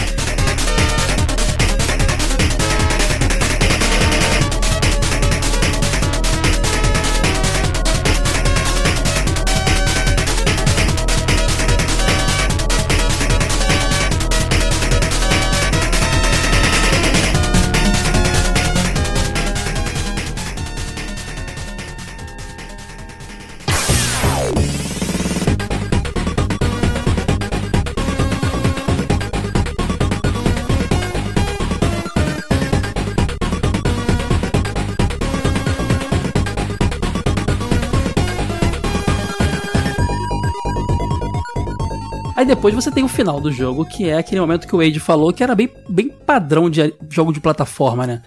[42.45, 45.01] Aí depois você tem o final do jogo, que é aquele momento que o Wade
[45.01, 48.21] falou que era bem, bem padrão de jogo de plataforma, né?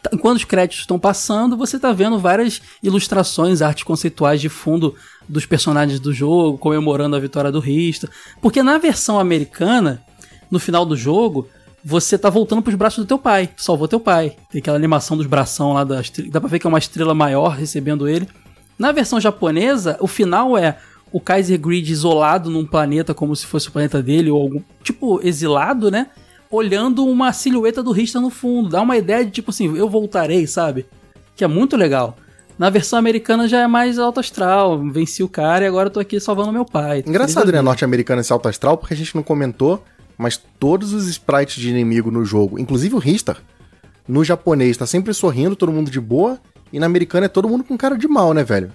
[0.00, 4.94] Tá- Enquanto os créditos estão passando, você tá vendo várias ilustrações, artes conceituais de fundo
[5.28, 8.08] dos personagens do jogo, comemorando a vitória do Rista.
[8.40, 10.00] Porque na versão americana,
[10.48, 11.48] no final do jogo,
[11.84, 13.48] você tá voltando pros braços do teu pai.
[13.56, 14.36] Salvou teu pai.
[14.52, 17.12] Tem aquela animação dos bração lá, da estre- dá pra ver que é uma estrela
[17.12, 18.28] maior recebendo ele.
[18.78, 20.78] Na versão japonesa, o final é
[21.14, 25.20] o Kaiser Grid isolado num planeta como se fosse o planeta dele, ou algum tipo
[25.22, 26.08] exilado, né?
[26.50, 28.70] Olhando uma silhueta do Rista no fundo.
[28.70, 30.84] Dá uma ideia de tipo assim, eu voltarei, sabe?
[31.36, 32.16] Que é muito legal.
[32.58, 34.82] Na versão americana já é mais alto astral.
[34.90, 37.04] Venci o cara e agora eu tô aqui salvando meu pai.
[37.06, 37.52] Engraçado, né?
[37.52, 37.62] vida.
[37.62, 39.84] Norte-americano esse alto astral, porque a gente não comentou,
[40.18, 43.36] mas todos os sprites de inimigo no jogo, inclusive o Ristar,
[44.08, 46.40] no japonês tá sempre sorrindo, todo mundo de boa,
[46.72, 48.72] e na americana é todo mundo com cara de mal, né, velho?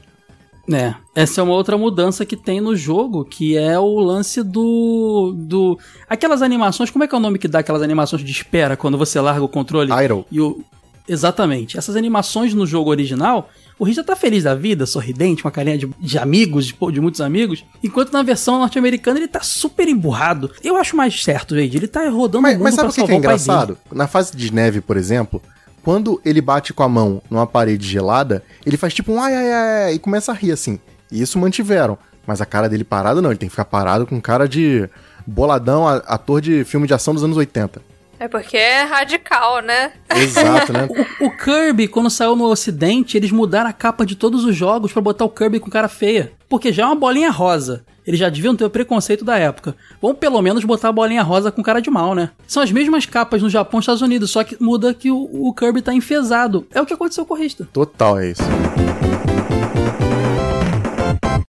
[0.72, 5.34] É, essa é uma outra mudança que tem no jogo, que é o lance do.
[5.36, 8.78] do Aquelas animações, como é que é o nome que dá aquelas animações de espera
[8.78, 9.92] quando você larga o controle?
[9.92, 10.26] Idle.
[10.32, 10.64] E o...
[11.08, 11.76] Exatamente.
[11.76, 15.76] Essas animações no jogo original, o Rita tá feliz da vida, sorridente, com a carinha
[15.76, 20.52] de, de amigos, de, de muitos amigos, enquanto na versão norte-americana ele tá super emburrado.
[20.64, 23.04] Eu acho mais certo, Wade, ele tá rodando Mas, o mundo mas sabe o que,
[23.04, 23.76] que é engraçado?
[23.92, 25.42] Na fase de neve, por exemplo,
[25.84, 29.52] quando ele bate com a mão numa parede gelada, ele faz tipo um ai ai
[29.52, 30.80] ai ai, e começa a rir assim.
[31.12, 31.98] E isso mantiveram.
[32.28, 34.88] Mas a cara dele parado não, ele tem que ficar parado com cara de
[35.26, 37.82] boladão, ator de filme de ação dos anos 80.
[38.20, 39.94] É porque é radical, né?
[40.14, 40.90] Exato, né?
[41.22, 45.02] O Kirby, quando saiu no ocidente, eles mudaram a capa de todos os jogos pra
[45.02, 46.34] botar o Kirby com cara feia.
[46.50, 47.86] Porque já é uma bolinha rosa.
[48.10, 49.76] Eles já deviam ter o preconceito da época.
[50.02, 52.32] Vamos pelo menos botar a bolinha rosa com cara de mal, né?
[52.48, 55.54] São as mesmas capas no Japão e Estados Unidos, só que muda que o, o
[55.54, 56.66] Kirby tá enfesado.
[56.74, 57.70] É o que aconteceu com o Rista.
[57.72, 58.42] Total é isso.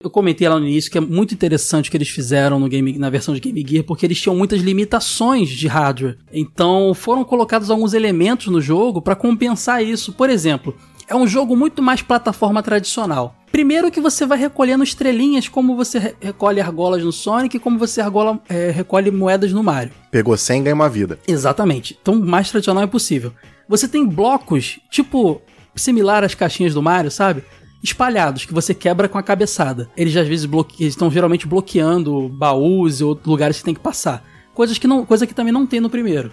[0.03, 2.99] Eu comentei lá no início que é muito interessante o que eles fizeram no game,
[2.99, 6.17] na versão de Game Gear, porque eles tinham muitas limitações de hardware.
[6.33, 10.11] Então foram colocados alguns elementos no jogo para compensar isso.
[10.11, 10.75] Por exemplo,
[11.07, 13.37] é um jogo muito mais plataforma tradicional.
[13.57, 17.79] Primeiro que você vai recolhendo estrelinhas, como você re- recolhe argolas no Sonic e como
[17.79, 19.93] você argola, é, recolhe moedas no Mario.
[20.11, 21.19] Pegou 100 ganha uma vida.
[21.27, 21.99] Exatamente.
[22.03, 23.33] Então, mais tradicional é possível.
[23.67, 25.41] Você tem blocos, tipo,
[25.75, 27.45] similar às caixinhas do Mario, sabe?
[27.83, 29.89] Espalhados, que você quebra com a cabeçada.
[29.97, 30.87] Eles às vezes bloque...
[30.87, 34.23] estão geralmente bloqueando baús ou lugares que tem que passar.
[34.53, 35.07] Coisas que não...
[35.07, 36.31] Coisa que também não tem no primeiro.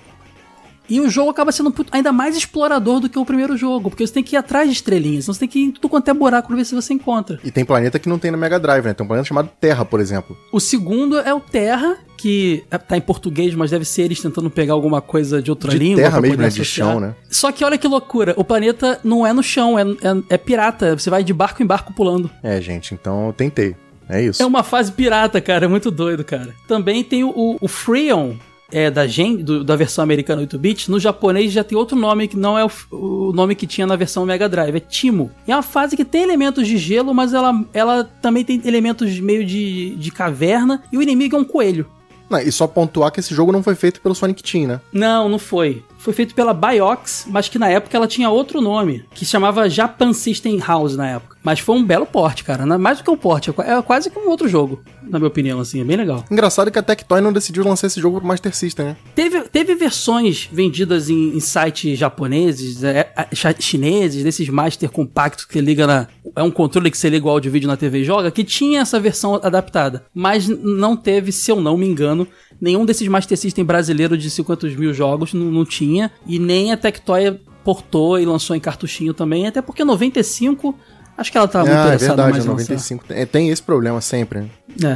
[0.89, 4.13] E o jogo acaba sendo ainda mais explorador do que o primeiro jogo, porque você
[4.13, 6.13] tem que ir atrás de estrelinhas, então você tem que ir em tudo quanto é
[6.13, 7.39] buraco pra ver se você encontra.
[7.43, 8.93] E tem planeta que não tem na Mega Drive, né?
[8.93, 10.37] Tem um planeta chamado Terra, por exemplo.
[10.51, 14.49] O segundo é o Terra, que é- tá em português, mas deve ser eles tentando
[14.49, 16.03] pegar alguma coisa de outra De língua.
[16.03, 16.49] terra mesmo, né?
[16.49, 17.15] De chão, né?
[17.29, 20.97] Só que olha que loucura, o planeta não é no chão, é, é, é pirata.
[20.97, 22.29] Você vai de barco em barco pulando.
[22.43, 23.75] É, gente, então eu tentei.
[24.09, 24.43] É isso.
[24.43, 26.53] É uma fase pirata, cara, é muito doido, cara.
[26.67, 28.33] Também tem o, o, o Freon.
[28.71, 32.35] É, da Gen, do- da versão americana 8-bit, no japonês já tem outro nome que
[32.37, 35.29] não é o, o nome que tinha na versão Mega Drive, é Timo.
[35.47, 39.19] E é uma fase que tem elementos de gelo, mas ela, ela também tem elementos
[39.19, 41.85] meio de, de caverna, e o inimigo é um coelho.
[42.29, 44.81] Não, e só pontuar que esse jogo não foi feito pelo Sonic Team, né?
[44.91, 45.83] Não, não foi.
[46.03, 49.69] Foi feito pela Biox, mas que na época ela tinha outro nome, que se chamava
[49.69, 51.37] Japan System House na época.
[51.43, 52.65] Mas foi um belo porte, cara.
[52.77, 55.59] Mais do que um porte, é é quase que um outro jogo, na minha opinião,
[55.59, 56.23] assim, é bem legal.
[56.31, 58.97] Engraçado que a Tectoy não decidiu lançar esse jogo pro Master System, né?
[59.13, 65.59] Teve, teve versões vendidas em, em sites japoneses, é, é, chineses, desses master compactos que
[65.59, 66.07] liga na.
[66.35, 68.81] É um controle que você liga o áudio vídeo na TV e joga, que tinha
[68.81, 70.05] essa versão adaptada.
[70.13, 72.27] Mas não teve, se eu não me engano,
[72.59, 75.92] nenhum desses Master System brasileiros de 50 mil jogos não, não tinha.
[76.25, 80.75] E nem a Tectoy portou e lançou em cartuchinho também, até porque 95.
[81.17, 82.73] Acho que ela tava muito ah, é interessada verdade, mais é em lançar.
[82.73, 83.05] 95.
[83.05, 84.49] Tem, tem esse problema sempre, né?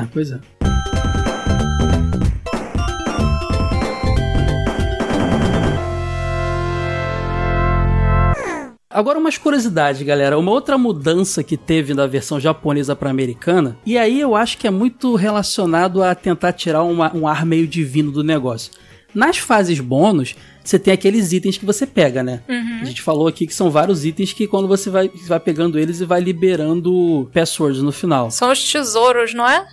[0.03, 0.39] É, pois é.
[8.89, 10.39] Agora umas curiosidades, galera.
[10.39, 14.65] Uma outra mudança que teve da versão japonesa para americana, e aí eu acho que
[14.65, 18.71] é muito relacionado a tentar tirar uma- um ar meio divino do negócio.
[19.15, 22.41] Nas fases bônus, você tem aqueles itens que você pega, né?
[22.81, 26.01] A gente falou aqui que são vários itens que quando você vai, vai pegando eles
[26.01, 28.29] e vai liberando passwords no final.
[28.29, 29.65] São os tesouros, não é?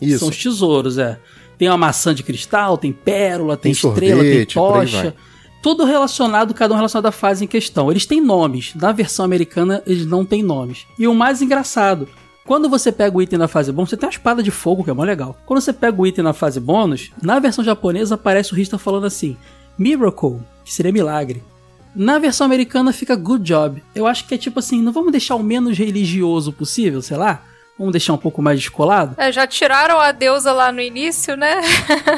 [0.00, 0.20] Isso.
[0.20, 1.18] São os tesouros, é.
[1.56, 5.14] Tem uma maçã de cristal, tem pérola, tem, Tem estrela, sorvete, tem tocha.
[5.60, 7.90] Tudo relacionado, cada um relacionado à fase em questão.
[7.90, 8.74] Eles têm nomes.
[8.76, 10.86] Na versão americana, eles não têm nomes.
[10.96, 12.08] E o mais engraçado,
[12.48, 14.88] quando você pega o item na fase bônus, você tem uma espada de fogo, que
[14.88, 15.36] é mó legal.
[15.44, 19.04] Quando você pega o item na fase bônus, na versão japonesa aparece o Rista falando
[19.04, 19.36] assim:
[19.76, 21.44] Miracle, que seria milagre.
[21.94, 23.82] Na versão americana fica Good Job.
[23.94, 27.42] Eu acho que é tipo assim, não vamos deixar o menos religioso possível, sei lá?
[27.78, 29.14] Vamos deixar um pouco mais descolado?
[29.16, 31.60] É, já tiraram a deusa lá no início, né?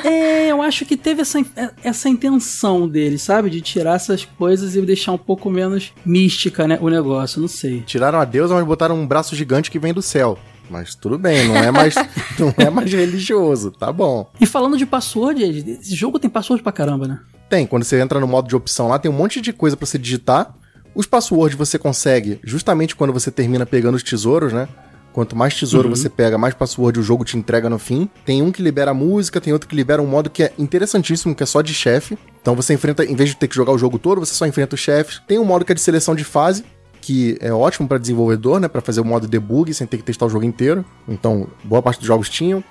[0.05, 1.45] É, eu acho que teve essa,
[1.82, 3.51] essa intenção dele, sabe?
[3.51, 6.78] De tirar essas coisas e deixar um pouco menos mística, né?
[6.81, 7.82] O negócio, não sei.
[7.82, 10.39] Tiraram a deusa, mas botaram um braço gigante que vem do céu.
[10.70, 11.95] Mas tudo bem, não é mais,
[12.39, 14.31] não é mais religioso, tá bom.
[14.41, 17.20] E falando de password, esse jogo tem password pra caramba, né?
[17.49, 19.85] Tem, quando você entra no modo de opção lá, tem um monte de coisa pra
[19.85, 20.55] você digitar.
[20.95, 24.69] Os passwords você consegue justamente quando você termina pegando os tesouros, né?
[25.12, 28.09] Quanto mais tesouro você pega, mais password o jogo te entrega no fim.
[28.24, 31.43] Tem um que libera música, tem outro que libera um modo que é interessantíssimo, que
[31.43, 32.16] é só de chefe.
[32.41, 34.74] Então você enfrenta, em vez de ter que jogar o jogo todo, você só enfrenta
[34.74, 35.20] os chefes.
[35.27, 36.65] Tem um modo que é de seleção de fase,
[37.01, 38.69] que é ótimo pra desenvolvedor, né?
[38.69, 40.85] Pra fazer o modo debug sem ter que testar o jogo inteiro.
[41.09, 42.62] Então, boa parte dos jogos tinham.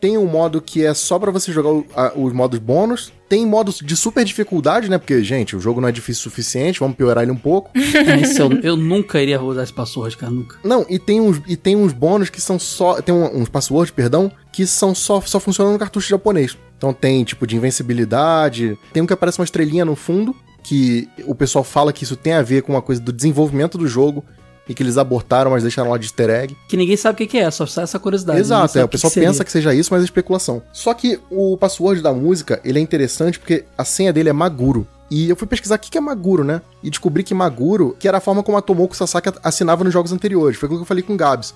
[0.00, 3.12] Tem um modo que é só pra você jogar o- a- os modos bônus.
[3.28, 4.96] Tem modos de super dificuldade, né?
[4.98, 7.70] Porque, gente, o jogo não é difícil o suficiente, vamos piorar ele um pouco.
[8.40, 10.56] Eu, eu nunca iria usar esse password, cara, nunca.
[10.64, 13.00] Não, e tem uns, e tem uns bônus que são só.
[13.02, 16.56] Tem um- uns passwords, perdão, que são só, só funcionam no cartucho japonês.
[16.78, 18.78] Então tem, tipo, de invencibilidade.
[18.92, 22.32] Tem um que aparece uma estrelinha no fundo, que o pessoal fala que isso tem
[22.32, 24.24] a ver com uma coisa do desenvolvimento do jogo.
[24.70, 26.56] E que eles abortaram, mas deixaram lá de easter egg.
[26.68, 28.38] Que ninguém sabe o que que é, só sai essa curiosidade.
[28.38, 29.28] Exato, é, o pessoal seria.
[29.28, 30.62] pensa que seja isso, mas é especulação.
[30.72, 34.86] Só que o password da música, ele é interessante porque a senha dele é Maguro.
[35.10, 36.62] E eu fui pesquisar o que que é Maguro, né?
[36.84, 40.12] E descobri que Maguro, que era a forma como a Tomoko Sasaki assinava nos jogos
[40.12, 40.56] anteriores.
[40.56, 41.52] Foi aquilo que eu falei com o Gabs.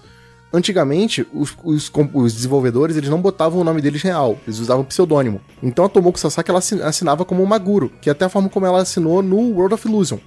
[0.53, 5.41] Antigamente, os, os, os desenvolvedores, eles não botavam o nome deles real, eles usavam pseudônimo.
[5.63, 8.67] Então a Tomoko Sasaki, ela assi- assinava como Maguro, que é até a forma como
[8.67, 10.19] ela assinou no World of Illusion.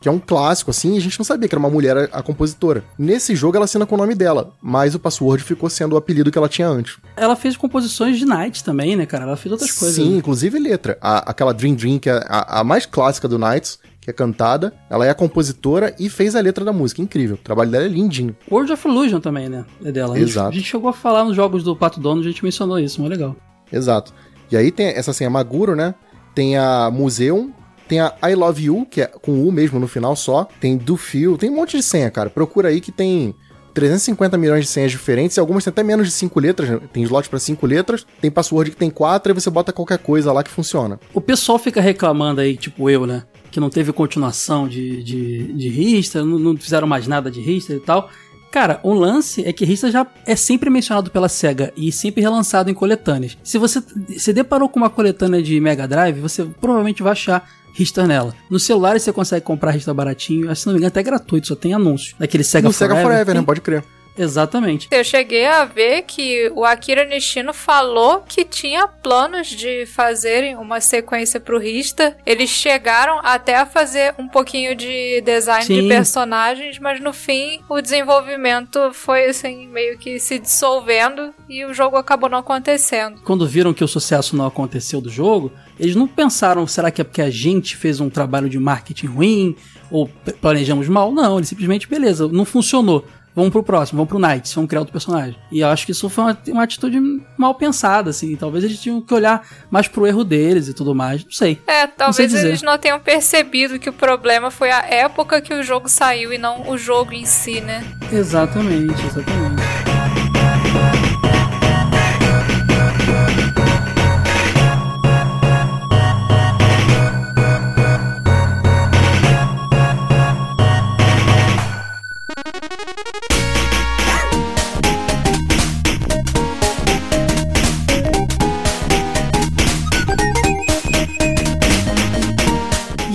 [0.00, 2.18] Que é um clássico, assim, e a gente não sabia que era uma mulher a,
[2.18, 2.82] a compositora.
[2.98, 6.30] Nesse jogo ela assina com o nome dela, mas o password ficou sendo o apelido
[6.30, 6.96] que ela tinha antes.
[7.16, 9.24] Ela fez composições de Night também, né, cara?
[9.24, 9.96] Ela fez outras coisas.
[9.96, 10.96] Sim, inclusive letra.
[11.02, 14.72] A- aquela Dream Dream, que é a, a mais clássica do Knights, que é cantada,
[14.88, 17.02] ela é a compositora e fez a letra da música.
[17.02, 17.36] Incrível.
[17.36, 18.34] O trabalho dela é lindinho.
[18.50, 19.66] World of Illusion também, né?
[19.84, 20.14] É dela.
[20.14, 20.48] A gente- Exato.
[20.48, 23.12] A gente chegou a falar nos jogos do Pato Dono, a gente mencionou isso, muito
[23.12, 23.36] legal.
[23.70, 24.14] Exato.
[24.50, 25.94] E aí tem essa senha Maguro, né?
[26.34, 27.52] Tem a Museum,
[27.90, 30.48] tem a I Love You, que é com U mesmo no final só.
[30.60, 32.30] Tem Do Feel, tem um monte de senha, cara.
[32.30, 33.34] Procura aí que tem
[33.74, 36.70] 350 milhões de senhas diferentes e algumas têm até menos de 5 letras.
[36.70, 36.80] né?
[36.92, 40.32] Tem slot pra 5 letras, tem password que tem 4 e você bota qualquer coisa
[40.32, 41.00] lá que funciona.
[41.12, 43.24] O pessoal fica reclamando aí, tipo eu, né?
[43.50, 47.74] Que não teve continuação de, de, de Rista, não, não fizeram mais nada de Rista
[47.74, 48.08] e tal.
[48.52, 52.70] Cara, o lance é que Rista já é sempre mencionado pela SEGA e sempre relançado
[52.70, 53.36] em coletâneas.
[53.44, 53.82] Se você
[54.16, 58.34] se deparou com uma coletânea de Mega Drive, você provavelmente vai achar Rista nela.
[58.48, 61.72] No celular você consegue comprar Rista baratinho, se não me engano até gratuito, só tem
[61.72, 62.14] anúncio.
[62.18, 63.42] Daquele SEGA no Sega Forever, né?
[63.42, 63.84] Pode crer.
[64.18, 64.88] Exatamente.
[64.90, 70.80] Eu cheguei a ver que o Akira Nishino falou que tinha planos de fazerem uma
[70.80, 72.16] sequência pro Rista.
[72.26, 75.82] Eles chegaram até a fazer um pouquinho de design Sim.
[75.82, 81.72] de personagens, mas no fim o desenvolvimento foi assim meio que se dissolvendo e o
[81.72, 83.22] jogo acabou não acontecendo.
[83.22, 85.50] quando viram que o sucesso não aconteceu do jogo,
[85.80, 89.56] eles não pensaram, será que é porque a gente fez um trabalho de marketing ruim
[89.90, 90.08] ou
[90.40, 91.10] planejamos mal?
[91.10, 93.04] Não, eles simplesmente, beleza, não funcionou.
[93.34, 95.36] vamos pro próximo, vamos pro Knights, vamos criar outro personagem.
[95.50, 97.00] E eu acho que isso foi uma, uma atitude
[97.38, 98.36] mal pensada, assim.
[98.36, 101.58] Talvez eles tinham que olhar mais pro erro deles e tudo mais, não sei.
[101.66, 105.54] É, Não sei talvez eles não tenham percebido que o problema foi a época que
[105.54, 107.82] o jogo saiu e não o jogo em si, né?
[108.12, 109.79] Exatamente, exatamente.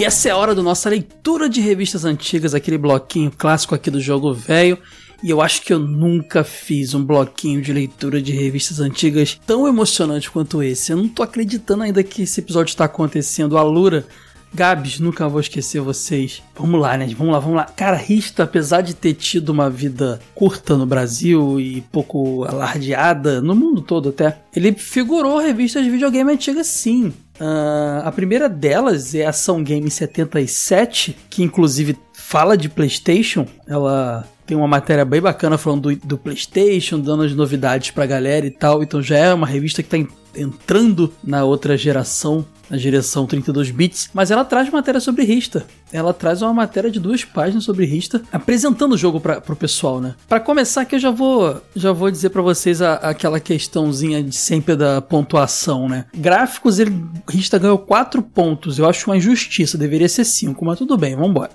[0.05, 3.99] Essa é a hora da nossa leitura de revistas antigas, aquele bloquinho clássico aqui do
[3.99, 4.77] jogo velho.
[5.23, 9.67] E eu acho que eu nunca fiz um bloquinho de leitura de revistas antigas tão
[9.67, 10.91] emocionante quanto esse.
[10.91, 13.57] Eu não tô acreditando ainda que esse episódio está acontecendo.
[13.57, 14.05] Alura,
[14.53, 16.43] Gabs, nunca vou esquecer vocês.
[16.55, 17.07] Vamos lá, né?
[17.17, 17.63] Vamos lá, vamos lá.
[17.63, 23.55] Cara, Rista, apesar de ter tido uma vida curta no Brasil e pouco alardeada, no
[23.55, 27.11] mundo todo até, ele figurou revistas de videogame antigas sim.
[27.39, 33.45] Ah, a primeira delas é a Ação Game 77, que inclusive fala de PlayStation.
[33.67, 38.45] Ela tem uma matéria bem bacana falando do, do PlayStation, dando as novidades pra galera
[38.45, 38.83] e tal.
[38.83, 43.71] Então já é uma revista que tá en- entrando na outra geração, na geração 32
[43.71, 44.09] bits.
[44.13, 45.65] Mas ela traz matéria sobre Rista.
[45.91, 49.99] Ela traz uma matéria de duas páginas sobre Rista, apresentando o jogo para pro pessoal,
[50.01, 50.13] né?
[50.27, 54.35] Pra começar aqui eu já vou já vou dizer pra vocês a- aquela questãozinha de
[54.35, 56.05] sempre da pontuação, né?
[56.13, 58.77] Gráficos, ele Rista ganhou 4 pontos.
[58.77, 61.51] Eu acho uma injustiça, deveria ser 5, mas tudo bem, vamos embora.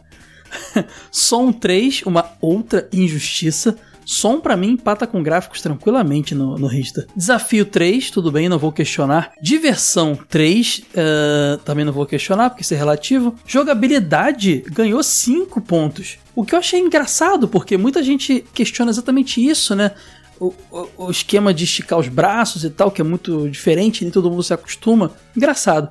[1.11, 3.77] Som 3, uma outra injustiça.
[4.05, 7.07] Som pra mim empata com gráficos tranquilamente no, no Rista.
[7.15, 9.33] Desafio 3, tudo bem, não vou questionar.
[9.41, 13.37] Diversão 3, eh, também não vou questionar, porque isso é relativo.
[13.47, 16.19] Jogabilidade ganhou 5 pontos.
[16.35, 19.93] O que eu achei engraçado, porque muita gente questiona exatamente isso, né?
[20.41, 24.11] O, o- o esquema de esticar os braços e tal, que é muito diferente, nem
[24.11, 25.13] todo mundo se acostuma.
[25.37, 25.89] Engraçado.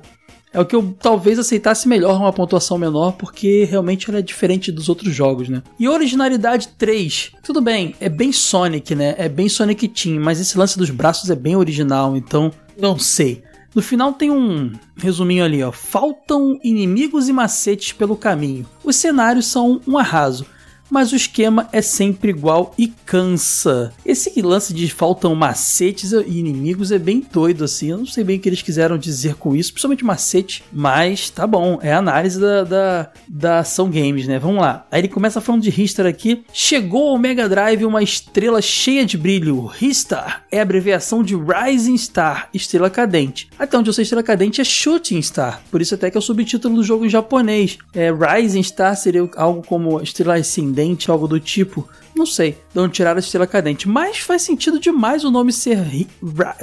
[0.52, 4.72] É o que eu talvez aceitasse melhor uma pontuação menor, porque realmente ela é diferente
[4.72, 5.62] dos outros jogos, né?
[5.78, 7.32] E originalidade 3.
[7.42, 9.14] Tudo bem, é bem Sonic, né?
[9.16, 13.44] É bem Sonic Team, mas esse lance dos braços é bem original, então não sei.
[13.72, 15.70] No final tem um resuminho ali, ó.
[15.70, 18.66] Faltam inimigos e macetes pelo caminho.
[18.82, 20.44] Os cenários são um arraso,
[20.90, 23.92] mas o esquema é sempre igual e cansa.
[24.04, 27.90] Esse lance de faltam macetes e inimigos é bem doido assim.
[27.90, 31.46] Eu não sei bem o que eles quiseram dizer com isso, principalmente macete, mas tá
[31.46, 34.38] bom, é a análise da, da, da ação games, né?
[34.38, 34.86] Vamos lá.
[34.90, 36.42] Aí ele começa falando de Ristar aqui.
[36.52, 39.66] Chegou ao Mega Drive uma estrela cheia de brilho.
[39.66, 43.48] Ristar é abreviação de Rising Star, estrela cadente.
[43.58, 46.22] Até onde eu sei, estrela cadente é Shooting Star, por isso até que é o
[46.22, 47.78] subtítulo do jogo em japonês.
[47.94, 50.79] É, Rising Star seria algo como estrela ascendente,
[51.10, 51.88] algo do tipo.
[52.14, 55.78] Não sei de onde tiraram a estrela cadente, mas faz sentido demais o nome ser.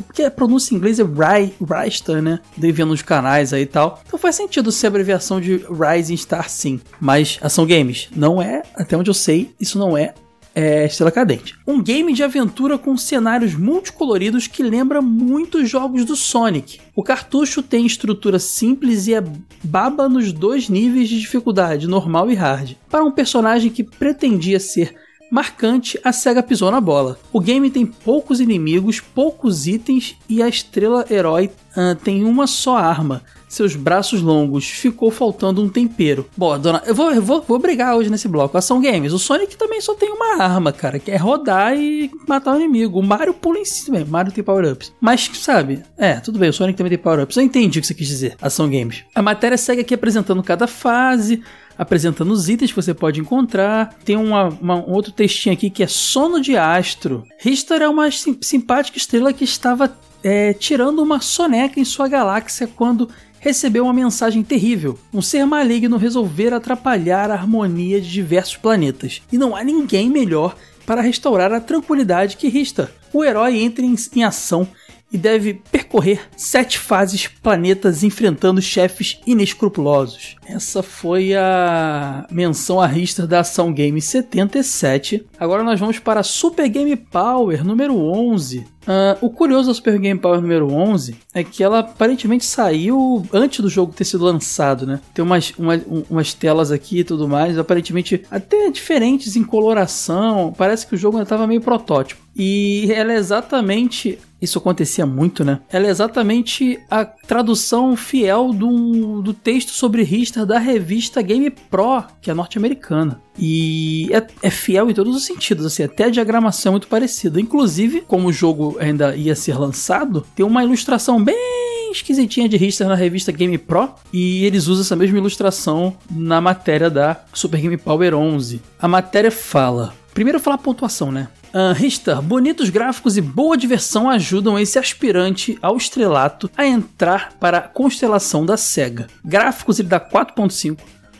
[0.05, 2.39] Porque a pronúncia em inglês é Ry, Rystar, né?
[2.55, 4.01] Dei vendo nos canais aí e tal.
[4.05, 6.79] Então faz sentido ser abreviação de Rising Star, sim.
[6.99, 10.13] Mas ação games não é, até onde eu sei, isso não é
[10.59, 11.55] é Estrela Cadente.
[11.67, 16.79] Um game de aventura com cenários multicoloridos que lembra muito os jogos do Sonic.
[16.95, 19.23] O cartucho tem estrutura simples e é
[19.63, 22.75] baba nos dois níveis de dificuldade, normal e hard.
[22.89, 24.95] Para um personagem que pretendia ser
[25.31, 27.19] marcante, a SEGA pisou na bola.
[27.31, 32.77] O game tem poucos inimigos, poucos itens e a estrela herói ah, tem uma só
[32.77, 33.21] arma.
[33.47, 36.27] Seus braços longos, ficou faltando um tempero.
[36.35, 38.57] Bom, dona, eu vou, eu vou, vou brigar hoje nesse bloco.
[38.57, 39.13] Ação Games.
[39.13, 42.99] O Sonic também só tem uma arma, cara, que é rodar e matar o inimigo.
[42.99, 43.99] O Mario pula em cima.
[43.99, 44.91] O Mario tem power-ups.
[44.99, 47.37] Mas, sabe, é, tudo bem, o Sonic também tem power-ups.
[47.37, 48.35] Eu entendi o que você quis dizer.
[48.41, 49.03] Ação Games.
[49.15, 51.41] A matéria segue aqui apresentando cada fase
[51.77, 53.93] apresentando os itens que você pode encontrar.
[54.03, 57.23] Tem uma, uma- um outro textinho aqui que é Sono de Astro.
[57.39, 62.67] Ristar é uma sim- simpática estrela que estava é, tirando uma soneca em sua galáxia
[62.75, 63.07] quando
[63.39, 64.97] recebeu uma mensagem terrível.
[65.13, 69.21] Um ser maligno resolver atrapalhar a harmonia de diversos planetas.
[69.31, 70.55] E não há ninguém melhor
[70.85, 72.89] para restaurar a tranquilidade que Ristar.
[73.13, 74.67] O herói entra em, em ação
[75.11, 80.35] e deve percorrer sete fases planetas enfrentando chefes inescrupulosos.
[80.45, 85.25] Essa foi a menção a Ristar da Ação Game 77.
[85.39, 88.65] Agora nós vamos para Super Game Power número 11.
[88.89, 93.59] Ah, o curioso da Super Game Power número 11 é que ela aparentemente saiu antes
[93.59, 95.01] do jogo ter sido lançado, né?
[95.13, 100.53] Tem umas, uma- um- umas telas aqui e tudo mais, aparentemente até diferentes em coloração.
[100.57, 102.21] Parece que o jogo ainda estava meio protótipo.
[102.35, 105.59] E ela é exatamente isso acontecia muito, né?
[105.69, 112.03] Ela é exatamente a tradução fiel do, do texto sobre Richter da revista Game Pro,
[112.21, 113.21] que é norte-americana.
[113.39, 117.39] E é, é, fiel em todos os sentidos, assim, até a diagramação é muito parecida.
[117.39, 122.87] Inclusive, como o jogo ainda ia ser lançado, tem uma ilustração bem esquisitinha de Richter
[122.87, 127.77] na revista Game Pro, e eles usam essa mesma ilustração na matéria da Super Game
[127.77, 128.61] Power 11.
[128.79, 129.93] A matéria fala.
[130.13, 131.27] Primeiro falar a pontuação, né?
[131.53, 137.59] Uh, Richter, bonitos gráficos e boa diversão ajudam esse aspirante ao estrelato a entrar para
[137.59, 139.07] a constelação da SEGA.
[139.23, 140.77] Gráficos ele dá 4.5,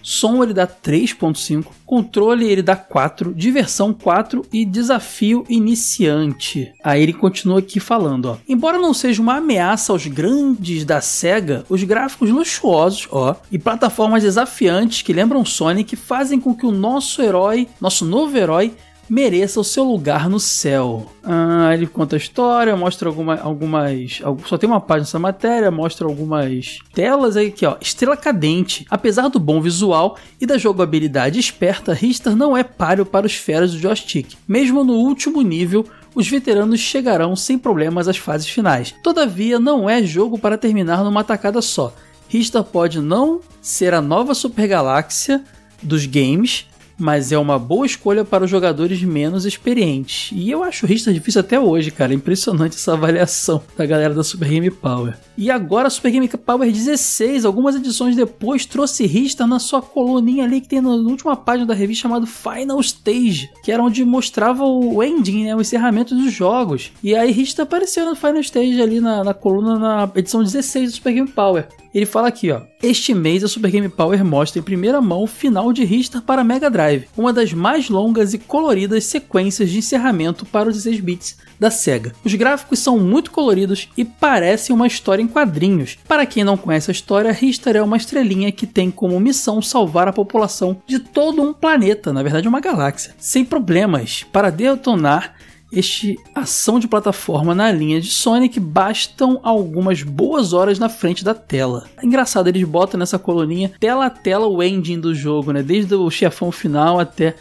[0.07, 6.71] som ele dá 3.5, controle ele dá 4, diversão 4 e desafio iniciante.
[6.81, 8.37] Aí ele continua aqui falando, ó.
[8.47, 14.23] Embora não seja uma ameaça aos grandes da SEGA, os gráficos luxuosos, ó, e plataformas
[14.23, 18.73] desafiantes que lembram Sonic fazem com que o nosso herói, nosso novo herói,
[19.09, 21.11] mereça o seu lugar no céu.
[21.23, 24.21] Ah, ele conta a história, mostra alguma, algumas.
[24.45, 27.77] Só tem uma página nessa matéria, mostra algumas telas aí aqui, ó.
[27.79, 28.85] Estrela cadente.
[28.89, 33.71] Apesar do bom visual e da jogabilidade esperta, Richter não é páreo para os feras
[33.71, 34.35] do joystick.
[34.47, 38.93] Mesmo no último nível, os veteranos chegarão sem problemas às fases finais.
[39.03, 41.93] Todavia, não é jogo para terminar numa tacada só.
[42.27, 45.43] Richter pode não ser a nova Super Galáxia
[45.81, 46.65] dos games,
[46.97, 50.31] mas é uma boa escolha para os jogadores menos experientes.
[50.33, 52.13] E eu acho o Richter difícil até hoje, cara.
[52.13, 55.17] Impressionante essa avaliação da galera da Super Game Power.
[55.37, 60.43] E agora a Super Game Power 16, algumas edições depois, trouxe Richter na sua coluninha
[60.43, 64.63] ali que tem na última página da revista chamado Final Stage, que era onde mostrava
[64.63, 66.91] o ending, né, o encerramento dos jogos.
[67.03, 70.95] E aí Richter apareceu no Final Stage ali na, na coluna na edição 16 do
[70.95, 71.67] Super Game Power.
[71.93, 72.61] Ele fala aqui, ó.
[72.81, 76.43] Este mês a Super Game Power mostra em primeira mão o final de Ristar para
[76.43, 81.38] Mega Drive, uma das mais longas e coloridas sequências de encerramento para os 16 bits
[81.59, 82.14] da SEGA.
[82.23, 85.97] Os gráficos são muito coloridos e parecem uma história em quadrinhos.
[86.07, 90.07] Para quem não conhece a história, Ristar é uma estrelinha que tem como missão salvar
[90.07, 95.35] a população de todo um planeta, na verdade uma galáxia, sem problemas, para detonar
[95.72, 101.34] este ação de plataforma na linha de Sonic bastam algumas boas horas na frente da
[101.34, 101.85] tela.
[102.02, 105.61] Engraçado, eles botam nessa coluninha tela a tela o ending do jogo, né?
[105.61, 107.35] Desde o chefão final até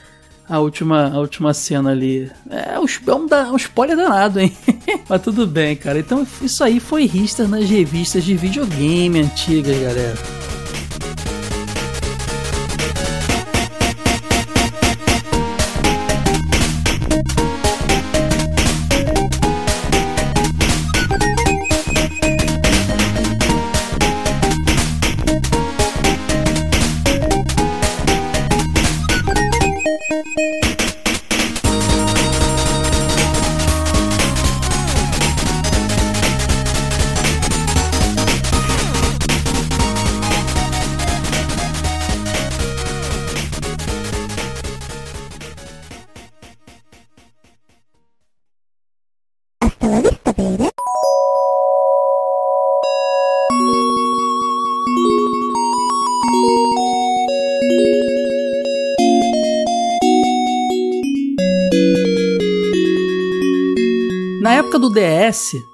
[0.48, 2.30] a última, a última cena ali.
[2.50, 4.52] É, é um, é um spoiler danado, hein?
[5.08, 5.98] Mas tudo bem, cara.
[5.98, 10.14] Então isso aí foi Rister nas revistas de videogame antigas, galera.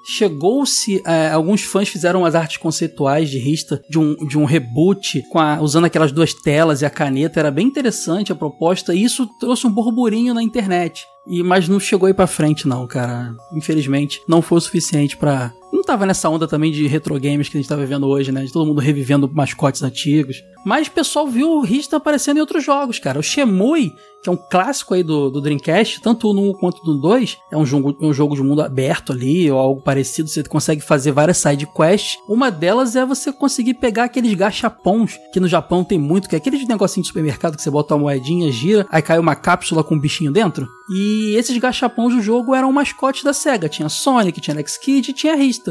[0.05, 1.01] Chegou-se.
[1.05, 5.39] É, alguns fãs fizeram as artes conceituais de Rista de um, de um reboot, com
[5.39, 7.39] a, usando aquelas duas telas e a caneta.
[7.39, 11.05] Era bem interessante a proposta, e isso trouxe um burburinho na internet.
[11.27, 13.33] E, mas não chegou aí pra frente, não, cara.
[13.53, 17.57] Infelizmente, não foi o suficiente para Não tava nessa onda também de retro games que
[17.57, 18.43] a gente tá vivendo hoje, né?
[18.43, 20.43] De todo mundo revivendo mascotes antigos.
[20.63, 23.19] Mas o pessoal viu o Rista aparecendo em outros jogos, cara.
[23.19, 23.91] O Shemui,
[24.23, 27.57] que é um clássico aí do, do Dreamcast, tanto no 1 quanto no 2, é
[27.57, 31.37] um jogo, um jogo de mundo aberto ali, ou algo parecido, você consegue fazer várias
[31.37, 32.17] side quests.
[32.29, 36.37] Uma delas é você conseguir pegar aqueles gachapons, que no Japão tem muito, que é
[36.37, 39.95] aqueles negocinho de supermercado que você bota uma moedinha, gira, aí cai uma cápsula com
[39.95, 40.69] um bichinho dentro.
[40.89, 43.69] E esses gachapons do jogo eram mascotes da SEGA.
[43.69, 45.62] Tinha Sonic, tinha Alex Kidd e tinha Rista.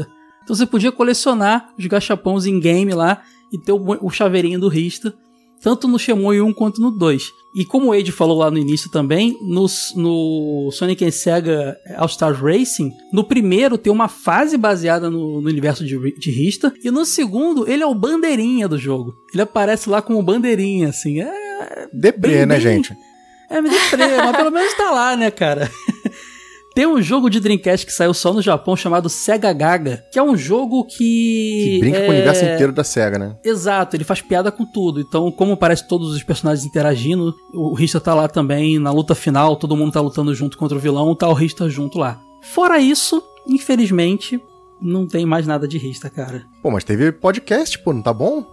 [0.43, 3.21] Então você podia colecionar os gachapons em game lá
[3.51, 5.13] e ter o, chaveirinho do Rista,
[5.61, 7.31] tanto no Shenmue 1 quanto no 2.
[7.55, 9.65] E como o Age falou lá no início também, no,
[9.95, 15.85] no Sonic Sega All Stars Racing, no primeiro tem uma fase baseada no, no universo
[15.85, 19.13] de, de Rista, e no segundo ele é o bandeirinha do jogo.
[19.31, 21.21] Ele aparece lá como bandeirinha, assim.
[21.21, 21.87] É.
[21.93, 22.61] Deprê, bem, né, bem...
[22.61, 22.97] gente?
[23.49, 25.69] É, me deprê, mas pelo menos tá lá, né, cara?
[26.73, 30.23] Tem um jogo de Dreamcast que saiu só no Japão chamado Sega Gaga, que é
[30.23, 30.97] um jogo que.
[30.97, 32.05] Que brinca é...
[32.05, 33.37] com o universo inteiro da Sega, né?
[33.43, 34.99] Exato, ele faz piada com tudo.
[34.99, 39.55] Então, como parece todos os personagens interagindo, o Rista tá lá também na luta final,
[39.55, 42.19] todo mundo tá lutando junto contra o vilão, tá o Rista junto lá.
[42.41, 44.41] Fora isso, infelizmente,
[44.81, 46.43] não tem mais nada de Rista, cara.
[46.61, 48.45] Pô, mas teve podcast, pô, não tá bom?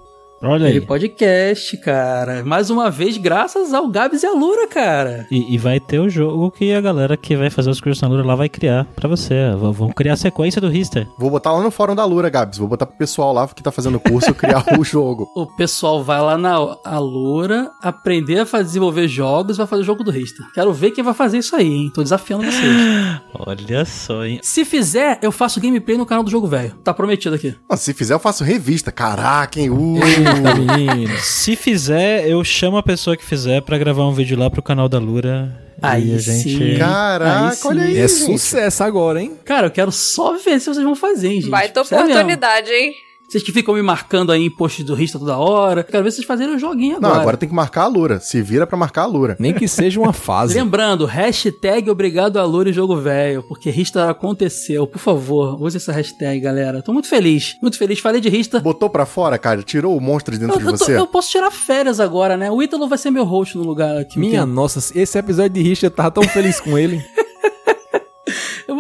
[0.43, 0.73] Olha aí.
[0.75, 2.43] Teve podcast, cara.
[2.45, 5.27] Mais uma vez, graças ao Gabs e a Lura, cara.
[5.31, 8.09] E, e vai ter o jogo que a galera que vai fazer os cursos na
[8.09, 9.35] Lura lá vai criar pra você.
[9.55, 11.07] V- Vão criar a sequência do Rister.
[11.19, 12.57] Vou botar lá no fórum da Lura, Gabs.
[12.57, 15.29] Vou botar pro pessoal lá que tá fazendo o curso criar o jogo.
[15.37, 16.55] O pessoal vai lá na
[16.85, 20.43] Alura aprender a fazer, desenvolver jogos e vai fazer o jogo do Rista.
[20.55, 21.91] Quero ver quem vai fazer isso aí, hein?
[21.95, 22.77] Tô desafiando vocês.
[23.35, 24.39] Olha só, hein?
[24.43, 26.75] Se fizer, eu faço gameplay no canal do Jogo Velho.
[26.85, 27.55] Tá prometido aqui.
[27.69, 28.91] Ah, se fizer, eu faço revista.
[28.93, 29.71] Caraca, hein?
[29.71, 29.99] Uh,
[30.35, 31.17] Menino.
[31.19, 34.89] Se fizer, eu chamo a pessoa que fizer pra gravar um vídeo lá pro canal
[34.89, 35.51] da Lura.
[35.83, 36.49] Aí e a sim.
[36.49, 36.79] gente.
[36.79, 37.69] Caraca, Aí sim.
[37.69, 37.99] olha aí.
[37.99, 38.39] É gente.
[38.39, 39.33] sucesso agora, hein?
[39.45, 41.51] Cara, eu quero só ver se vocês vão fazer, hein, gente.
[41.51, 41.97] Baita mesmo.
[41.97, 42.95] oportunidade, hein?
[43.31, 45.85] Vocês que ficam me marcando aí em posts do Rista toda hora.
[45.85, 47.21] Quero ver vocês fazerem o joguinho Não, agora.
[47.23, 48.19] agora tem que marcar a Lura.
[48.19, 49.37] Se vira pra marcar a Lura.
[49.39, 50.55] Nem que seja uma fase.
[50.59, 54.85] Lembrando, hashtag obrigado a Lura e Jogo Velho, porque Rista aconteceu.
[54.85, 56.83] Por favor, use essa hashtag, galera.
[56.83, 57.57] Tô muito feliz.
[57.63, 58.01] Muito feliz.
[58.01, 58.59] Falei de Rista.
[58.59, 59.63] Botou pra fora, cara?
[59.63, 60.99] Tirou o monstro de dentro Eu, de eu tô- você?
[60.99, 62.51] eu posso tirar férias agora, né?
[62.51, 64.19] O Ítalo vai ser meu host no lugar aqui.
[64.19, 67.01] um Minha nossa, esse episódio de Richard eu tava tão feliz com ele.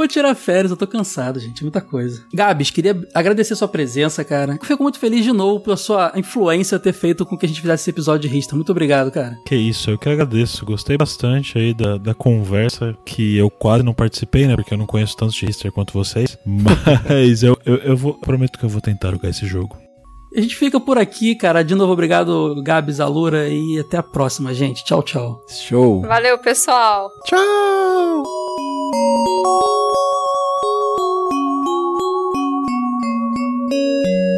[0.00, 1.60] Vou tirar férias, eu tô cansado, gente.
[1.60, 2.24] Muita coisa.
[2.32, 4.56] Gabs, queria agradecer sua presença, cara.
[4.58, 7.60] Eu fico muito feliz de novo pela sua influência ter feito com que a gente
[7.60, 8.56] fizesse esse episódio de Rista.
[8.56, 9.36] Muito obrigado, cara.
[9.44, 10.64] Que isso, eu que agradeço.
[10.64, 14.56] Gostei bastante aí da, da conversa, que eu quase não participei, né?
[14.56, 16.38] Porque eu não conheço tanto de Hister quanto vocês.
[16.46, 19.76] Mas eu, eu, eu vou, prometo que eu vou tentar jogar esse jogo.
[20.34, 21.62] A gente fica por aqui, cara.
[21.62, 24.82] De novo, obrigado, Gabs, Alura, e até a próxima, gente.
[24.82, 25.44] Tchau, tchau.
[25.46, 26.00] Show.
[26.00, 27.10] Valeu, pessoal.
[27.26, 28.69] Tchau!
[28.92, 29.28] Thank
[33.72, 34.29] you.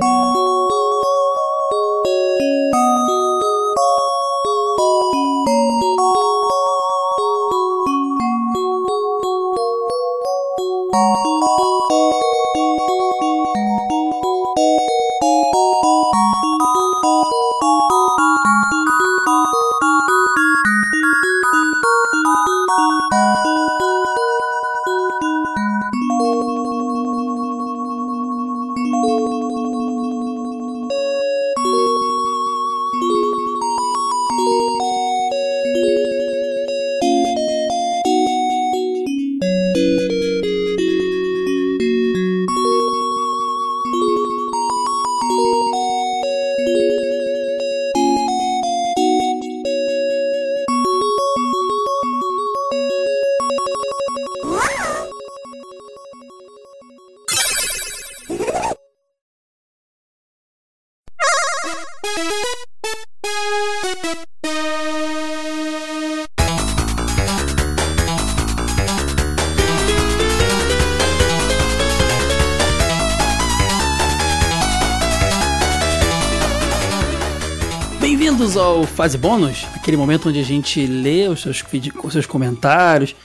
[79.02, 81.60] Fase Bônus, aquele momento onde a gente lê os seus,
[82.04, 83.16] os seus comentários,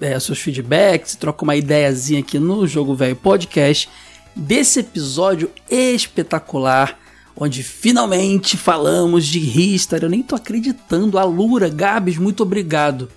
[0.00, 3.88] é, seus feedbacks, troca uma ideiazinha aqui no Jogo Velho Podcast
[4.34, 6.98] desse episódio espetacular,
[7.36, 10.00] onde finalmente falamos de Ristar.
[10.02, 11.16] Eu nem tô acreditando.
[11.16, 13.08] Alura, Gabs, muito obrigado.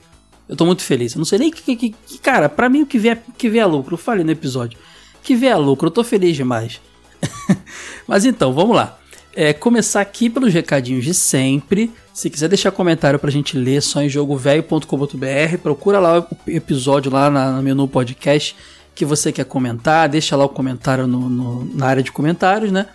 [0.48, 1.16] Eu tô muito feliz.
[1.16, 3.68] Eu não sei nem que, que, que- cara, pra mim o que vier, que vier
[3.68, 4.78] lucro, eu falei no episódio.
[5.24, 6.80] Que vier lucro, eu tô feliz demais.
[8.08, 9.00] Mas então, vamos lá.
[9.36, 11.92] É, começar aqui pelos recadinhos de sempre.
[12.14, 15.58] Se quiser deixar comentário pra gente ler, só em jogovelho.com.br.
[15.62, 18.56] Procura lá o episódio lá na, no menu podcast
[18.94, 20.08] que você quer comentar.
[20.08, 22.86] Deixa lá o comentário no- no- na área de comentários, né?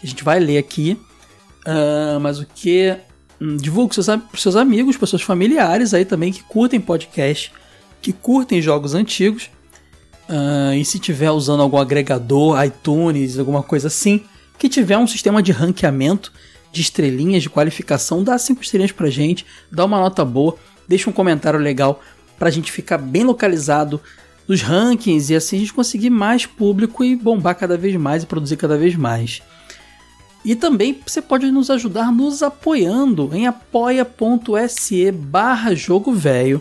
[0.00, 0.96] A gente vai ler aqui.
[1.66, 2.94] Ah, mas o que?
[3.40, 7.50] Hum, Divulgue seus, pros seus amigos, para seus familiares aí também que curtem podcast,
[8.00, 9.50] que curtem jogos antigos.
[10.28, 14.20] Ah, e se tiver usando algum agregador, iTunes, alguma coisa assim,
[14.58, 16.32] que tiver um sistema de ranqueamento
[16.72, 20.56] de estrelinhas, de qualificação, dá cinco estrelinhas pra gente, dá uma nota boa,
[20.88, 22.00] deixa um comentário legal
[22.38, 24.00] pra gente ficar bem localizado
[24.48, 28.26] nos rankings e assim a gente conseguir mais público e bombar cada vez mais e
[28.26, 29.42] produzir cada vez mais.
[30.44, 36.60] E também você pode nos ajudar nos apoiando em apoia.se barra jogo velho.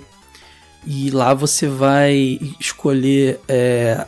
[0.86, 4.06] E lá você vai escolher é,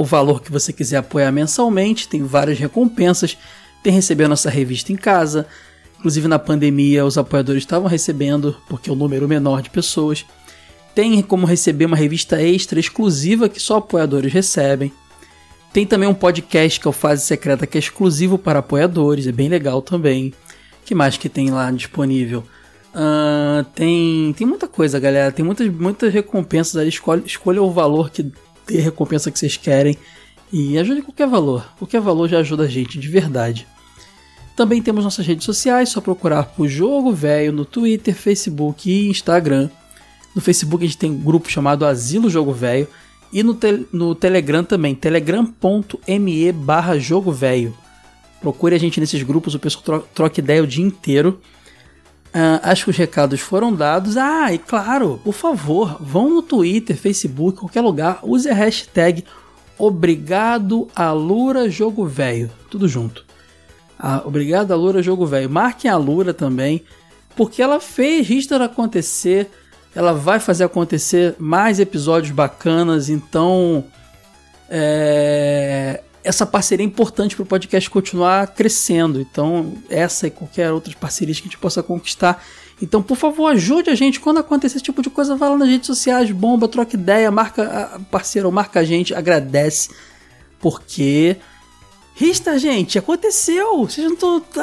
[0.00, 2.08] o valor que você quiser apoiar mensalmente.
[2.08, 3.36] Tem várias recompensas.
[3.82, 5.46] Tem receber a nossa revista em casa.
[5.98, 10.24] Inclusive na pandemia os apoiadores estavam recebendo, porque é o número menor de pessoas.
[10.94, 14.90] Tem como receber uma revista extra exclusiva que só apoiadores recebem.
[15.70, 19.32] Tem também um podcast que é o Fase Secreta que é exclusivo para apoiadores, é
[19.32, 20.32] bem legal também.
[20.82, 22.42] que mais que tem lá disponível?
[22.94, 25.30] Ah, tem, tem muita coisa, galera.
[25.30, 26.88] Tem muitas, muitas recompensas aí.
[26.88, 28.32] Escolhe, escolha o valor que
[28.70, 29.96] ter a recompensa que vocês querem.
[30.52, 31.66] E ajude qualquer valor.
[31.78, 33.66] Qualquer valor já ajuda a gente, de verdade.
[34.56, 39.70] Também temos nossas redes sociais, só procurar por Jogo Velho no Twitter, Facebook e Instagram.
[40.34, 42.86] No Facebook a gente tem um grupo chamado Asilo Jogo Velho.
[43.32, 47.74] E no, te no Telegram também, telegram.me barra Jogo Velho.
[48.40, 51.40] Procure a gente nesses grupos, o pessoal tro troca ideia o dia inteiro.
[52.30, 54.16] Uh, acho que os recados foram dados.
[54.16, 59.24] Ah, e claro, por favor, vão no Twitter, Facebook, qualquer lugar, use a hashtag
[59.80, 62.50] Obrigado Alura Jogo Velho.
[62.70, 63.24] Tudo junto.
[63.98, 65.48] Ah, obrigado, Alura Jogo Velho.
[65.48, 66.84] Marquem a Lura também,
[67.34, 69.50] porque ela fez History acontecer.
[69.94, 73.08] Ela vai fazer acontecer mais episódios bacanas.
[73.08, 73.82] Então,
[74.68, 79.20] é, essa parceria é importante para o podcast continuar crescendo.
[79.20, 82.42] Então, essa e qualquer outras parcerias que a gente possa conquistar.
[82.82, 84.20] Então, por favor, ajude a gente.
[84.20, 87.92] Quando acontecer esse tipo de coisa, vai lá nas redes sociais, bomba, troca ideia, marca
[87.94, 89.90] a parceiro, marca a gente, agradece.
[90.58, 91.36] Porque
[92.20, 93.78] Rista, gente, aconteceu!
[93.78, 94.40] Vocês não estão.
[94.40, 94.62] Tá,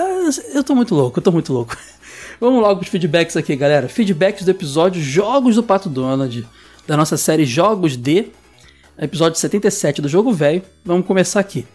[0.53, 1.75] eu tô muito louco, eu tô muito louco.
[2.39, 3.89] Vamos logo pros feedbacks aqui, galera.
[3.89, 6.47] Feedbacks do episódio Jogos do Pato Donald,
[6.85, 8.27] da nossa série Jogos de,
[8.98, 10.64] episódio 77 do Jogo Velho.
[10.84, 11.65] Vamos começar aqui.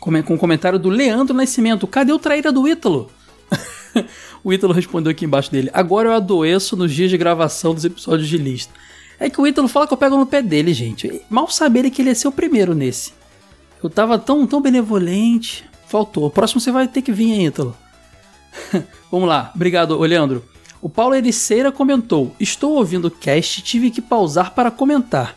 [0.00, 1.86] Com o um comentário do Leandro Nascimento.
[1.86, 3.10] Cadê o traíra do Ítalo?
[4.42, 5.70] o Ítalo respondeu aqui embaixo dele.
[5.72, 8.72] Agora eu adoeço nos dias de gravação dos episódios de lista.
[9.20, 11.22] É que o Ítalo fala que eu pego no pé dele, gente.
[11.28, 13.12] Mal saber ele que ele ia ser o primeiro nesse.
[13.82, 15.64] Eu tava tão, tão benevolente.
[15.86, 16.26] Faltou.
[16.26, 17.76] O próximo você vai ter que vir aí, Ítalo.
[19.10, 19.52] Vamos lá.
[19.54, 20.44] Obrigado, Leandro.
[20.80, 25.34] O Paulo Ericeira comentou: Estou ouvindo o cast e tive que pausar para comentar,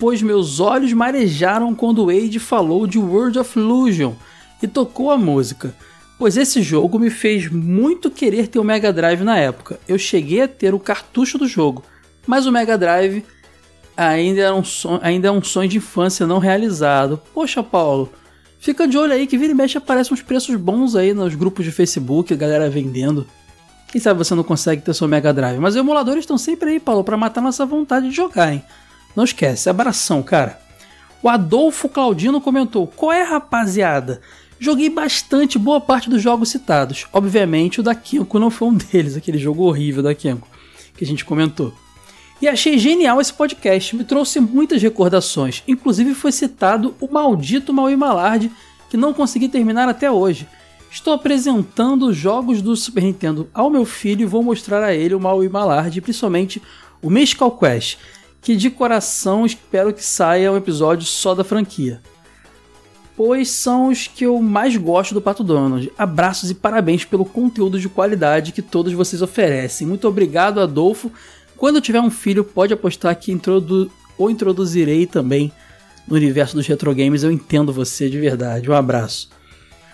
[0.00, 4.14] pois meus olhos marejaram quando Wade falou de World of Illusion
[4.62, 5.74] e tocou a música.
[6.18, 9.78] Pois esse jogo me fez muito querer ter o Mega Drive na época.
[9.86, 11.84] Eu cheguei a ter o cartucho do jogo,
[12.26, 13.22] mas o Mega Drive
[13.94, 17.20] ainda é um sonho, ainda é um sonho de infância não realizado.
[17.34, 18.10] Poxa, Paulo,
[18.58, 21.66] fica de olho aí que vira e mexe aparecem uns preços bons aí nos grupos
[21.66, 23.26] de Facebook, a galera vendendo.
[23.92, 25.58] Quem sabe você não consegue ter seu Mega Drive.
[25.58, 28.62] Mas os emuladores estão sempre aí, Paulo, para matar nossa vontade de jogar, hein?
[29.14, 30.60] Não esquece, abração, cara.
[31.22, 34.20] O Adolfo Claudino comentou: Qual é, rapaziada?
[34.58, 37.06] Joguei bastante boa parte dos jogos citados.
[37.12, 40.48] Obviamente, o da Kenko não foi um deles, aquele jogo horrível da Kenko
[41.00, 41.72] que a gente comentou.
[42.42, 45.62] E achei genial esse podcast, me trouxe muitas recordações.
[45.66, 48.50] Inclusive foi citado o maldito Maui Malard,
[48.90, 50.46] que não consegui terminar até hoje.
[50.90, 55.14] Estou apresentando os jogos do Super Nintendo ao meu filho e vou mostrar a ele
[55.14, 56.60] o Maui Malard, principalmente
[57.00, 57.96] o Mystical Quest,
[58.40, 62.00] que de coração espero que saia um episódio só da franquia.
[63.16, 65.92] Pois são os que eu mais gosto do Pato Donald.
[65.98, 69.86] Abraços e parabéns pelo conteúdo de qualidade que todos vocês oferecem.
[69.86, 71.12] Muito obrigado, Adolfo
[71.60, 75.52] quando tiver um filho, pode apostar que introdu ou introduzirei também
[76.08, 77.22] no universo dos retro games.
[77.22, 78.70] Eu entendo você de verdade.
[78.70, 79.28] Um abraço.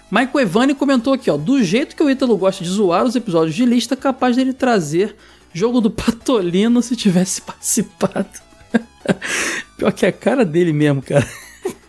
[0.09, 3.56] Michael Evani comentou aqui, ó, do jeito que o Ítalo gosta de zoar os episódios
[3.56, 5.16] de lista, capaz dele trazer
[5.57, 8.28] jogo do Patolino se tivesse participado.
[9.78, 11.27] Pior que é a cara dele mesmo, cara.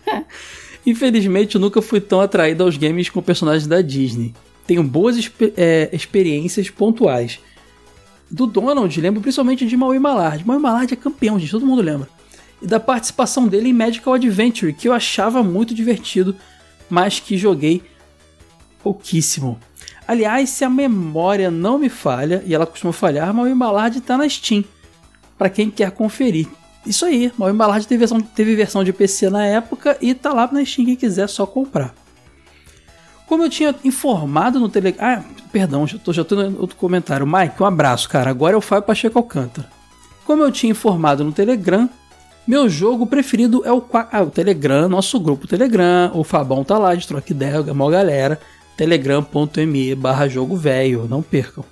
[0.85, 4.33] Infelizmente, eu nunca fui tão atraído aos games com personagens da Disney.
[4.65, 5.17] Tenho boas
[5.57, 7.39] é, experiências pontuais,
[8.31, 10.45] do Donald, lembro principalmente de Maui Malard.
[10.45, 12.07] Maui Malard é campeão, gente, todo mundo lembra.
[12.61, 16.35] E da participação dele em Magical Adventure, que eu achava muito divertido,
[16.89, 17.81] mas que joguei
[18.81, 19.59] pouquíssimo.
[20.07, 24.27] Aliás, se a memória não me falha, e ela costuma falhar, Maui Malard está na
[24.29, 24.63] Steam,
[25.37, 26.47] para quem quer conferir.
[26.85, 30.49] Isso aí, Maui Malard teve versão, teve versão de PC na época e tá lá
[30.51, 31.93] na Steam, quem quiser só comprar.
[33.27, 35.05] Como eu tinha informado no Telegram.
[35.05, 37.27] Ah, perdão, já tô, já tô no outro comentário.
[37.27, 38.29] Mike, um abraço, cara.
[38.29, 39.67] Agora é o Fábio Pacheco Alcântara.
[40.23, 41.89] Como eu tinha informado no Telegram,
[42.47, 46.09] meu jogo preferido é o, ah, o Telegram, nosso grupo Telegram.
[46.13, 48.39] O Fabão tá lá, de troca ideia, é uma galera.
[48.77, 51.65] telegram.me barra jogo velho, não percam.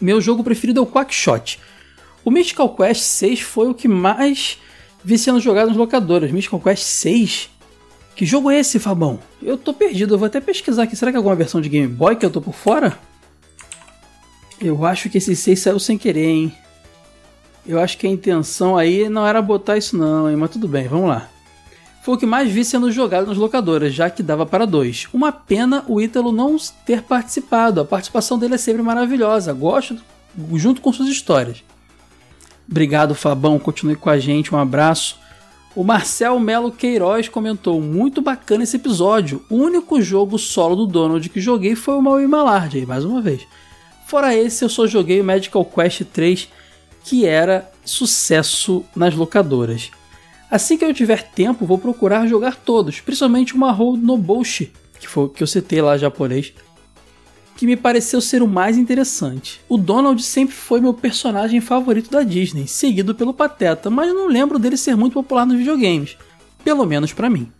[0.00, 1.60] Meu jogo preferido é o Quackshot.
[2.24, 4.58] O Mystical Quest 6 foi o que mais
[5.04, 6.32] vi sendo jogado nas locadoras.
[6.32, 7.52] Mystical Quest 6
[8.14, 9.18] que jogo é esse, Fabão?
[9.42, 10.94] Eu tô perdido, eu vou até pesquisar aqui.
[10.94, 12.98] Será que é alguma versão de Game Boy que eu tô por fora?
[14.60, 16.54] Eu acho que esse 6 saiu sem querer, hein?
[17.66, 20.36] Eu acho que a intenção aí não era botar isso não, hein?
[20.36, 21.28] Mas tudo bem, vamos lá.
[22.02, 25.06] Foi o que mais vi sendo jogado nas locadoras, já que dava para dois.
[25.12, 27.80] Uma pena o Ítalo não ter participado.
[27.80, 29.52] A participação dele é sempre maravilhosa.
[29.52, 29.96] Gosto
[30.54, 31.62] junto com suas histórias.
[32.68, 33.56] Obrigado, Fabão.
[33.56, 34.52] Continue com a gente.
[34.52, 35.16] Um abraço.
[35.76, 39.40] O Marcel Melo Queiroz comentou: Muito bacana esse episódio.
[39.48, 43.46] O único jogo solo do Donald que joguei foi o Maui Malard, mais uma vez.
[44.08, 46.48] Fora esse, eu só joguei o Magical Quest 3,
[47.04, 49.90] que era sucesso nas locadoras.
[50.52, 54.70] Assim que eu tiver tempo, vou procurar jogar todos, principalmente o Mahou Nobushi,
[55.00, 56.52] que foi que eu citei lá japonês,
[57.56, 59.62] que me pareceu ser o mais interessante.
[59.66, 64.58] O Donald sempre foi meu personagem favorito da Disney, seguido pelo Pateta, mas não lembro
[64.58, 66.18] dele ser muito popular nos videogames,
[66.62, 67.50] pelo menos para mim.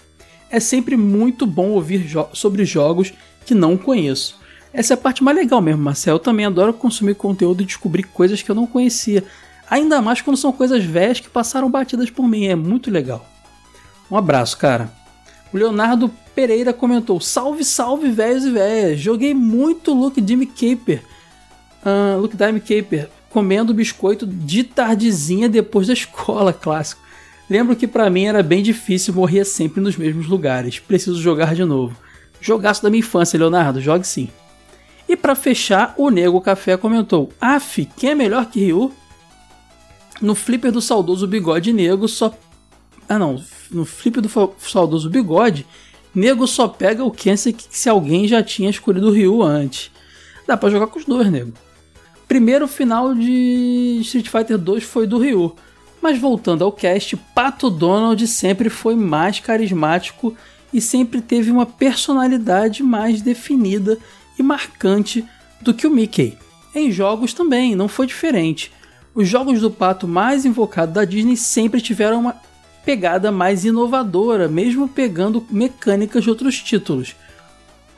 [0.50, 3.10] É sempre muito bom ouvir jo sobre jogos
[3.46, 4.38] que não conheço.
[4.70, 6.16] Essa é a parte mais legal mesmo, Marcel.
[6.16, 9.24] Eu também adoro consumir conteúdo e descobrir coisas que eu não conhecia.
[9.72, 12.44] Ainda mais quando são coisas velhas que passaram batidas por mim.
[12.44, 13.26] É muito legal.
[14.10, 14.92] Um abraço, cara.
[15.50, 19.00] O Leonardo Pereira comentou: Salve, salve, velhos e velhas.
[19.00, 21.02] Joguei muito Luke Dime Caper.
[21.86, 27.00] Uh, Luke Dime Caper comendo biscoito de tardezinha depois da escola, clássico.
[27.48, 30.80] Lembro que para mim era bem difícil, morria sempre nos mesmos lugares.
[30.80, 31.96] Preciso jogar de novo.
[32.42, 34.28] Jogaço da minha infância, Leonardo, jogue sim.
[35.08, 38.92] E para fechar, o Nego Café comentou: Af, quem é melhor que Ryu?
[40.22, 42.32] No flipper do saudoso bigode nego só.
[43.08, 45.66] Ah não, no flipper do saudoso bigode,
[46.14, 49.90] nego só pega o Kensei que se alguém já tinha escolhido o Ryu antes.
[50.46, 51.52] Dá pra jogar com os dois, nego.
[52.28, 55.54] Primeiro final de Street Fighter 2 foi do Ryu.
[56.00, 60.34] Mas voltando ao cast, Pato Donald sempre foi mais carismático
[60.72, 63.98] e sempre teve uma personalidade mais definida
[64.38, 65.24] e marcante
[65.60, 66.38] do que o Mickey.
[66.74, 68.72] Em jogos também, não foi diferente.
[69.14, 72.36] Os jogos do pato mais invocados da Disney sempre tiveram uma
[72.84, 77.14] pegada mais inovadora, mesmo pegando mecânicas de outros títulos.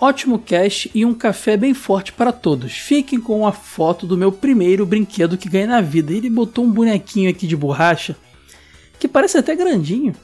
[0.01, 2.73] Ótimo cast e um café bem forte para todos.
[2.73, 6.13] Fiquem com a foto do meu primeiro brinquedo que ganhei na vida.
[6.13, 8.17] Ele botou um bonequinho aqui de borracha
[8.99, 10.15] que parece até grandinho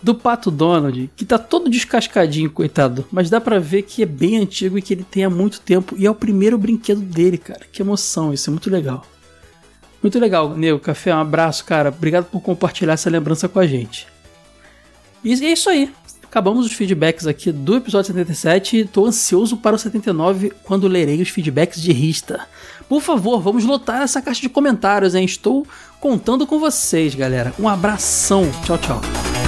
[0.00, 4.36] do Pato Donald, que tá todo descascadinho, coitado, mas dá para ver que é bem
[4.36, 7.66] antigo e que ele tem há muito tempo e é o primeiro brinquedo dele, cara.
[7.72, 9.04] Que emoção, isso é muito legal.
[10.02, 11.88] Muito legal, Nego Café, um abraço, cara.
[11.88, 14.06] Obrigado por compartilhar essa lembrança com a gente.
[15.24, 15.92] E é isso aí.
[16.22, 21.30] Acabamos os feedbacks aqui do episódio 77 Tô ansioso para o 79 quando lerei os
[21.30, 22.46] feedbacks de Rista.
[22.86, 25.24] Por favor, vamos lotar essa caixa de comentários, hein?
[25.24, 25.66] Estou
[26.00, 27.52] contando com vocês, galera.
[27.58, 28.50] Um abração.
[28.64, 29.47] Tchau, tchau.